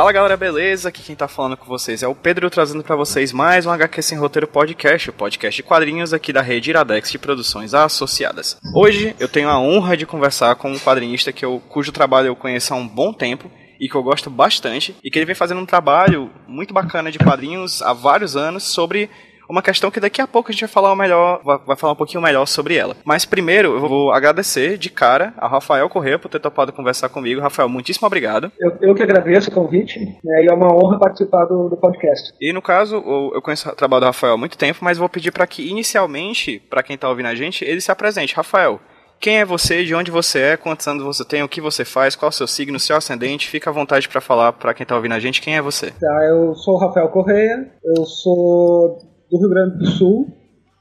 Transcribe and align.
Fala 0.00 0.12
galera, 0.12 0.34
beleza? 0.34 0.88
Aqui 0.88 1.02
quem 1.02 1.14
tá 1.14 1.28
falando 1.28 1.58
com 1.58 1.66
vocês 1.66 2.02
é 2.02 2.08
o 2.08 2.14
Pedro 2.14 2.48
trazendo 2.48 2.82
para 2.82 2.96
vocês 2.96 3.34
mais 3.34 3.66
um 3.66 3.70
HQ 3.70 4.00
Sem 4.00 4.16
Roteiro 4.16 4.48
Podcast, 4.48 5.10
o 5.10 5.12
podcast 5.12 5.54
de 5.54 5.62
quadrinhos 5.62 6.14
aqui 6.14 6.32
da 6.32 6.40
rede 6.40 6.70
Iradex 6.70 7.10
de 7.10 7.18
Produções 7.18 7.74
Associadas. 7.74 8.56
Hoje 8.74 9.14
eu 9.20 9.28
tenho 9.28 9.50
a 9.50 9.60
honra 9.60 9.98
de 9.98 10.06
conversar 10.06 10.54
com 10.54 10.72
um 10.72 10.78
quadrinista 10.78 11.34
que 11.34 11.44
eu, 11.44 11.62
cujo 11.68 11.92
trabalho 11.92 12.28
eu 12.28 12.34
conheço 12.34 12.72
há 12.72 12.78
um 12.78 12.88
bom 12.88 13.12
tempo 13.12 13.50
e 13.78 13.90
que 13.90 13.94
eu 13.94 14.02
gosto 14.02 14.30
bastante, 14.30 14.96
e 15.04 15.10
que 15.10 15.18
ele 15.18 15.26
vem 15.26 15.34
fazendo 15.34 15.60
um 15.60 15.66
trabalho 15.66 16.30
muito 16.48 16.72
bacana 16.72 17.12
de 17.12 17.18
quadrinhos 17.18 17.82
há 17.82 17.92
vários 17.92 18.36
anos 18.36 18.64
sobre 18.64 19.10
uma 19.50 19.62
questão 19.62 19.90
que 19.90 20.00
daqui 20.00 20.20
a 20.20 20.26
pouco 20.26 20.50
a 20.50 20.52
gente 20.52 20.60
vai 20.60 20.68
falar 20.68 20.94
melhor, 20.94 21.40
vai 21.66 21.76
falar 21.76 21.92
um 21.92 21.96
pouquinho 21.96 22.22
melhor 22.22 22.46
sobre 22.46 22.76
ela. 22.76 22.96
Mas 23.04 23.24
primeiro 23.24 23.74
eu 23.74 23.80
vou 23.80 24.12
agradecer 24.12 24.78
de 24.78 24.88
cara 24.88 25.34
ao 25.36 25.50
Rafael 25.50 25.88
Corrêa 25.88 26.18
por 26.18 26.28
ter 26.28 26.38
topado 26.38 26.72
conversar 26.72 27.08
comigo. 27.08 27.40
Rafael, 27.40 27.68
muitíssimo 27.68 28.06
obrigado. 28.06 28.52
Eu, 28.58 28.76
eu 28.80 28.94
que 28.94 29.02
agradeço 29.02 29.50
o 29.50 29.52
convite, 29.52 29.98
e 29.98 30.50
é 30.50 30.54
uma 30.54 30.72
honra 30.72 30.98
participar 30.98 31.44
do, 31.46 31.68
do 31.68 31.76
podcast. 31.76 32.32
E 32.40 32.52
no 32.52 32.62
caso, 32.62 32.96
eu, 32.96 33.42
conheço 33.42 33.68
o 33.68 33.74
trabalho 33.74 34.02
do 34.02 34.06
Rafael 34.06 34.34
há 34.34 34.38
muito 34.38 34.56
tempo, 34.56 34.78
mas 34.82 34.98
vou 34.98 35.08
pedir 35.08 35.32
para 35.32 35.46
que 35.46 35.68
inicialmente, 35.68 36.62
para 36.70 36.82
quem 36.82 36.96
tá 36.96 37.08
ouvindo 37.08 37.26
a 37.26 37.34
gente, 37.34 37.64
ele 37.64 37.80
se 37.80 37.90
apresente. 37.90 38.34
Rafael, 38.34 38.80
quem 39.20 39.38
é 39.38 39.44
você, 39.44 39.84
de 39.84 39.94
onde 39.94 40.10
você 40.10 40.38
é, 40.38 40.56
quantos 40.56 40.86
anos 40.88 41.04
você 41.04 41.24
tem, 41.24 41.42
o 41.42 41.48
que 41.48 41.60
você 41.60 41.84
faz, 41.84 42.16
qual 42.16 42.28
é 42.28 42.32
o 42.32 42.34
seu 42.34 42.46
signo, 42.46 42.80
seu 42.80 42.96
ascendente. 42.96 43.48
Fica 43.48 43.68
à 43.68 43.72
vontade 43.72 44.08
para 44.08 44.20
falar 44.20 44.54
para 44.54 44.72
quem 44.72 44.84
está 44.84 44.96
ouvindo 44.96 45.12
a 45.12 45.20
gente 45.20 45.42
quem 45.42 45.56
é 45.56 45.62
você. 45.62 45.90
Tá, 45.90 46.24
eu 46.26 46.54
sou 46.54 46.74
o 46.74 46.78
Rafael 46.78 47.08
Correia, 47.08 47.70
eu 47.84 48.06
sou 48.06 49.09
do 49.30 49.38
Rio 49.38 49.48
Grande 49.48 49.78
do 49.78 49.86
Sul, 49.86 50.26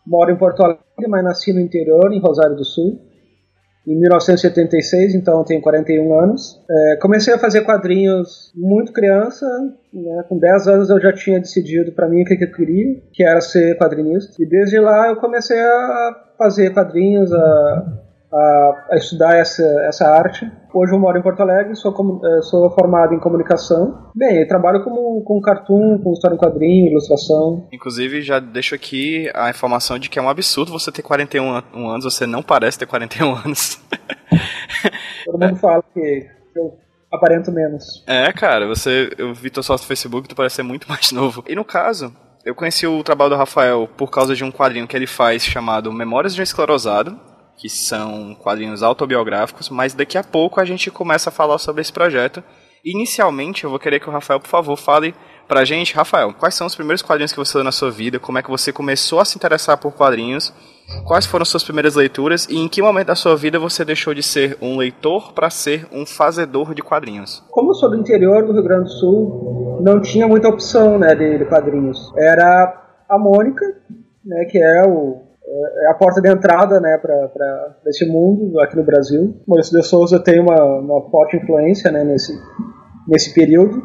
moro 0.06 0.32
em 0.32 0.38
Porto 0.38 0.64
Alegre, 0.64 0.84
mas 1.08 1.24
nasci 1.24 1.54
no 1.54 1.60
interior, 1.60 2.12
em 2.12 2.20
Rosário 2.20 2.56
do 2.56 2.66
Sul, 2.66 3.00
em 3.88 4.00
1976, 4.00 5.16
então 5.16 5.44
tenho 5.44 5.62
41 5.62 6.20
anos. 6.20 6.62
É, 6.70 6.98
comecei 6.98 7.34
a 7.34 7.40
fazer 7.40 7.62
quadrinhos 7.62 8.52
muito 8.56 8.92
criança, 8.92 9.46
né, 9.94 10.24
com 10.28 10.38
10 10.38 10.68
anos 10.68 10.90
eu 10.90 11.00
já 11.00 11.14
tinha 11.14 11.40
decidido 11.40 11.92
para 11.94 12.08
mim 12.08 12.22
o 12.22 12.26
que, 12.26 12.36
que 12.36 12.44
eu 12.44 12.52
queria, 12.52 13.02
que 13.12 13.24
era 13.24 13.42
ser 13.42 13.78
quadrinista. 13.78 14.34
E 14.40 14.46
desde 14.46 14.80
lá 14.80 15.08
eu 15.08 15.16
comecei 15.16 15.60
a 15.60 16.34
fazer 16.38 16.74
quadrinhos, 16.74 17.32
a 17.34 18.09
a, 18.32 18.88
a, 18.92 18.96
estudar 18.98 19.36
essa, 19.36 19.64
essa 19.88 20.08
arte. 20.08 20.50
Hoje 20.74 20.94
eu 20.94 21.00
moro 21.00 21.18
em 21.18 21.22
Porto 21.22 21.42
Alegre, 21.42 21.76
sou, 21.76 21.92
eh, 22.24 22.42
sou 22.44 22.70
formado 22.72 23.14
em 23.14 23.20
comunicação. 23.20 24.12
Bem, 24.16 24.42
eu 24.42 24.48
trabalho 24.48 24.84
como, 24.84 25.24
com 25.24 25.42
cartoon, 25.42 26.00
com 26.04 26.14
história 26.14 26.36
em 26.36 26.38
quadrinho, 26.38 26.92
ilustração. 26.92 27.68
Inclusive, 27.72 28.22
já 28.22 28.40
deixo 28.40 28.76
aqui 28.76 29.32
a 29.34 29.50
informação 29.50 29.98
de 29.98 30.10
que 30.10 30.20
é 30.20 30.22
um 30.22 30.30
absurdo 30.30 30.72
você 30.72 30.92
ter 30.92 31.02
41 31.02 31.64
anos, 31.74 32.04
você 32.04 32.28
não 32.28 32.44
parece 32.44 32.78
ter 32.78 32.86
41 32.86 33.34
anos. 33.34 33.82
Todo 35.26 35.40
mundo 35.40 35.56
fala 35.56 35.84
que 35.94 36.28
eu 36.56 36.78
aparento 37.12 37.52
menos. 37.52 38.04
É, 38.06 38.32
cara, 38.32 38.68
você, 38.68 39.10
eu 39.18 39.34
vi 39.34 39.50
tua 39.50 39.64
foto 39.64 39.82
no 39.82 39.88
Facebook, 39.88 40.28
tu 40.28 40.36
parece 40.36 40.58
ser 40.58 40.64
muito 40.64 40.88
mais 40.90 41.12
novo. 41.12 41.44
E 41.48 41.56
no 41.56 41.66
caso, 41.66 42.14
eu 42.46 42.54
conheci 42.54 42.86
o 42.86 43.04
trabalho 43.04 43.32
do 43.32 43.36
Rafael 43.36 43.90
por 43.98 44.12
causa 44.12 44.36
de 44.36 44.44
um 44.44 44.52
quadrinho 44.52 44.88
que 44.88 44.96
ele 44.96 45.08
faz 45.08 45.44
chamado 45.44 45.92
Memórias 45.92 46.36
de 46.36 46.42
um 46.42 46.44
Esclerosado, 46.44 47.20
que 47.60 47.70
são 47.70 48.34
quadrinhos 48.36 48.82
autobiográficos, 48.82 49.70
mas 49.70 49.94
daqui 49.94 50.18
a 50.18 50.24
pouco 50.24 50.62
a 50.62 50.66
gente 50.66 50.90
começa 50.90 51.30
a 51.30 51.32
falar 51.32 51.58
sobre 51.58 51.82
esse 51.82 51.92
projeto. 51.92 52.42
Inicialmente, 52.86 53.66
eu 53.66 53.70
vou 53.70 53.78
querer 53.78 54.00
que 54.00 54.08
o 54.08 54.12
Rafael, 54.12 54.40
por 54.40 54.48
favor, 54.48 54.78
fale 54.78 55.14
pra 55.46 55.66
gente, 55.66 55.94
Rafael, 55.94 56.34
quais 56.34 56.56
são 56.56 56.66
os 56.66 56.76
primeiros 56.76 57.02
quadrinhos 57.02 57.34
que 57.34 57.38
você 57.38 57.58
leu 57.58 57.66
na 57.66 57.74
sua 57.74 57.92
vida, 57.92 58.18
como 58.18 58.38
é 58.38 58.42
que 58.42 58.50
você 58.50 58.72
começou 58.72 59.20
a 59.20 59.26
se 59.26 59.36
interessar 59.36 59.78
por 59.78 59.92
quadrinhos, 59.92 60.54
quais 61.06 61.26
foram 61.26 61.44
suas 61.44 61.62
primeiras 61.62 61.96
leituras 61.96 62.48
e 62.50 62.58
em 62.58 62.70
que 62.70 62.82
momento 62.82 63.08
da 63.08 63.16
sua 63.16 63.36
vida 63.36 63.60
você 63.60 63.84
deixou 63.84 64.14
de 64.14 64.24
ser 64.24 64.58
um 64.62 64.78
leitor 64.78 65.34
para 65.34 65.50
ser 65.50 65.86
um 65.92 66.06
fazedor 66.06 66.74
de 66.74 66.82
quadrinhos? 66.82 67.44
Como 67.50 67.72
eu 67.72 67.76
sou 67.76 67.90
do 67.90 67.98
interior 67.98 68.46
do 68.46 68.54
Rio 68.54 68.64
Grande 68.64 68.86
do 68.86 68.92
Sul, 68.92 69.80
não 69.82 70.00
tinha 70.00 70.26
muita 70.28 70.48
opção 70.48 70.98
né, 70.98 71.14
de, 71.14 71.40
de 71.40 71.46
quadrinhos. 71.46 72.14
Era 72.16 72.82
a 73.10 73.20
Mônica, 73.20 73.66
né, 74.24 74.46
que 74.50 74.58
é 74.58 74.84
o 74.88 75.29
é, 75.50 75.86
é 75.86 75.92
a 75.92 75.94
porta 75.96 76.22
de 76.22 76.30
entrada 76.30 76.80
né, 76.80 76.98
para 76.98 77.78
esse 77.88 78.06
mundo 78.06 78.60
aqui 78.60 78.76
no 78.76 78.84
Brasil. 78.84 79.36
Maurício 79.48 79.78
de 79.78 79.86
Souza 79.86 80.20
tem 80.20 80.40
uma, 80.40 80.80
uma 80.80 81.10
forte 81.10 81.38
influência 81.38 81.92
né, 81.92 82.04
nesse, 82.04 82.34
nesse 83.08 83.34
período. 83.34 83.82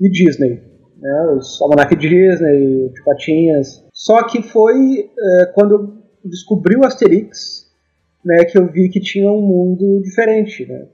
E 0.00 0.08
Disney, 0.08 0.62
né, 1.00 1.36
os 1.36 1.60
Almanac 1.60 1.94
Disney, 1.96 2.88
de 2.88 3.04
Patinhas. 3.04 3.84
Só 3.92 4.22
que 4.24 4.42
foi 4.42 5.10
é, 5.18 5.46
quando 5.54 5.74
eu 5.74 6.28
descobri 6.28 6.76
o 6.76 6.84
Asterix 6.84 7.68
né, 8.24 8.44
que 8.44 8.58
eu 8.58 8.70
vi 8.70 8.88
que 8.88 9.00
tinha 9.00 9.30
um 9.30 9.40
mundo 9.40 10.02
diferente. 10.02 10.66
Né? 10.66 10.86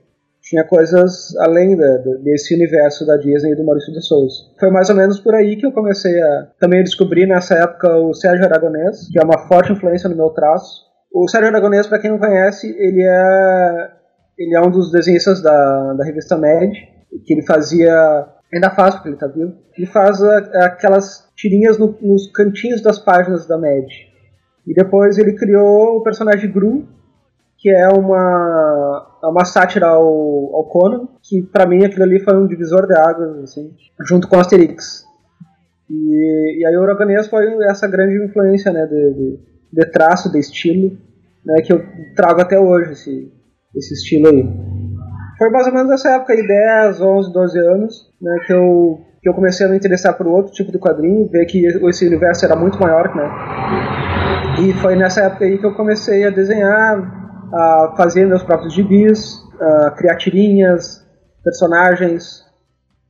Tinha 0.45 0.63
coisas 0.63 1.35
além 1.39 1.75
da, 1.75 1.97
desse 2.23 2.53
universo 2.53 3.05
da 3.05 3.17
Disney 3.17 3.51
e 3.51 3.55
do 3.55 3.65
Maurício 3.65 3.91
de 3.91 4.01
Souza. 4.01 4.35
Foi 4.59 4.69
mais 4.69 4.89
ou 4.89 4.95
menos 4.95 5.19
por 5.19 5.33
aí 5.33 5.55
que 5.55 5.65
eu 5.65 5.71
comecei 5.71 6.21
a 6.21 6.47
também 6.59 6.83
descobrir 6.83 7.25
nessa 7.25 7.55
época 7.55 7.97
o 7.97 8.13
Sérgio 8.13 8.45
Aragonês, 8.45 9.09
que 9.11 9.19
é 9.19 9.23
uma 9.23 9.47
forte 9.47 9.73
influência 9.73 10.07
no 10.07 10.15
meu 10.15 10.29
traço. 10.29 10.85
O 11.11 11.27
Sérgio 11.27 11.49
Aragonês, 11.49 11.87
para 11.87 11.99
quem 11.99 12.11
não 12.11 12.19
conhece, 12.19 12.69
ele 12.77 13.01
é 13.01 13.91
ele 14.37 14.55
é 14.55 14.61
um 14.61 14.69
dos 14.69 14.91
desenhistas 14.91 15.41
da, 15.41 15.93
da 15.93 16.03
revista 16.03 16.37
Mad, 16.37 16.71
que 17.25 17.33
ele 17.33 17.45
fazia 17.45 18.27
ainda 18.53 18.69
faz 18.69 18.95
porque 18.95 19.09
ele 19.09 19.15
está 19.15 19.27
vivo. 19.27 19.53
Ele 19.75 19.87
faz 19.87 20.21
a, 20.21 20.65
aquelas 20.65 21.27
tirinhas 21.35 21.77
no, 21.77 21.97
nos 22.01 22.31
cantinhos 22.31 22.81
das 22.81 22.99
páginas 22.99 23.47
da 23.47 23.57
Mad. 23.57 23.87
E 24.67 24.73
depois 24.73 25.17
ele 25.17 25.33
criou 25.33 25.97
o 25.97 26.03
personagem 26.03 26.51
Gru, 26.51 26.87
que 27.65 27.71
é 27.71 27.87
uma, 27.87 29.07
é 29.23 29.25
uma 29.25 29.43
sátira 29.43 29.87
ao, 29.87 30.55
ao 30.55 30.65
Conan, 30.65 31.07
que 31.23 31.41
para 31.41 31.65
mim 31.65 31.83
aquilo 31.83 32.03
ali 32.03 32.19
foi 32.19 32.37
um 32.37 32.45
divisor 32.45 32.85
de 32.85 32.93
águas, 32.93 33.39
assim, 33.39 33.71
junto 34.07 34.27
com 34.27 34.39
Asterix. 34.39 35.03
E, 35.89 36.59
e 36.59 36.63
aí 36.67 36.77
o 36.77 36.81
Uraganês 36.83 37.27
foi 37.27 37.43
essa 37.67 37.87
grande 37.87 38.23
influência, 38.23 38.71
né, 38.71 38.85
de, 38.85 39.13
de, 39.15 39.39
de, 39.73 39.85
traço, 39.89 40.31
de 40.31 40.37
estilo, 40.37 40.95
né, 41.43 41.59
que 41.63 41.73
eu 41.73 41.81
trago 42.15 42.39
até 42.39 42.59
hoje, 42.59 42.91
esse, 42.91 43.33
esse 43.75 43.95
estilo 43.95 44.27
aí. 44.27 44.47
Foi 45.39 45.49
mais 45.49 45.65
ou 45.65 45.73
menos 45.73 45.89
nessa 45.89 46.09
época 46.17 46.33
aí, 46.33 46.45
10, 46.45 47.01
11, 47.01 47.33
12 47.33 47.59
anos, 47.61 48.13
né, 48.21 48.43
que 48.45 48.53
eu, 48.53 48.99
que 49.23 49.27
eu 49.27 49.33
comecei 49.33 49.65
a 49.65 49.69
me 49.69 49.77
interessar 49.77 50.15
por 50.15 50.27
outro 50.27 50.53
tipo 50.53 50.71
de 50.71 50.77
quadrinho, 50.77 51.27
ver 51.31 51.47
que 51.47 51.65
esse 51.65 52.05
universo 52.05 52.45
era 52.45 52.55
muito 52.55 52.79
maior, 52.79 53.15
né. 53.15 53.27
E 54.61 54.71
foi 54.73 54.95
nessa 54.95 55.21
época 55.21 55.45
aí 55.45 55.57
que 55.57 55.65
eu 55.65 55.73
comecei 55.73 56.25
a 56.25 56.29
desenhar, 56.29 57.24
a 57.53 57.93
fazer 57.97 58.25
meus 58.25 58.43
próprios 58.43 58.73
gibis, 58.73 59.41
a 59.59 59.91
criar 59.91 60.15
tirinhas, 60.17 61.05
personagens. 61.43 62.43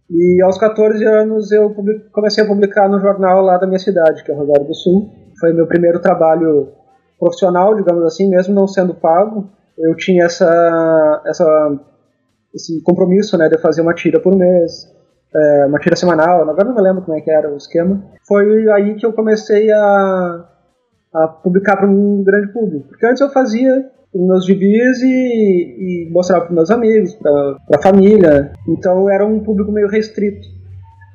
E 0.09 0.41
aos 0.43 0.57
14 0.57 1.03
anos 1.05 1.51
eu 1.51 1.73
comecei 2.11 2.43
a 2.43 2.47
publicar 2.47 2.87
no 2.87 2.99
jornal 2.99 3.41
lá 3.41 3.57
da 3.57 3.65
minha 3.65 3.79
cidade, 3.79 4.23
que 4.23 4.31
é 4.31 4.35
Rosário 4.35 4.65
do 4.65 4.75
Sul. 4.75 5.09
Foi 5.39 5.51
meu 5.53 5.67
primeiro 5.67 5.99
trabalho 5.99 6.69
profissional, 7.19 7.75
digamos 7.75 8.03
assim, 8.03 8.29
mesmo 8.29 8.53
não 8.53 8.67
sendo 8.67 8.93
pago. 8.93 9.49
Eu 9.77 9.95
tinha 9.95 10.25
essa, 10.25 11.23
essa, 11.25 11.79
esse 12.53 12.81
compromisso 12.83 13.37
né, 13.37 13.49
de 13.49 13.57
fazer 13.57 13.81
uma 13.81 13.93
tira 13.93 14.19
por 14.19 14.35
mês, 14.35 14.93
é, 15.35 15.65
uma 15.65 15.79
tira 15.79 15.95
semanal, 15.95 16.41
agora 16.41 16.63
não 16.63 16.75
me 16.75 16.81
lembro 16.81 17.01
como 17.01 17.17
é 17.17 17.21
que 17.21 17.31
era 17.31 17.51
o 17.51 17.57
esquema. 17.57 18.01
Foi 18.27 18.69
aí 18.71 18.95
que 18.95 19.05
eu 19.05 19.11
comecei 19.11 19.69
a, 19.71 20.45
a 21.13 21.27
publicar 21.27 21.77
para 21.77 21.87
um 21.87 22.23
grande 22.23 22.53
público. 22.53 22.87
Porque 22.87 23.05
antes 23.05 23.21
eu 23.21 23.29
fazia 23.29 23.91
meus 24.15 24.45
gibis 24.45 25.01
e, 25.01 26.07
e 26.07 26.09
mostrava 26.11 26.45
para 26.45 26.55
meus 26.55 26.71
amigos, 26.71 27.13
para 27.15 27.57
a 27.75 27.81
família. 27.81 28.53
Então 28.67 29.09
era 29.09 29.25
um 29.25 29.39
público 29.39 29.71
meio 29.71 29.87
restrito. 29.87 30.55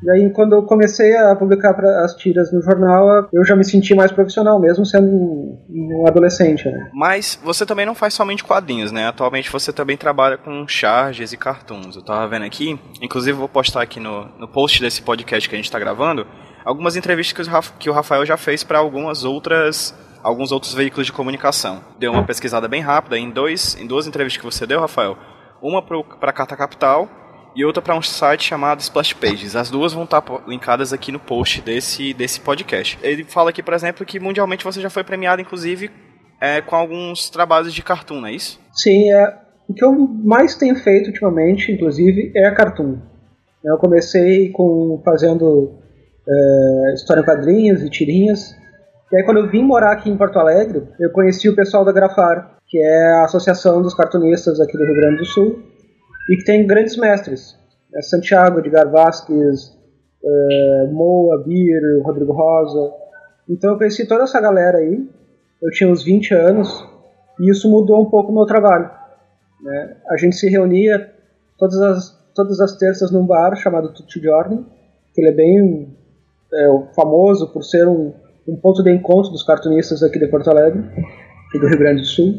E 0.02 0.10
aí, 0.10 0.30
quando 0.30 0.54
eu 0.54 0.62
comecei 0.62 1.14
a 1.14 1.36
publicar 1.36 1.78
as 2.02 2.14
tiras 2.14 2.50
no 2.50 2.62
jornal, 2.62 3.28
eu 3.30 3.44
já 3.44 3.54
me 3.54 3.64
senti 3.64 3.94
mais 3.94 4.10
profissional, 4.10 4.58
mesmo 4.58 4.86
sendo 4.86 5.06
um, 5.06 6.04
adolescente. 6.06 6.64
Né? 6.70 6.90
Mas 6.94 7.38
você 7.44 7.66
também 7.66 7.84
não 7.84 7.94
faz 7.94 8.14
somente 8.14 8.42
quadrinhos, 8.42 8.90
né? 8.90 9.06
Atualmente 9.06 9.52
você 9.52 9.72
também 9.72 9.98
trabalha 9.98 10.38
com 10.38 10.66
charges 10.66 11.34
e 11.34 11.36
cartoons. 11.36 11.96
Eu 11.96 12.02
tava 12.02 12.26
vendo 12.28 12.46
aqui, 12.46 12.78
inclusive 13.02 13.36
vou 13.36 13.48
postar 13.48 13.82
aqui 13.82 14.00
no, 14.00 14.26
no 14.38 14.48
post 14.48 14.80
desse 14.80 15.02
podcast 15.02 15.46
que 15.46 15.54
a 15.54 15.58
gente 15.58 15.66
está 15.66 15.78
gravando, 15.78 16.26
algumas 16.64 16.96
entrevistas 16.96 17.46
que 17.78 17.90
o 17.90 17.92
Rafael 17.92 18.24
já 18.24 18.38
fez 18.38 18.64
para 18.64 18.78
algumas 18.78 19.22
outras 19.22 19.94
alguns 20.22 20.52
outros 20.52 20.74
veículos 20.74 21.06
de 21.06 21.12
comunicação. 21.12 21.82
Deu 21.98 22.12
uma 22.12 22.24
pesquisada 22.24 22.68
bem 22.68 22.80
rápida 22.80 23.18
em, 23.18 23.30
dois, 23.30 23.76
em 23.80 23.86
duas 23.86 24.06
entrevistas 24.06 24.40
que 24.40 24.44
você 24.44 24.66
deu, 24.66 24.80
Rafael. 24.80 25.16
Uma 25.62 25.82
para 25.82 26.30
a 26.30 26.32
Carta 26.32 26.56
Capital 26.56 27.08
e 27.54 27.64
outra 27.64 27.82
para 27.82 27.96
um 27.96 28.02
site 28.02 28.44
chamado 28.44 28.80
Splash 28.80 29.12
Pages. 29.14 29.56
As 29.56 29.70
duas 29.70 29.92
vão 29.92 30.04
estar 30.04 30.22
linkadas 30.46 30.92
aqui 30.92 31.10
no 31.10 31.18
post 31.18 31.60
desse, 31.62 32.14
desse 32.14 32.40
podcast. 32.40 32.98
Ele 33.02 33.24
fala 33.24 33.50
aqui, 33.50 33.62
por 33.62 33.74
exemplo, 33.74 34.06
que 34.06 34.20
mundialmente 34.20 34.64
você 34.64 34.80
já 34.80 34.90
foi 34.90 35.04
premiado, 35.04 35.42
inclusive, 35.42 35.90
é, 36.40 36.60
com 36.60 36.76
alguns 36.76 37.28
trabalhos 37.28 37.74
de 37.74 37.82
cartoon, 37.82 38.20
não 38.20 38.28
é 38.28 38.32
isso? 38.32 38.60
Sim, 38.72 39.12
é, 39.12 39.34
o 39.68 39.74
que 39.74 39.84
eu 39.84 39.92
mais 39.92 40.54
tenho 40.56 40.76
feito 40.76 41.08
ultimamente, 41.08 41.70
inclusive, 41.70 42.32
é 42.34 42.50
cartoon. 42.50 42.98
Eu 43.62 43.76
comecei 43.76 44.50
com 44.50 45.02
fazendo 45.04 45.78
é, 46.26 46.94
história 46.94 47.20
em 47.20 47.24
quadrinhos 47.24 47.82
e 47.82 47.90
tirinhas, 47.90 48.56
e 49.12 49.16
aí, 49.16 49.24
quando 49.24 49.38
eu 49.38 49.50
vim 49.50 49.64
morar 49.64 49.92
aqui 49.92 50.08
em 50.08 50.16
Porto 50.16 50.38
Alegre, 50.38 50.86
eu 51.00 51.10
conheci 51.10 51.48
o 51.48 51.56
pessoal 51.56 51.84
da 51.84 51.90
Grafar, 51.90 52.58
que 52.66 52.78
é 52.78 53.12
a 53.14 53.24
associação 53.24 53.82
dos 53.82 53.92
cartunistas 53.92 54.60
aqui 54.60 54.78
do 54.78 54.84
Rio 54.84 54.94
Grande 54.94 55.18
do 55.18 55.24
Sul, 55.24 55.62
e 56.30 56.36
que 56.36 56.44
tem 56.44 56.64
grandes 56.64 56.96
mestres. 56.96 57.58
é 57.92 58.00
Santiago, 58.02 58.60
Edgar 58.60 58.88
Vasquez, 58.88 59.76
é, 60.22 60.88
Moa, 60.92 61.42
Bir, 61.42 61.80
Rodrigo 62.04 62.32
Rosa. 62.32 62.92
Então 63.48 63.72
eu 63.72 63.78
conheci 63.78 64.06
toda 64.06 64.22
essa 64.22 64.40
galera 64.40 64.78
aí. 64.78 65.04
Eu 65.60 65.70
tinha 65.70 65.90
uns 65.90 66.04
20 66.04 66.32
anos 66.34 66.88
e 67.40 67.50
isso 67.50 67.68
mudou 67.68 68.00
um 68.00 68.08
pouco 68.08 68.30
o 68.30 68.34
meu 68.34 68.46
trabalho. 68.46 68.88
Né? 69.60 69.96
A 70.08 70.16
gente 70.16 70.36
se 70.36 70.48
reunia 70.48 71.10
todas 71.58 71.80
as, 71.80 72.32
todas 72.32 72.60
as 72.60 72.76
terças 72.76 73.10
num 73.10 73.26
bar 73.26 73.56
chamado 73.56 73.92
Tutti 73.92 74.20
Giorni, 74.20 74.64
que 75.12 75.20
ele 75.20 75.30
é 75.30 75.34
bem 75.34 75.96
é, 76.52 76.94
famoso 76.94 77.52
por 77.52 77.64
ser 77.64 77.88
um, 77.88 78.12
um 78.46 78.56
ponto 78.56 78.82
de 78.82 78.92
encontro 78.92 79.30
dos 79.30 79.42
cartunistas 79.42 80.02
aqui 80.02 80.18
de 80.18 80.28
Porto 80.28 80.50
Alegre 80.50 80.82
e 81.54 81.58
do 81.58 81.66
Rio 81.66 81.78
Grande 81.78 82.00
do 82.02 82.06
Sul. 82.06 82.34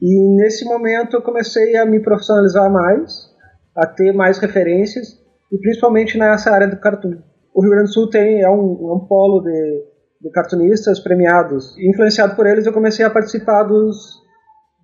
E 0.00 0.36
nesse 0.36 0.64
momento 0.64 1.16
eu 1.16 1.22
comecei 1.22 1.76
a 1.76 1.86
me 1.86 2.00
profissionalizar 2.00 2.70
mais, 2.70 3.30
a 3.76 3.86
ter 3.86 4.12
mais 4.12 4.38
referências, 4.38 5.20
e 5.50 5.58
principalmente 5.58 6.18
nessa 6.18 6.50
área 6.50 6.66
do 6.66 6.78
cartoon. 6.78 7.18
O 7.54 7.62
Rio 7.62 7.70
Grande 7.70 7.88
do 7.88 7.92
Sul 7.92 8.08
tem, 8.08 8.42
é, 8.42 8.50
um, 8.50 8.90
é 8.90 8.94
um 8.94 9.06
polo 9.06 9.40
de, 9.40 9.84
de 10.22 10.30
cartunistas 10.30 10.98
premiados. 10.98 11.76
E 11.78 11.90
influenciado 11.90 12.34
por 12.34 12.46
eles, 12.46 12.66
eu 12.66 12.72
comecei 12.72 13.04
a 13.04 13.10
participar 13.10 13.64
dos, 13.64 14.20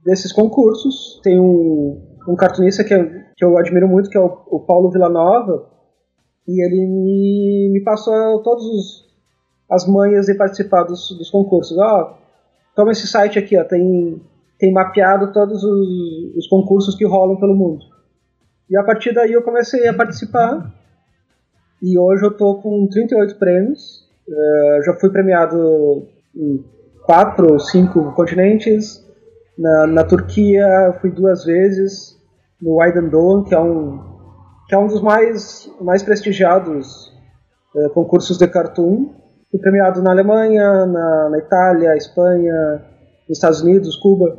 desses 0.04 0.32
concursos. 0.32 1.20
Tem 1.22 1.40
um, 1.40 2.00
um 2.28 2.36
cartunista 2.36 2.84
que 2.84 2.94
eu, 2.94 3.08
que 3.36 3.44
eu 3.44 3.56
admiro 3.56 3.88
muito, 3.88 4.10
que 4.10 4.18
é 4.18 4.20
o, 4.20 4.26
o 4.46 4.60
Paulo 4.60 4.90
Villanova, 4.90 5.70
e 6.46 6.64
ele 6.64 6.86
me, 6.86 7.70
me 7.72 7.82
passou 7.82 8.42
todas 8.42 8.64
as 9.70 9.86
manhas 9.86 10.26
de 10.26 10.34
participar 10.34 10.84
dos, 10.84 11.10
dos 11.16 11.30
concursos. 11.30 11.76
Ó, 11.78 12.02
oh, 12.02 12.14
toma 12.74 12.92
esse 12.92 13.06
site 13.06 13.38
aqui, 13.38 13.58
ó, 13.58 13.64
tem, 13.64 14.20
tem 14.58 14.72
mapeado 14.72 15.32
todos 15.32 15.62
os, 15.62 16.36
os 16.36 16.46
concursos 16.48 16.94
que 16.94 17.06
rolam 17.06 17.38
pelo 17.38 17.54
mundo. 17.54 17.84
E 18.70 18.76
a 18.76 18.82
partir 18.82 19.14
daí 19.14 19.32
eu 19.32 19.42
comecei 19.42 19.86
a 19.88 19.94
participar, 19.94 20.74
e 21.82 21.98
hoje 21.98 22.24
eu 22.24 22.36
tô 22.36 22.56
com 22.56 22.86
38 22.86 23.38
prêmios, 23.38 24.06
uh, 24.28 24.82
já 24.84 24.94
fui 24.94 25.10
premiado 25.10 26.06
em 26.34 26.64
quatro 27.04 27.52
ou 27.52 27.58
cinco 27.58 28.12
continentes, 28.12 29.06
na, 29.56 29.86
na 29.86 30.04
Turquia 30.04 30.96
fui 31.00 31.10
duas 31.10 31.44
vezes, 31.44 32.18
no 32.60 32.80
Aydın 32.80 33.08
Doğan, 33.08 33.44
que 33.44 33.54
é 33.54 33.60
um 33.60 34.08
que 34.68 34.74
é 34.74 34.78
um 34.78 34.86
dos 34.86 35.00
mais, 35.00 35.70
mais 35.80 36.02
prestigiados 36.02 37.10
é, 37.74 37.88
concursos 37.88 38.36
de 38.36 38.46
cartoon. 38.46 39.14
Premiado 39.56 40.02
na 40.02 40.10
Alemanha, 40.10 40.86
na, 40.86 41.28
na 41.30 41.38
Itália, 41.38 41.96
Espanha, 41.96 42.82
nos 43.28 43.38
Estados 43.38 43.62
Unidos, 43.62 43.96
Cuba, 43.96 44.38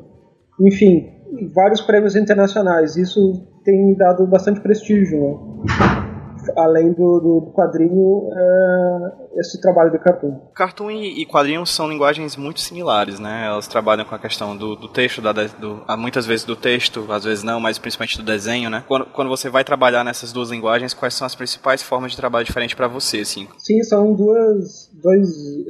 enfim, 0.61 1.09
vários 1.53 1.81
prêmios 1.81 2.15
internacionais. 2.15 2.95
Isso 2.95 3.47
tem 3.63 3.87
me 3.87 3.97
dado 3.97 4.27
bastante 4.27 4.61
prestígio. 4.61 5.19
Né? 5.19 6.08
Além 6.55 6.91
do, 6.93 7.19
do 7.19 7.51
quadrinho, 7.53 8.29
é, 8.33 9.39
esse 9.39 9.59
trabalho 9.61 9.91
de 9.91 9.99
cartoon. 9.99 10.39
Cartoon 10.53 10.91
e, 10.91 11.21
e 11.21 11.25
quadrinho 11.25 11.65
são 11.65 11.89
linguagens 11.89 12.35
muito 12.35 12.59
similares, 12.59 13.19
né? 13.19 13.45
Elas 13.47 13.67
trabalham 13.67 14.05
com 14.05 14.15
a 14.15 14.19
questão 14.19 14.55
do, 14.55 14.75
do 14.75 14.87
texto, 14.87 15.21
da, 15.21 15.31
do, 15.31 15.83
muitas 15.97 16.25
vezes 16.25 16.45
do 16.45 16.55
texto, 16.55 17.05
às 17.11 17.23
vezes 17.23 17.43
não, 17.43 17.59
mas 17.59 17.77
principalmente 17.77 18.17
do 18.17 18.23
desenho, 18.23 18.69
né? 18.69 18.83
Quando, 18.87 19.05
quando 19.07 19.27
você 19.27 19.49
vai 19.49 19.63
trabalhar 19.63 20.03
nessas 20.03 20.31
duas 20.31 20.49
linguagens, 20.49 20.93
quais 20.93 21.13
são 21.13 21.25
as 21.25 21.35
principais 21.35 21.81
formas 21.81 22.11
de 22.11 22.17
trabalho 22.17 22.45
diferentes 22.45 22.75
para 22.75 22.87
você, 22.87 23.19
assim? 23.19 23.47
Sim, 23.57 23.83
são 23.83 24.13
duas, 24.13 24.89
dois 25.01 25.27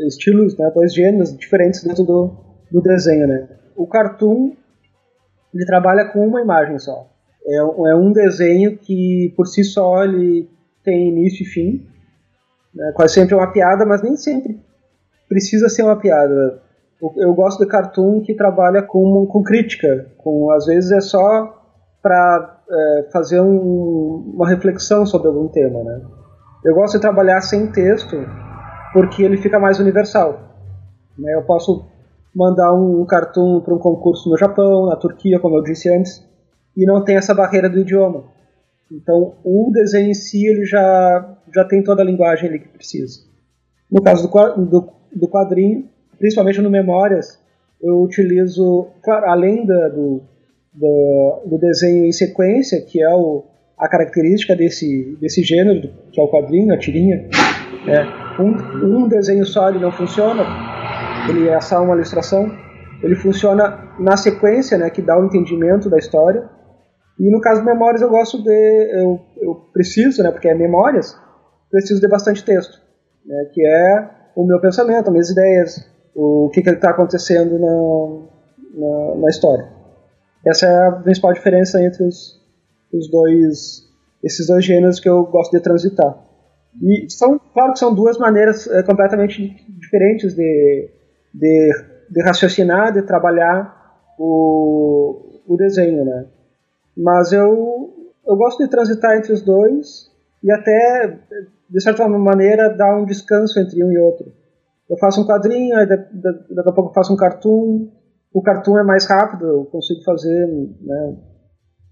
estilos, 0.07 0.57
né? 0.57 0.71
Dois 0.73 0.93
gêneros 0.93 1.35
diferentes 1.37 1.83
dentro 1.83 2.03
do, 2.03 2.31
do 2.71 2.81
desenho, 2.81 3.27
né? 3.27 3.47
O 3.75 3.87
cartoon, 3.87 4.53
ele 5.53 5.65
trabalha 5.65 6.05
com 6.05 6.25
uma 6.25 6.41
imagem 6.41 6.77
só. 6.79 7.07
É, 7.45 7.57
é 7.57 7.95
um 7.95 8.11
desenho 8.11 8.77
que, 8.77 9.33
por 9.35 9.47
si 9.47 9.63
só, 9.63 10.03
ele 10.03 10.49
tem 10.83 11.09
início 11.09 11.43
e 11.43 11.45
fim. 11.45 11.87
Né? 12.73 12.91
Quase 12.95 13.13
sempre 13.13 13.33
é 13.33 13.37
uma 13.37 13.51
piada, 13.51 13.85
mas 13.85 14.01
nem 14.01 14.15
sempre 14.15 14.59
precisa 15.29 15.69
ser 15.69 15.83
uma 15.83 15.95
piada. 15.95 16.61
Eu 17.15 17.33
gosto 17.33 17.63
de 17.63 17.69
cartoon 17.69 18.21
que 18.21 18.33
trabalha 18.33 18.81
com, 18.81 19.25
com 19.27 19.43
crítica, 19.43 20.07
com 20.17 20.51
às 20.51 20.65
vezes 20.65 20.91
é 20.91 20.99
só 20.99 21.55
para 22.01 22.61
é, 22.69 23.09
fazer 23.13 23.39
um, 23.39 24.33
uma 24.35 24.49
reflexão 24.49 25.05
sobre 25.05 25.27
algum 25.27 25.47
tema, 25.47 25.83
né? 25.83 26.01
Eu 26.65 26.75
gosto 26.75 26.95
de 26.95 27.01
trabalhar 27.01 27.39
sem 27.41 27.71
texto 27.71 28.17
porque 28.91 29.23
ele 29.23 29.37
fica 29.37 29.59
mais 29.59 29.79
universal. 29.79 30.39
Né? 31.17 31.33
Eu 31.35 31.43
posso 31.43 31.85
mandar 32.35 32.73
um, 32.73 33.01
um 33.01 33.05
cartoon 33.05 33.61
para 33.61 33.73
um 33.73 33.79
concurso 33.79 34.29
no 34.29 34.37
Japão, 34.37 34.87
na 34.87 34.97
Turquia, 34.97 35.39
como 35.39 35.55
eu 35.57 35.63
disse 35.63 35.89
antes, 35.93 36.27
e 36.75 36.85
não 36.85 37.03
tem 37.03 37.15
essa 37.15 37.33
barreira 37.33 37.69
do 37.69 37.79
idioma. 37.79 38.25
Então, 38.91 39.35
o 39.43 39.71
desenho 39.71 40.09
em 40.09 40.13
si 40.13 40.45
ele 40.47 40.65
já, 40.65 41.37
já 41.53 41.63
tem 41.63 41.83
toda 41.83 42.01
a 42.01 42.05
linguagem 42.05 42.49
ali 42.49 42.59
que 42.59 42.67
precisa. 42.67 43.21
No 43.89 44.01
caso 44.01 44.27
do, 44.27 44.65
do, 44.65 44.89
do 45.15 45.27
quadrinho, 45.27 45.87
principalmente 46.17 46.61
no 46.61 46.69
Memórias, 46.69 47.39
eu 47.81 48.01
utilizo, 48.01 48.87
claro, 49.03 49.27
além 49.27 49.65
da, 49.65 49.89
do, 49.89 50.21
do, 50.73 51.41
do, 51.45 51.57
desenho 51.57 52.05
em 52.05 52.11
sequência, 52.11 52.81
que 52.81 53.01
é 53.01 53.13
o, 53.13 53.45
a 53.77 53.87
característica 53.87 54.55
desse, 54.55 55.17
desse 55.21 55.43
gênero, 55.43 55.89
que 56.11 56.19
é 56.19 56.23
o 56.23 56.27
quadrinho, 56.27 56.73
a 56.73 56.77
tirinha, 56.77 57.29
né? 57.85 58.05
um, 58.39 59.03
um 59.03 59.07
desenho 59.07 59.45
só 59.45 59.69
ele 59.69 59.79
não 59.79 59.91
funciona, 59.91 60.43
ele 61.29 61.47
é 61.47 61.59
só 61.61 61.83
uma 61.83 61.95
ilustração, 61.95 62.51
ele 63.01 63.15
funciona 63.15 63.93
na 63.99 64.17
sequência, 64.17 64.77
né, 64.77 64.89
que 64.89 65.01
dá 65.01 65.17
o 65.17 65.25
entendimento 65.25 65.89
da 65.89 65.97
história, 65.97 66.49
e 67.19 67.29
no 67.29 67.41
caso 67.41 67.59
de 67.59 67.67
memórias 67.67 68.01
eu 68.01 68.09
gosto 68.09 68.41
de. 68.41 68.91
Eu, 68.93 69.19
eu 69.41 69.55
preciso, 69.73 70.23
né, 70.23 70.31
porque 70.31 70.47
é 70.47 70.55
memórias, 70.55 71.15
preciso 71.69 71.99
de 71.99 72.07
bastante 72.07 72.43
texto, 72.45 72.79
né, 73.25 73.45
que 73.53 73.65
é 73.65 74.09
o 74.35 74.45
meu 74.45 74.59
pensamento, 74.61 75.07
as 75.07 75.11
minhas 75.11 75.29
ideias, 75.29 75.85
o 76.15 76.49
que 76.53 76.61
está 76.61 76.91
acontecendo 76.91 77.59
na, 77.59 78.79
na, 78.79 79.15
na, 79.15 79.29
história. 79.29 79.67
Essa 80.47 80.65
é 80.65 80.87
a 80.87 80.91
principal 80.93 81.33
diferença 81.33 81.83
entre 81.83 82.05
os, 82.05 82.39
os 82.93 83.11
dois, 83.11 83.83
esses 84.23 84.47
dois 84.47 84.63
gêneros 84.63 85.01
que 85.01 85.09
eu 85.09 85.25
gosto 85.25 85.51
de 85.51 85.61
transitar. 85.61 86.17
E 86.81 87.11
são, 87.11 87.37
claro 87.53 87.73
que 87.73 87.79
são 87.79 87.93
duas 87.93 88.17
maneiras 88.17 88.65
é, 88.67 88.81
completamente 88.83 89.41
diferentes 89.77 90.33
de, 90.35 90.89
de, 91.33 91.71
de 92.09 92.23
raciocinar, 92.23 92.93
de 92.93 93.01
trabalhar 93.01 93.75
o, 94.17 95.41
o 95.45 95.57
desenho, 95.57 96.05
né? 96.05 96.27
Mas 97.01 97.31
eu, 97.31 97.93
eu 98.27 98.35
gosto 98.35 98.61
de 98.61 98.69
transitar 98.69 99.17
entre 99.17 99.31
os 99.31 99.41
dois 99.41 100.09
e 100.43 100.51
até, 100.51 101.19
de 101.69 101.81
certa 101.81 102.07
maneira, 102.07 102.75
dar 102.75 102.97
um 102.97 103.05
descanso 103.05 103.57
entre 103.59 103.81
um 103.83 103.91
e 103.91 103.97
outro. 103.97 104.25
Eu 104.89 104.97
faço 104.97 105.21
um 105.21 105.25
quadrinho, 105.25 105.77
aí 105.77 105.87
daqui 105.87 106.69
a 106.69 106.73
pouco 106.73 106.93
faço 106.93 107.13
um 107.13 107.17
cartoon. 107.17 107.89
O 108.33 108.41
cartoon 108.41 108.77
é 108.79 108.83
mais 108.83 109.05
rápido, 109.07 109.45
eu 109.45 109.65
consigo 109.65 110.03
fazer 110.03 110.47
né, 110.81 111.17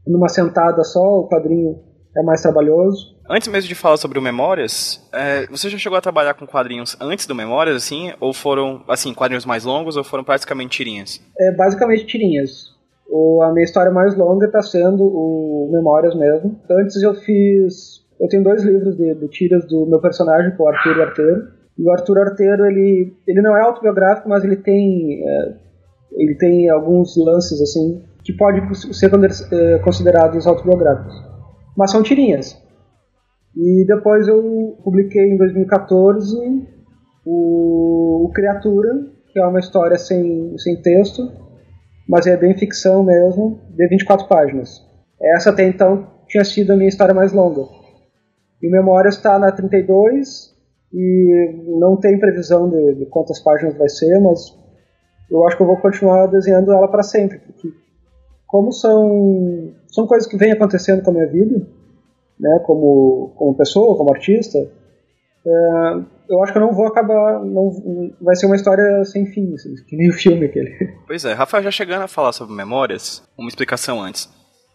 numa 0.05 0.27
sentada 0.27 0.83
só, 0.83 1.19
o 1.19 1.27
quadrinho 1.27 1.79
é 2.15 2.23
mais 2.23 2.41
trabalhoso. 2.41 3.15
Antes 3.29 3.47
mesmo 3.47 3.67
de 3.67 3.75
falar 3.75 3.97
sobre 3.97 4.17
o 4.17 4.21
Memórias, 4.21 5.07
é, 5.13 5.45
você 5.47 5.69
já 5.69 5.77
chegou 5.77 5.97
a 5.97 6.01
trabalhar 6.01 6.33
com 6.33 6.47
quadrinhos 6.47 6.97
antes 6.99 7.25
do 7.25 7.35
Memórias, 7.35 7.75
assim? 7.75 8.11
Ou 8.19 8.33
foram, 8.33 8.83
assim, 8.87 9.13
quadrinhos 9.13 9.45
mais 9.45 9.63
longos 9.63 9.95
ou 9.95 10.03
foram 10.03 10.23
praticamente 10.23 10.77
tirinhas? 10.77 11.21
É, 11.39 11.55
basicamente 11.55 12.05
tirinhas. 12.05 12.76
O, 13.09 13.41
a 13.41 13.51
minha 13.53 13.63
história 13.63 13.91
mais 13.91 14.15
longa 14.15 14.47
está 14.47 14.61
sendo 14.61 15.03
o 15.03 15.69
Memórias 15.71 16.15
mesmo. 16.15 16.59
Antes 16.69 17.01
eu 17.01 17.13
fiz. 17.15 18.05
Eu 18.19 18.27
tenho 18.27 18.43
dois 18.43 18.63
livros 18.63 18.97
de, 18.97 19.13
de 19.13 19.27
tiras 19.29 19.65
do 19.67 19.85
meu 19.85 20.01
personagem, 20.01 20.55
que 20.55 20.61
é 20.61 20.65
o 20.65 20.67
Arthur 20.67 21.01
Arteiro. 21.01 21.47
E 21.77 21.83
o 21.83 21.91
Arthur 21.91 22.19
Arteiro, 22.19 22.65
ele, 22.65 23.13
ele 23.27 23.41
não 23.41 23.55
é 23.55 23.61
autobiográfico, 23.61 24.27
mas 24.27 24.43
ele 24.43 24.57
tem. 24.57 25.23
É, 25.25 25.67
ele 26.13 26.35
tem 26.35 26.69
alguns 26.69 27.15
lances, 27.17 27.61
assim, 27.61 28.01
que 28.23 28.33
podem 28.33 28.73
ser 28.73 29.11
é, 29.51 29.79
considerados 29.79 30.47
autobiográficos. 30.47 31.13
Mas 31.77 31.91
são 31.91 32.01
tirinhas. 32.01 32.59
E 33.55 33.85
depois 33.85 34.27
eu 34.27 34.77
publiquei 34.83 35.33
em 35.33 35.37
2014 35.37 36.37
o, 37.25 38.25
o 38.25 38.31
Criatura, 38.33 38.89
que 39.31 39.39
é 39.39 39.45
uma 39.45 39.59
história 39.59 39.97
sem, 39.97 40.57
sem 40.57 40.81
texto, 40.81 41.29
mas 42.07 42.25
é 42.25 42.37
bem 42.37 42.57
ficção 42.57 43.03
mesmo, 43.03 43.59
de 43.69 43.87
24 43.87 44.27
páginas. 44.27 44.85
Essa 45.19 45.49
até 45.49 45.67
então 45.67 46.07
tinha 46.27 46.43
sido 46.43 46.71
a 46.71 46.75
minha 46.75 46.89
história 46.89 47.13
mais 47.13 47.33
longa. 47.33 47.63
E 48.61 48.69
Memória 48.69 49.09
está 49.09 49.37
na 49.37 49.51
32 49.51 50.55
e 50.93 51.75
não 51.79 51.97
tem 51.97 52.19
previsão 52.19 52.69
de, 52.69 52.95
de, 52.95 53.05
quantas 53.07 53.39
páginas 53.39 53.77
vai 53.77 53.89
ser, 53.89 54.19
mas 54.19 54.57
eu 55.29 55.45
acho 55.45 55.57
que 55.57 55.63
eu 55.63 55.67
vou 55.67 55.77
continuar 55.77 56.27
desenhando 56.27 56.71
ela 56.71 56.87
para 56.87 57.03
sempre, 57.03 57.39
porque 57.39 57.69
como 58.47 58.71
são 58.71 59.73
são 59.89 60.07
coisas 60.07 60.27
que 60.27 60.37
vêm 60.37 60.53
acontecendo 60.53 61.03
com 61.03 61.11
a 61.11 61.13
minha 61.13 61.27
vida, 61.27 61.67
né, 62.39 62.59
como 62.65 63.33
como 63.35 63.55
pessoa, 63.55 63.97
como 63.97 64.13
artista, 64.13 64.57
é, 65.47 66.03
eu 66.29 66.43
acho 66.43 66.51
que 66.51 66.57
eu 66.57 66.61
não 66.61 66.73
vou 66.73 66.87
acabar. 66.87 67.39
Não, 67.43 67.71
vai 68.21 68.35
ser 68.35 68.47
uma 68.47 68.55
história 68.55 69.03
sem 69.05 69.25
fim, 69.27 69.53
assim, 69.53 69.73
que 69.87 69.95
nem 69.95 70.09
o 70.09 70.13
filme 70.13 70.45
aquele. 70.45 70.71
Pois 71.07 71.23
é, 71.23 71.33
Rafael, 71.33 71.63
já 71.63 71.71
chegando 71.71 72.03
a 72.03 72.07
falar 72.07 72.33
sobre 72.33 72.53
memórias, 72.53 73.23
uma 73.37 73.47
explicação 73.47 74.01
antes. 74.01 74.29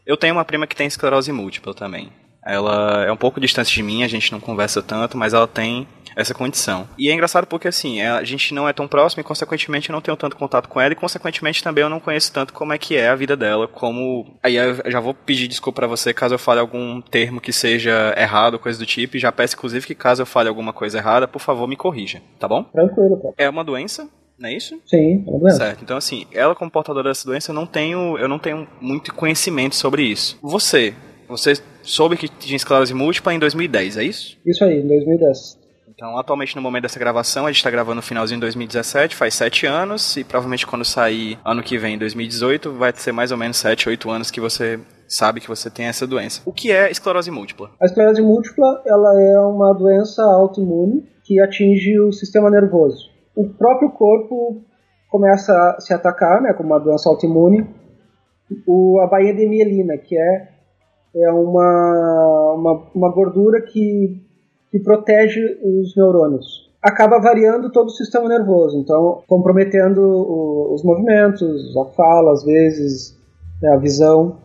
Eu 0.06 0.16
tenho 0.16 0.34
uma 0.34 0.44
prima 0.44 0.66
que 0.66 0.74
tem 0.74 0.86
esclerose 0.86 1.30
múltipla 1.30 1.74
também. 1.74 2.10
Ela 2.44 3.04
é 3.04 3.12
um 3.12 3.16
pouco 3.16 3.40
distante 3.40 3.72
de 3.72 3.82
mim, 3.82 4.02
a 4.02 4.08
gente 4.08 4.32
não 4.32 4.40
conversa 4.40 4.82
tanto, 4.82 5.16
mas 5.16 5.32
ela 5.32 5.46
tem 5.46 5.86
essa 6.16 6.34
condição. 6.34 6.88
E 6.98 7.08
é 7.08 7.14
engraçado 7.14 7.46
porque, 7.46 7.68
assim, 7.68 8.00
é, 8.00 8.08
a 8.08 8.24
gente 8.24 8.52
não 8.52 8.68
é 8.68 8.72
tão 8.72 8.86
próximo 8.86 9.20
e, 9.20 9.24
consequentemente, 9.24 9.88
eu 9.88 9.92
não 9.92 10.00
tenho 10.00 10.16
tanto 10.16 10.36
contato 10.36 10.68
com 10.68 10.80
ela 10.80 10.92
e, 10.92 10.96
consequentemente, 10.96 11.62
também 11.62 11.82
eu 11.82 11.90
não 11.90 12.00
conheço 12.00 12.32
tanto 12.32 12.52
como 12.52 12.72
é 12.72 12.78
que 12.78 12.96
é 12.96 13.08
a 13.08 13.14
vida 13.14 13.36
dela, 13.36 13.66
como... 13.66 14.36
Aí 14.42 14.56
eu 14.56 14.90
já 14.90 15.00
vou 15.00 15.14
pedir 15.14 15.48
desculpa 15.48 15.80
para 15.80 15.86
você 15.86 16.12
caso 16.12 16.34
eu 16.34 16.38
fale 16.38 16.60
algum 16.60 17.00
termo 17.00 17.40
que 17.40 17.52
seja 17.52 18.14
errado, 18.16 18.58
coisa 18.58 18.78
do 18.78 18.86
tipo, 18.86 19.16
e 19.16 19.20
já 19.20 19.32
peço, 19.32 19.54
inclusive, 19.54 19.86
que 19.86 19.94
caso 19.94 20.22
eu 20.22 20.26
fale 20.26 20.48
alguma 20.48 20.72
coisa 20.72 20.98
errada, 20.98 21.26
por 21.26 21.40
favor, 21.40 21.66
me 21.66 21.76
corrija, 21.76 22.20
tá 22.38 22.46
bom? 22.46 22.64
Tranquilo, 22.64 23.16
cara. 23.20 23.34
É 23.38 23.48
uma 23.48 23.64
doença, 23.64 24.08
não 24.38 24.48
é 24.48 24.54
isso? 24.54 24.78
Sim, 24.86 25.24
é 25.26 25.30
uma 25.30 25.40
doença. 25.40 25.56
Certo. 25.56 25.82
Então, 25.82 25.96
assim, 25.96 26.26
ela 26.32 26.54
como 26.54 26.70
portadora 26.70 27.08
dessa 27.08 27.26
doença, 27.26 27.50
eu 27.50 27.54
não 27.54 27.66
tenho, 27.66 28.18
eu 28.18 28.28
não 28.28 28.38
tenho 28.38 28.66
muito 28.80 29.14
conhecimento 29.14 29.76
sobre 29.76 30.02
isso. 30.02 30.38
Você, 30.42 30.94
você 31.28 31.54
soube 31.82 32.16
que 32.16 32.28
tinha 32.28 32.56
esclerose 32.56 32.94
múltipla 32.94 33.34
em 33.34 33.38
2010, 33.38 33.96
é 33.96 34.04
isso? 34.04 34.38
Isso 34.46 34.64
aí, 34.64 34.80
em 34.80 34.86
2010. 34.86 35.62
Então, 35.88 36.18
atualmente, 36.18 36.56
no 36.56 36.62
momento 36.62 36.82
dessa 36.82 36.98
gravação, 36.98 37.46
a 37.46 37.50
gente 37.50 37.58
está 37.58 37.70
gravando 37.70 37.96
no 37.96 38.02
finalzinho 38.02 38.38
de 38.38 38.46
2017, 38.46 39.14
faz 39.14 39.34
sete 39.34 39.66
anos, 39.66 40.16
e 40.16 40.24
provavelmente 40.24 40.66
quando 40.66 40.84
sair 40.84 41.38
ano 41.44 41.62
que 41.62 41.76
vem, 41.78 41.98
2018, 41.98 42.72
vai 42.72 42.92
ser 42.94 43.12
mais 43.12 43.30
ou 43.30 43.38
menos 43.38 43.56
sete, 43.58 43.88
oito 43.88 44.10
anos 44.10 44.30
que 44.30 44.40
você 44.40 44.80
sabe 45.06 45.40
que 45.40 45.48
você 45.48 45.70
tem 45.70 45.86
essa 45.86 46.06
doença. 46.06 46.40
O 46.46 46.52
que 46.52 46.72
é 46.72 46.90
esclerose 46.90 47.30
múltipla? 47.30 47.70
A 47.80 47.84
esclerose 47.84 48.22
múltipla 48.22 48.82
ela 48.86 49.22
é 49.22 49.38
uma 49.40 49.72
doença 49.74 50.22
autoimune 50.22 51.06
que 51.24 51.40
atinge 51.40 52.00
o 52.00 52.10
sistema 52.12 52.50
nervoso. 52.50 53.10
O 53.36 53.48
próprio 53.50 53.90
corpo 53.90 54.64
começa 55.10 55.52
a 55.52 55.80
se 55.80 55.92
atacar, 55.92 56.40
né, 56.40 56.54
como 56.54 56.70
uma 56.70 56.80
doença 56.80 57.08
autoimune, 57.08 57.66
o, 58.66 58.98
a 59.00 59.06
baía 59.06 59.34
de 59.34 59.46
mielina, 59.46 59.96
que 59.98 60.18
é, 60.18 60.48
é 61.14 61.30
uma, 61.32 62.54
uma, 62.54 62.82
uma 62.94 63.12
gordura 63.12 63.60
que 63.60 64.22
que 64.72 64.80
protege 64.80 65.58
os 65.62 65.94
neurônios. 65.94 66.72
Acaba 66.82 67.20
variando 67.20 67.70
todo 67.70 67.88
o 67.88 67.90
sistema 67.90 68.26
nervoso, 68.26 68.78
então 68.78 69.22
comprometendo 69.28 70.00
o, 70.00 70.74
os 70.74 70.82
movimentos, 70.82 71.76
a 71.76 71.84
fala, 71.84 72.32
às 72.32 72.42
vezes, 72.42 73.16
né, 73.60 73.68
a 73.68 73.76
visão. 73.76 74.38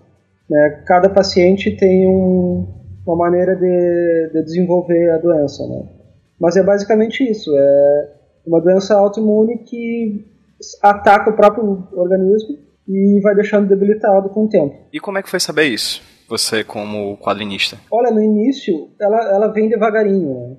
Né? 0.47 0.83
Cada 0.85 1.09
paciente 1.09 1.71
tem 1.77 2.05
um, 2.07 2.67
uma 3.05 3.15
maneira 3.15 3.55
de, 3.55 4.31
de, 4.33 4.43
desenvolver 4.43 5.11
a 5.11 5.17
doença. 5.17 5.65
Né? 5.65 5.83
Mas 6.39 6.57
é 6.57 6.61
basicamente 6.61 7.23
isso: 7.23 7.49
é 7.57 8.09
uma 8.45 8.59
doença 8.59 8.95
autoimune 8.95 9.59
que 9.59 10.27
ataca 10.83 11.29
o 11.31 11.35
próprio 11.35 11.87
organismo 11.93 12.57
e 12.87 13.19
vai 13.21 13.33
deixando 13.33 13.67
debilitado 13.67 14.29
com 14.29 14.45
o 14.45 14.49
tempo. 14.49 14.75
E 14.91 14.99
como 14.99 15.17
é 15.17 15.23
que 15.23 15.29
foi 15.29 15.39
saber 15.39 15.65
isso? 15.65 16.01
Você 16.27 16.63
como 16.63 17.17
quadrinista? 17.17 17.77
Olha, 17.91 18.11
no 18.11 18.21
início 18.21 18.89
ela, 18.99 19.29
ela 19.33 19.47
vem 19.47 19.69
devagarinho. 19.69 20.33
Né? 20.33 20.57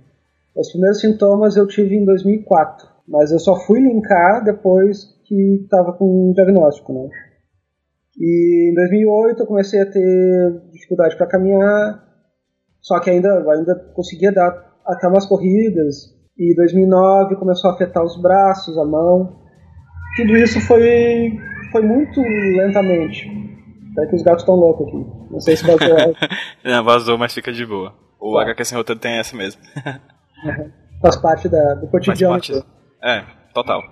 Os 0.56 0.70
primeiros 0.70 1.00
sintomas 1.00 1.56
eu 1.56 1.66
tive 1.66 1.94
em 1.94 2.04
2004, 2.04 2.88
mas 3.06 3.30
eu 3.30 3.38
só 3.38 3.54
fui 3.66 3.80
linkar 3.80 4.42
depois 4.44 5.04
que 5.24 5.60
estava 5.62 5.92
com 5.92 6.30
um 6.30 6.32
diagnóstico, 6.32 6.92
né? 6.92 7.08
E 8.18 8.70
em 8.70 8.74
2008 8.74 9.42
eu 9.42 9.46
comecei 9.46 9.80
a 9.80 9.86
ter 9.86 10.62
dificuldade 10.72 11.16
para 11.16 11.28
caminhar, 11.28 12.02
só 12.80 12.98
que 12.98 13.10
ainda 13.10 13.28
ainda 13.52 13.74
conseguia 13.94 14.32
dar 14.32 14.50
até 14.84 15.06
umas 15.06 15.26
corridas. 15.26 16.16
E 16.36 16.54
2009 16.56 17.36
começou 17.36 17.70
a 17.70 17.74
afetar 17.74 18.02
os 18.02 18.20
braços, 18.20 18.76
a 18.78 18.84
mão. 18.84 19.38
Tudo 20.16 20.36
isso 20.36 20.60
foi 20.60 21.38
foi 21.70 21.82
muito 21.82 22.20
lentamente. 22.20 23.28
É 23.98 24.06
que 24.06 24.16
os 24.16 24.22
gatos 24.22 24.42
estão 24.42 24.54
loucos 24.54 24.86
aqui. 24.86 25.06
Não 25.30 25.40
sei 25.40 25.56
se 25.56 25.64
vazou. 25.64 25.96
Não, 26.64 26.84
vazou, 26.84 27.18
mas 27.18 27.34
fica 27.34 27.52
de 27.52 27.66
boa. 27.66 27.94
O 28.20 28.34
tá. 28.34 28.42
HQ 28.42 28.64
Sem 28.64 28.78
Roteiro 28.78 29.00
tem 29.00 29.18
essa 29.18 29.36
mesmo. 29.36 29.60
Faz 31.00 31.16
parte 31.16 31.48
da, 31.48 31.74
do 31.74 31.86
cotidiano. 31.88 32.34
Parte... 32.34 32.52
É, 33.02 33.24
total. 33.54 33.82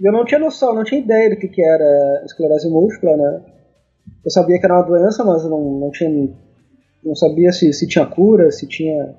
eu 0.00 0.12
não 0.12 0.24
tinha 0.24 0.40
noção, 0.40 0.74
não 0.74 0.82
tinha 0.82 1.00
ideia 1.00 1.30
do 1.30 1.36
que, 1.36 1.48
que 1.48 1.62
era 1.62 2.22
esclerose 2.24 2.68
múltipla, 2.68 3.16
né? 3.16 3.42
Eu 4.24 4.30
sabia 4.30 4.58
que 4.58 4.64
era 4.64 4.74
uma 4.74 4.82
doença, 4.82 5.24
mas 5.24 5.44
não, 5.44 5.78
não 5.78 5.90
tinha. 5.90 6.34
Não 7.04 7.14
sabia 7.14 7.52
se, 7.52 7.72
se 7.72 7.86
tinha 7.86 8.04
cura, 8.06 8.50
se 8.50 8.66
tinha 8.66 9.14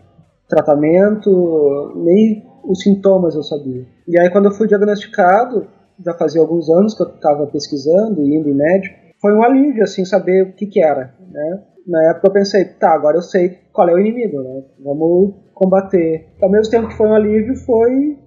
tratamento, 0.50 1.93
nem 1.96 2.46
os 2.63 2.81
sintomas 2.81 3.36
eu 3.36 3.43
sabia. 3.43 3.86
E 4.08 4.19
aí 4.19 4.29
quando 4.29 4.46
eu 4.46 4.51
fui 4.51 4.67
diagnosticado, 4.67 5.67
já 6.03 6.13
fazia 6.13 6.41
alguns 6.41 6.69
anos 6.69 6.93
que 6.93 7.03
eu 7.03 7.08
estava 7.08 7.48
pesquisando 7.48 8.22
e 8.22 8.36
indo 8.36 8.50
em 8.50 8.53
médico, 8.53 9.09
foi 9.22 9.34
um 9.34 9.44
alívio, 9.44 9.84
assim, 9.84 10.06
saber 10.06 10.44
o 10.44 10.54
que 10.54 10.66
que 10.66 10.84
era, 10.84 11.14
né? 11.32 11.64
Na 11.88 12.12
época 12.12 12.28
eu 12.28 12.34
pensei, 12.34 12.66
tá, 12.66 12.92
agora 12.92 13.18
eu 13.18 13.22
sei 13.22 13.58
qual 13.74 13.90
é 13.90 13.94
o 13.94 14.00
inimigo, 14.00 14.42
né? 14.42 14.64
Vamos 14.80 15.34
combater. 15.54 16.28
Ao 16.42 16.50
mesmo 16.50 16.72
tempo 16.72 16.88
que 16.88 16.96
foi 16.96 17.08
um 17.08 17.16
alívio, 17.16 17.56
foi 17.56 18.18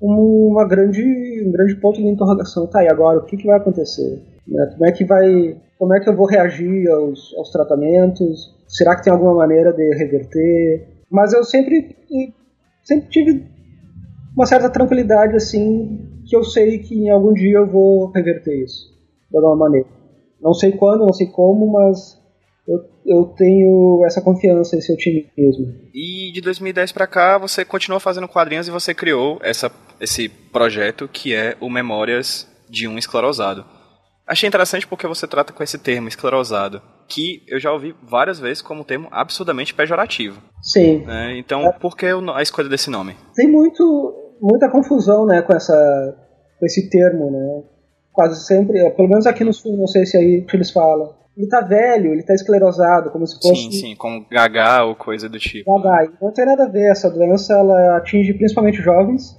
uma 0.00 0.66
grande, 0.66 1.02
um 1.46 1.52
grande 1.52 1.76
ponto 1.76 1.96
de 1.96 2.08
interrogação. 2.08 2.66
Tá, 2.66 2.82
e 2.82 2.88
agora 2.88 3.18
o 3.18 3.24
que, 3.24 3.36
que 3.36 3.46
vai 3.46 3.56
acontecer? 3.56 4.22
Né? 4.46 4.70
Como 4.72 4.86
é 4.86 4.92
que 4.92 5.04
vai, 5.04 5.56
como 5.78 5.94
é 5.94 6.00
que 6.00 6.08
eu 6.08 6.16
vou 6.16 6.26
reagir 6.26 6.88
aos, 6.90 7.34
aos 7.36 7.50
tratamentos? 7.50 8.54
Será 8.68 8.96
que 8.96 9.04
tem 9.04 9.12
alguma 9.12 9.34
maneira 9.34 9.72
de 9.72 9.94
reverter? 9.94 10.88
Mas 11.10 11.32
eu 11.32 11.44
sempre, 11.44 11.96
sempre 12.82 13.08
tive 13.08 13.46
uma 14.36 14.46
certa 14.46 14.68
tranquilidade 14.68 15.36
assim, 15.36 16.22
que 16.26 16.36
eu 16.36 16.44
sei 16.44 16.78
que 16.78 16.94
em 16.94 17.10
algum 17.10 17.32
dia 17.32 17.58
eu 17.58 17.66
vou 17.66 18.10
reverter 18.10 18.64
isso 18.64 18.94
de 19.30 19.36
alguma 19.36 19.56
maneira. 19.56 19.86
Não 20.40 20.54
sei 20.54 20.72
quando, 20.72 21.06
não 21.06 21.12
sei 21.12 21.26
como, 21.28 21.72
mas 21.72 22.20
eu, 22.68 22.84
eu 23.06 23.24
tenho 23.36 24.04
essa 24.04 24.20
confiança, 24.20 24.76
esse 24.76 24.92
otimismo. 24.92 25.74
E 25.94 26.32
de 26.32 26.40
2010 26.40 26.92
para 26.92 27.06
cá, 27.06 27.38
você 27.38 27.64
continuou 27.64 28.00
fazendo 28.00 28.28
quadrinhos 28.28 28.68
e 28.68 28.70
você 28.70 28.92
criou 28.94 29.38
essa, 29.42 29.70
esse 30.00 30.28
projeto 30.28 31.08
que 31.08 31.34
é 31.34 31.56
o 31.60 31.70
Memórias 31.70 32.48
de 32.68 32.88
um 32.88 32.98
Esclerosado. 32.98 33.64
Achei 34.26 34.48
interessante 34.48 34.86
porque 34.86 35.06
você 35.06 35.26
trata 35.26 35.52
com 35.52 35.62
esse 35.62 35.78
termo, 35.78 36.08
esclerosado, 36.08 36.82
que 37.06 37.44
eu 37.46 37.60
já 37.60 37.72
ouvi 37.72 37.94
várias 38.02 38.40
vezes 38.40 38.60
como 38.60 38.80
um 38.80 38.84
termo 38.84 39.06
absurdamente 39.12 39.72
pejorativo. 39.72 40.42
Sim. 40.60 41.04
Né? 41.06 41.38
Então, 41.38 41.64
é. 41.66 41.72
por 41.72 41.96
que 41.96 42.06
a 42.06 42.42
escolha 42.42 42.68
desse 42.68 42.90
nome? 42.90 43.14
Tem 43.36 43.48
muito, 43.48 44.34
muita 44.40 44.68
confusão 44.68 45.24
né, 45.26 45.42
com, 45.42 45.54
essa, 45.54 46.16
com 46.58 46.66
esse 46.66 46.90
termo, 46.90 47.30
né? 47.30 47.62
Quase 48.16 48.46
sempre, 48.46 48.78
é, 48.78 48.90
pelo 48.90 49.08
menos 49.08 49.26
aqui 49.26 49.44
no 49.44 49.52
sul, 49.52 49.76
não 49.76 49.86
sei 49.86 50.06
se 50.06 50.16
aí 50.16 50.44
eles 50.52 50.70
falam. 50.70 51.14
Ele 51.36 51.48
tá 51.48 51.60
velho, 51.60 52.14
ele 52.14 52.22
tá 52.22 52.32
esclerosado, 52.32 53.10
como 53.10 53.26
se 53.26 53.34
fosse. 53.34 53.64
Sim, 53.64 53.70
sim, 53.70 53.94
como 53.94 54.24
gaga 54.30 54.84
ou 54.84 54.96
coisa 54.96 55.28
do 55.28 55.38
tipo. 55.38 55.70
Gaga. 55.82 56.12
Não 56.20 56.32
tem 56.32 56.46
nada 56.46 56.64
a 56.64 56.68
ver, 56.68 56.90
essa 56.90 57.10
doença 57.10 57.52
ela 57.52 57.98
atinge 57.98 58.32
principalmente 58.32 58.80
jovens, 58.80 59.38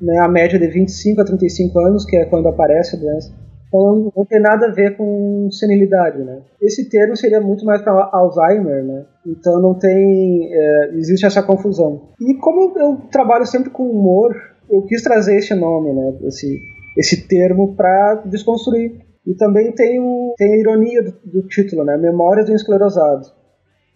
né, 0.00 0.18
a 0.20 0.28
média 0.28 0.58
de 0.58 0.68
25 0.68 1.22
a 1.22 1.24
35 1.24 1.80
anos, 1.80 2.04
que 2.04 2.16
é 2.16 2.26
quando 2.26 2.48
aparece 2.48 2.96
a 2.96 2.98
doença. 2.98 3.34
Então 3.66 4.12
não 4.14 4.24
tem 4.26 4.40
nada 4.40 4.66
a 4.66 4.72
ver 4.72 4.96
com 4.96 5.48
senilidade, 5.50 6.18
né? 6.18 6.40
Esse 6.60 6.88
termo 6.88 7.16
seria 7.16 7.40
muito 7.40 7.64
mais 7.64 7.80
para 7.82 8.10
Alzheimer, 8.12 8.84
né? 8.84 9.04
Então 9.26 9.60
não 9.60 9.74
tem, 9.74 10.50
é, 10.52 10.90
existe 10.94 11.24
essa 11.26 11.42
confusão. 11.42 12.10
E 12.20 12.34
como 12.38 12.78
eu 12.78 12.96
trabalho 13.10 13.46
sempre 13.46 13.70
com 13.70 13.84
humor, 13.84 14.34
eu 14.70 14.82
quis 14.82 15.02
trazer 15.02 15.36
esse 15.36 15.54
nome, 15.54 15.92
né? 15.92 16.14
Esse 16.24 16.58
esse 16.98 17.28
termo 17.28 17.76
para 17.76 18.22
desconstruir. 18.26 19.06
E 19.24 19.34
também 19.34 19.72
tem, 19.72 20.00
o, 20.00 20.34
tem 20.36 20.54
a 20.54 20.58
ironia 20.58 21.02
do, 21.02 21.12
do 21.24 21.48
título, 21.48 21.84
né? 21.84 21.96
Memórias 21.96 22.46
do 22.46 22.54
esclerosado. 22.54 23.26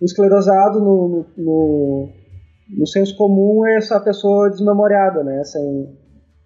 O 0.00 0.04
esclerosado, 0.04 0.78
no, 0.78 1.26
no, 1.36 2.08
no, 2.78 2.86
senso 2.86 3.16
comum, 3.16 3.66
é 3.66 3.76
essa 3.76 3.98
pessoa 3.98 4.50
desmemoriada, 4.50 5.24
né? 5.24 5.42
Sem, 5.44 5.96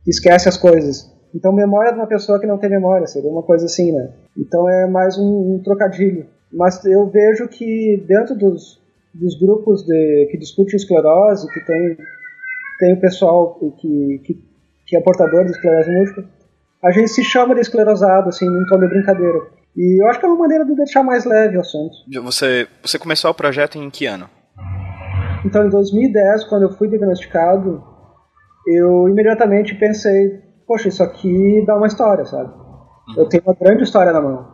que 0.05 0.11
esquece 0.11 0.49
as 0.49 0.57
coisas. 0.57 1.13
Então, 1.35 1.53
memória 1.53 1.93
de 1.93 1.99
uma 1.99 2.07
pessoa 2.07 2.41
que 2.41 2.47
não 2.47 2.59
tem 2.59 2.71
memória, 2.71 3.07
seria 3.07 3.31
uma 3.31 3.43
coisa 3.43 3.67
assim, 3.67 3.93
né? 3.93 4.11
Então, 4.39 4.69
é 4.69 4.87
mais 4.87 5.19
um, 5.19 5.57
um 5.57 5.63
trocadilho. 5.63 6.27
Mas 6.53 6.83
eu 6.85 7.11
vejo 7.11 7.49
que 7.49 8.03
dentro 8.07 8.37
dos, 8.37 8.81
dos 9.13 9.39
grupos 9.39 9.85
de, 9.85 10.29
que 10.31 10.39
discutem 10.39 10.77
esclerose, 10.77 11.53
que 11.53 11.61
tem, 11.67 11.97
tem 12.79 12.95
o 12.95 13.01
pessoal 13.01 13.55
que, 13.55 14.21
que, 14.25 14.43
que 14.87 14.97
é 14.97 15.01
portador 15.01 15.45
de 15.45 15.51
esclerose 15.51 15.91
múltipla, 15.91 16.36
a 16.87 16.93
gente 16.93 17.09
se 17.09 17.25
chama 17.25 17.55
de 17.55 17.61
esclerosado, 17.61 18.29
assim, 18.29 18.49
num 18.49 18.65
tom 18.67 18.79
de 18.79 18.87
brincadeira. 18.87 19.41
E 19.77 20.01
eu 20.01 20.09
acho 20.09 20.21
que 20.21 20.25
é 20.25 20.29
uma 20.29 20.39
maneira 20.39 20.65
de 20.65 20.75
deixar 20.77 21.03
mais 21.03 21.25
leve 21.25 21.57
o 21.57 21.61
assunto. 21.61 21.97
Você, 22.23 22.69
você 22.81 22.97
começou 22.97 23.31
o 23.31 23.35
projeto 23.35 23.77
em 23.77 23.91
que 23.91 24.07
ano? 24.07 24.29
Então, 25.45 25.67
em 25.67 25.69
2010, 25.69 26.45
quando 26.45 26.63
eu 26.63 26.71
fui 26.71 26.89
diagnosticado, 26.89 27.83
eu 28.67 29.09
imediatamente 29.09 29.75
pensei, 29.75 30.41
poxa, 30.67 30.89
isso 30.89 31.03
aqui 31.03 31.65
dá 31.67 31.77
uma 31.77 31.89
história, 31.89 32.25
sabe? 32.25 32.51
Uhum. 32.51 33.15
Eu 33.19 33.29
tenho 33.29 33.43
uma 33.45 33.55
grande 33.55 33.83
história 33.83 34.13
na 34.13 34.21
mão. 34.21 34.47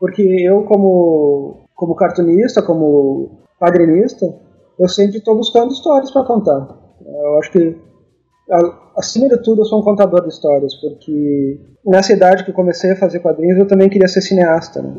Porque 0.00 0.22
eu, 0.22 0.64
como, 0.64 1.68
como 1.74 1.94
cartunista, 1.94 2.62
como 2.62 3.46
quadrinista, 3.60 4.26
eu 4.78 4.88
sempre 4.88 5.18
estou 5.18 5.36
buscando 5.36 5.72
histórias 5.72 6.10
para 6.10 6.24
contar. 6.24 6.68
Eu 7.00 7.38
acho 7.38 7.52
que 7.52 7.78
acima 8.96 9.28
de 9.28 9.42
tudo, 9.42 9.62
eu 9.62 9.64
sou 9.64 9.80
um 9.80 9.84
contador 9.84 10.22
de 10.22 10.28
histórias, 10.28 10.74
porque 10.76 11.60
nessa 11.84 12.12
idade 12.12 12.44
que 12.44 12.50
eu 12.50 12.54
comecei 12.54 12.92
a 12.92 12.96
fazer 12.96 13.20
quadrinhos, 13.20 13.58
eu 13.58 13.66
também 13.66 13.88
queria 13.88 14.08
ser 14.08 14.20
cineasta. 14.20 14.82
Né? 14.82 14.94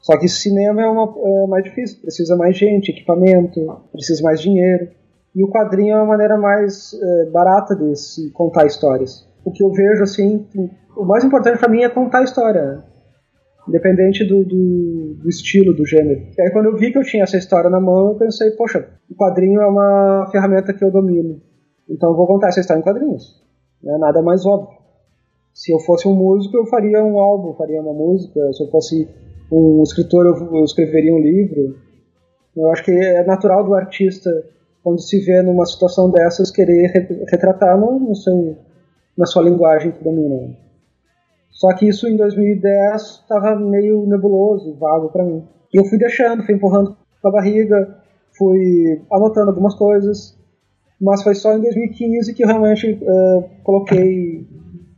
Só 0.00 0.18
que 0.18 0.28
cinema 0.28 0.82
é, 0.82 0.86
uma, 0.86 1.14
é 1.44 1.46
mais 1.46 1.64
difícil, 1.64 2.00
precisa 2.00 2.36
mais 2.36 2.56
gente, 2.56 2.90
equipamento, 2.90 3.60
precisa 3.92 4.22
mais 4.22 4.40
dinheiro. 4.40 4.88
E 5.34 5.42
o 5.42 5.48
quadrinho 5.48 5.94
é 5.94 5.96
uma 5.96 6.06
maneira 6.06 6.36
mais 6.36 6.92
é, 6.92 7.30
barata 7.30 7.74
de 7.74 7.96
se 7.96 8.30
contar 8.32 8.66
histórias. 8.66 9.26
O 9.44 9.50
que 9.50 9.64
eu 9.64 9.72
vejo, 9.72 10.02
assim, 10.02 10.46
o 10.96 11.04
mais 11.04 11.24
importante 11.24 11.58
para 11.58 11.70
mim 11.70 11.82
é 11.82 11.88
contar 11.88 12.18
a 12.18 12.24
história, 12.24 12.62
né? 12.62 12.82
independente 13.68 14.24
do, 14.24 14.44
do, 14.44 15.14
do, 15.22 15.28
estilo, 15.28 15.72
do 15.72 15.86
gênero. 15.86 16.20
E 16.36 16.42
aí 16.42 16.50
quando 16.50 16.66
eu 16.66 16.76
vi 16.76 16.90
que 16.90 16.98
eu 16.98 17.02
tinha 17.02 17.22
essa 17.22 17.36
história 17.36 17.70
na 17.70 17.80
mão, 17.80 18.08
eu 18.08 18.14
pensei, 18.16 18.50
poxa, 18.52 18.88
o 19.08 19.14
quadrinho 19.14 19.60
é 19.60 19.66
uma 19.66 20.28
ferramenta 20.32 20.74
que 20.74 20.84
eu 20.84 20.90
domino, 20.90 21.40
então 21.92 22.10
eu 22.10 22.16
vou 22.16 22.26
contar 22.26 22.48
essa 22.48 22.60
história 22.60 22.80
em 22.80 22.82
quadrinhos. 22.82 23.42
Não 23.82 23.96
é 23.96 23.98
nada 23.98 24.22
mais 24.22 24.46
óbvio. 24.46 24.78
Se 25.52 25.72
eu 25.72 25.78
fosse 25.80 26.08
um 26.08 26.14
músico, 26.14 26.56
eu 26.56 26.66
faria 26.66 27.04
um 27.04 27.18
álbum, 27.18 27.52
faria 27.54 27.82
uma 27.82 27.92
música. 27.92 28.52
Se 28.54 28.62
eu 28.64 28.68
fosse 28.68 29.06
um 29.50 29.82
escritor, 29.82 30.24
eu 30.26 30.64
escreveria 30.64 31.14
um 31.14 31.20
livro. 31.20 31.76
Eu 32.56 32.70
acho 32.70 32.84
que 32.84 32.90
é 32.90 33.24
natural 33.24 33.64
do 33.64 33.74
artista, 33.74 34.30
quando 34.82 35.00
se 35.00 35.20
vê 35.20 35.42
numa 35.42 35.66
situação 35.66 36.10
dessas, 36.10 36.50
querer 36.50 36.86
retratar 37.30 37.78
no, 37.78 37.98
no 37.98 38.14
seu, 38.14 38.56
na 39.16 39.26
sua 39.26 39.42
linguagem 39.42 39.92
que 39.92 40.02
domina. 40.02 40.56
Só 41.50 41.74
que 41.74 41.86
isso 41.86 42.08
em 42.08 42.16
2010 42.16 43.02
estava 43.02 43.54
meio 43.56 44.06
nebuloso, 44.06 44.74
vago 44.78 45.10
para 45.10 45.24
mim. 45.24 45.46
E 45.72 45.78
eu 45.78 45.84
fui 45.84 45.98
deixando, 45.98 46.42
fui 46.42 46.54
empurrando 46.54 46.96
com 47.20 47.28
a 47.28 47.30
barriga, 47.30 47.98
fui 48.36 49.02
anotando 49.12 49.50
algumas 49.50 49.74
coisas, 49.74 50.36
mas 51.02 51.22
foi 51.24 51.34
só 51.34 51.52
em 51.52 51.60
2015 51.60 52.32
que 52.32 52.44
eu 52.44 52.46
realmente 52.46 52.92
uh, 52.92 53.44
coloquei 53.64 54.46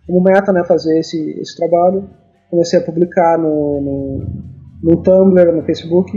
como 0.06 0.22
meta 0.22 0.52
né, 0.52 0.62
fazer 0.64 0.98
esse, 0.98 1.40
esse 1.40 1.56
trabalho. 1.56 2.10
Comecei 2.50 2.78
a 2.78 2.84
publicar 2.84 3.38
no, 3.38 3.80
no, 3.80 4.26
no 4.82 5.02
Tumblr, 5.02 5.50
no 5.50 5.64
Facebook. 5.64 6.12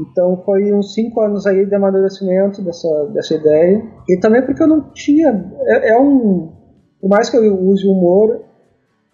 Então 0.00 0.42
foi 0.44 0.72
uns 0.72 0.94
cinco 0.94 1.20
anos 1.20 1.46
aí 1.46 1.64
de 1.64 1.74
amadurecimento 1.76 2.60
dessa, 2.60 3.06
dessa 3.14 3.34
ideia. 3.34 3.84
E 4.08 4.18
também 4.18 4.44
porque 4.44 4.64
eu 4.64 4.68
não 4.68 4.92
tinha. 4.92 5.48
É, 5.60 5.90
é 5.90 6.00
um. 6.00 6.52
Por 7.00 7.08
mais 7.08 7.30
que 7.30 7.36
eu 7.36 7.56
use 7.56 7.86
humor, 7.86 8.44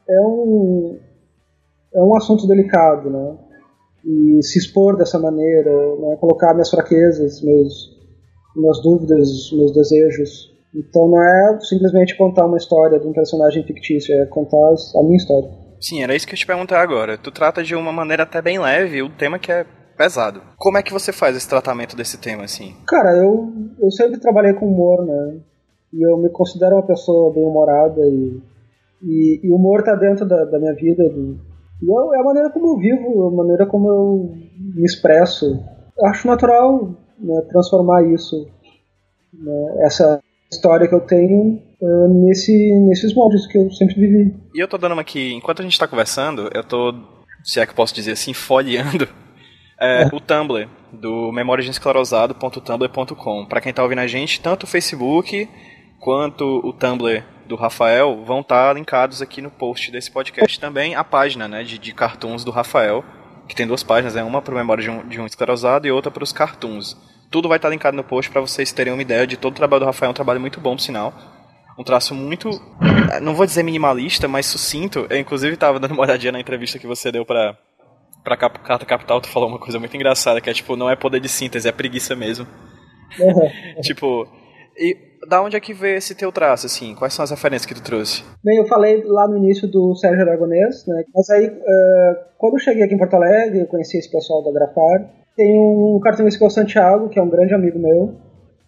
é 0.08 0.20
um, 0.20 0.98
é 1.94 2.02
um 2.02 2.16
assunto 2.16 2.46
delicado, 2.46 3.10
né? 3.10 3.36
E 4.02 4.42
se 4.42 4.58
expor 4.58 4.96
dessa 4.96 5.18
maneira, 5.18 5.70
né? 5.96 6.16
colocar 6.16 6.54
minhas 6.54 6.70
fraquezas, 6.70 7.42
meus, 7.42 7.93
minhas 8.56 8.82
dúvidas, 8.82 9.50
meus 9.52 9.72
desejos. 9.72 10.52
Então 10.74 11.08
não 11.08 11.22
é 11.22 11.58
simplesmente 11.60 12.16
contar 12.16 12.46
uma 12.46 12.56
história 12.56 12.98
de 12.98 13.06
um 13.06 13.12
personagem 13.12 13.64
fictício, 13.64 14.14
é 14.14 14.26
contar 14.26 14.56
a 14.56 15.02
minha 15.02 15.16
história. 15.16 15.48
Sim, 15.80 16.02
era 16.02 16.14
isso 16.14 16.26
que 16.26 16.34
eu 16.34 16.38
te 16.38 16.46
perguntar 16.46 16.80
agora. 16.80 17.18
Tu 17.18 17.30
trata 17.30 17.62
de 17.62 17.74
uma 17.74 17.92
maneira 17.92 18.22
até 18.22 18.40
bem 18.40 18.58
leve 18.58 19.02
o 19.02 19.10
tema 19.10 19.38
que 19.38 19.52
é 19.52 19.66
pesado. 19.96 20.40
Como 20.56 20.78
é 20.78 20.82
que 20.82 20.92
você 20.92 21.12
faz 21.12 21.36
esse 21.36 21.48
tratamento 21.48 21.94
desse 21.94 22.18
tema, 22.18 22.44
assim? 22.44 22.74
Cara, 22.86 23.16
eu, 23.16 23.52
eu 23.80 23.90
sempre 23.90 24.18
trabalhei 24.18 24.54
com 24.54 24.66
humor, 24.66 25.04
né? 25.04 25.40
E 25.92 26.02
eu 26.02 26.16
me 26.16 26.28
considero 26.30 26.76
uma 26.76 26.86
pessoa 26.86 27.32
bem 27.32 27.44
humorada 27.44 28.00
e 28.00 28.42
e, 29.06 29.50
o 29.50 29.56
humor 29.56 29.80
está 29.80 29.94
dentro 29.94 30.26
da, 30.26 30.44
da, 30.46 30.58
minha 30.58 30.74
vida. 30.74 31.04
Do, 31.08 31.38
e 31.82 32.16
é 32.16 32.20
a 32.20 32.24
maneira 32.24 32.50
como 32.50 32.68
eu 32.68 32.78
vivo, 32.78 33.26
a 33.26 33.30
maneira 33.30 33.66
como 33.66 33.88
eu 33.88 34.32
me 34.74 34.84
expresso. 34.84 35.60
Eu 35.96 36.06
acho 36.06 36.26
natural 36.26 36.96
né, 37.18 37.40
transformar 37.50 38.04
isso, 38.04 38.46
né, 39.32 39.86
essa 39.86 40.20
história 40.50 40.88
que 40.88 40.94
eu 40.94 41.00
tenho, 41.00 41.60
uh, 41.80 42.26
nesse, 42.26 42.52
nesses 42.86 43.14
moldes 43.14 43.46
que 43.46 43.58
eu 43.58 43.70
sempre 43.72 43.94
vivi. 43.96 44.34
E 44.54 44.60
eu 44.60 44.68
tô 44.68 44.78
dando 44.78 44.92
uma 44.92 45.02
aqui, 45.02 45.32
enquanto 45.32 45.60
a 45.60 45.62
gente 45.62 45.72
está 45.72 45.88
conversando, 45.88 46.50
eu 46.54 46.64
tô, 46.64 46.94
se 47.42 47.60
é 47.60 47.66
que 47.66 47.74
posso 47.74 47.94
dizer 47.94 48.12
assim, 48.12 48.32
folheando 48.34 49.08
é, 49.80 50.02
é. 50.02 50.06
o 50.12 50.20
Tumblr 50.20 50.68
do 50.92 51.32
memoriasesclerosado.tumblr.com. 51.32 53.46
Para 53.46 53.60
quem 53.60 53.72
tá 53.72 53.82
ouvindo 53.82 54.00
a 54.00 54.06
gente, 54.06 54.40
tanto 54.40 54.64
o 54.64 54.66
Facebook 54.66 55.48
quanto 56.00 56.60
o 56.64 56.72
Tumblr 56.72 57.24
do 57.46 57.56
Rafael 57.56 58.24
vão 58.24 58.40
estar 58.40 58.68
tá 58.68 58.72
linkados 58.72 59.20
aqui 59.20 59.42
no 59.42 59.50
post 59.50 59.90
desse 59.90 60.10
podcast 60.10 60.58
também 60.58 60.94
a 60.94 61.04
página 61.04 61.48
né, 61.48 61.62
de, 61.62 61.78
de 61.78 61.92
cartoons 61.92 62.44
do 62.44 62.50
Rafael, 62.50 63.04
que 63.48 63.54
tem 63.54 63.66
duas 63.66 63.82
páginas, 63.82 64.14
né, 64.14 64.22
uma 64.22 64.40
para 64.40 64.54
memória 64.54 64.82
de 64.82 64.90
um, 64.90 65.06
de 65.06 65.20
um 65.20 65.26
esclerosado 65.26 65.86
e 65.86 65.90
outra 65.90 66.10
para 66.10 66.24
os 66.24 66.32
cartoons. 66.32 66.96
Tudo 67.30 67.48
vai 67.48 67.58
estar 67.58 67.68
tá 67.68 67.72
linkado 67.72 67.96
no 67.96 68.04
post 68.04 68.30
para 68.30 68.40
vocês 68.40 68.72
terem 68.72 68.92
uma 68.92 69.02
ideia 69.02 69.26
de 69.26 69.36
todo 69.36 69.52
o 69.52 69.56
trabalho 69.56 69.80
do 69.80 69.86
Rafael, 69.86 70.10
um 70.10 70.14
trabalho 70.14 70.40
muito 70.40 70.60
bom, 70.60 70.76
por 70.76 70.82
sinal. 70.82 71.12
Um 71.76 71.82
traço 71.82 72.14
muito, 72.14 72.48
não 73.20 73.34
vou 73.34 73.44
dizer 73.44 73.64
minimalista, 73.64 74.28
mas 74.28 74.46
sucinto. 74.46 75.06
Eu, 75.10 75.18
inclusive, 75.18 75.54
estava 75.54 75.80
dando 75.80 75.92
uma 75.92 76.02
olhadinha 76.02 76.30
na 76.30 76.38
entrevista 76.38 76.78
que 76.78 76.86
você 76.86 77.10
deu 77.10 77.24
para 77.24 77.56
para 78.24 78.38
Carta 78.38 78.86
Capital, 78.86 79.20
tu 79.20 79.28
falou 79.28 79.50
uma 79.50 79.58
coisa 79.58 79.78
muito 79.78 79.94
engraçada, 79.94 80.40
que 80.40 80.48
é 80.48 80.54
tipo, 80.54 80.76
não 80.76 80.88
é 80.88 80.96
poder 80.96 81.20
de 81.20 81.28
síntese, 81.28 81.68
é 81.68 81.72
preguiça 81.72 82.16
mesmo. 82.16 82.46
Tipo, 83.82 84.26
e 84.78 84.96
da 85.28 85.42
onde 85.42 85.56
é 85.56 85.60
que 85.60 85.72
veio 85.72 85.96
esse 85.96 86.14
teu 86.14 86.30
traço, 86.30 86.66
assim? 86.66 86.94
Quais 86.94 87.14
são 87.14 87.22
as 87.22 87.30
referências 87.30 87.66
que 87.66 87.74
tu 87.74 87.82
trouxe? 87.82 88.22
Bem, 88.42 88.58
eu 88.58 88.66
falei 88.66 89.02
lá 89.04 89.26
no 89.26 89.36
início 89.36 89.66
do 89.66 89.94
Sérgio 89.94 90.22
Aragonês, 90.22 90.86
né? 90.86 91.04
Mas 91.14 91.30
aí, 91.30 91.46
uh, 91.46 92.16
quando 92.38 92.54
eu 92.54 92.60
cheguei 92.60 92.82
aqui 92.82 92.94
em 92.94 92.98
Porto 92.98 93.14
Alegre, 93.14 93.60
eu 93.60 93.66
conheci 93.66 93.98
esse 93.98 94.10
pessoal 94.10 94.42
da 94.42 94.52
Grafar. 94.52 95.10
Tem 95.36 95.58
um 95.58 95.98
cartunista 96.02 96.38
que 96.38 96.44
é 96.44 96.46
o 96.46 96.50
Santiago, 96.50 97.08
que 97.08 97.18
é 97.18 97.22
um 97.22 97.28
grande 97.28 97.54
amigo 97.54 97.78
meu, 97.78 98.14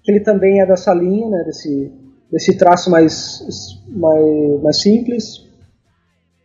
que 0.03 0.11
ele 0.11 0.21
também 0.21 0.61
é 0.61 0.67
dessa 0.67 0.95
linha, 0.95 1.29
né? 1.29 1.45
Desse, 1.45 1.93
desse 2.31 2.57
traço 2.57 2.91
mais, 2.91 3.41
mais, 3.89 4.63
mais 4.63 4.81
simples, 4.81 5.47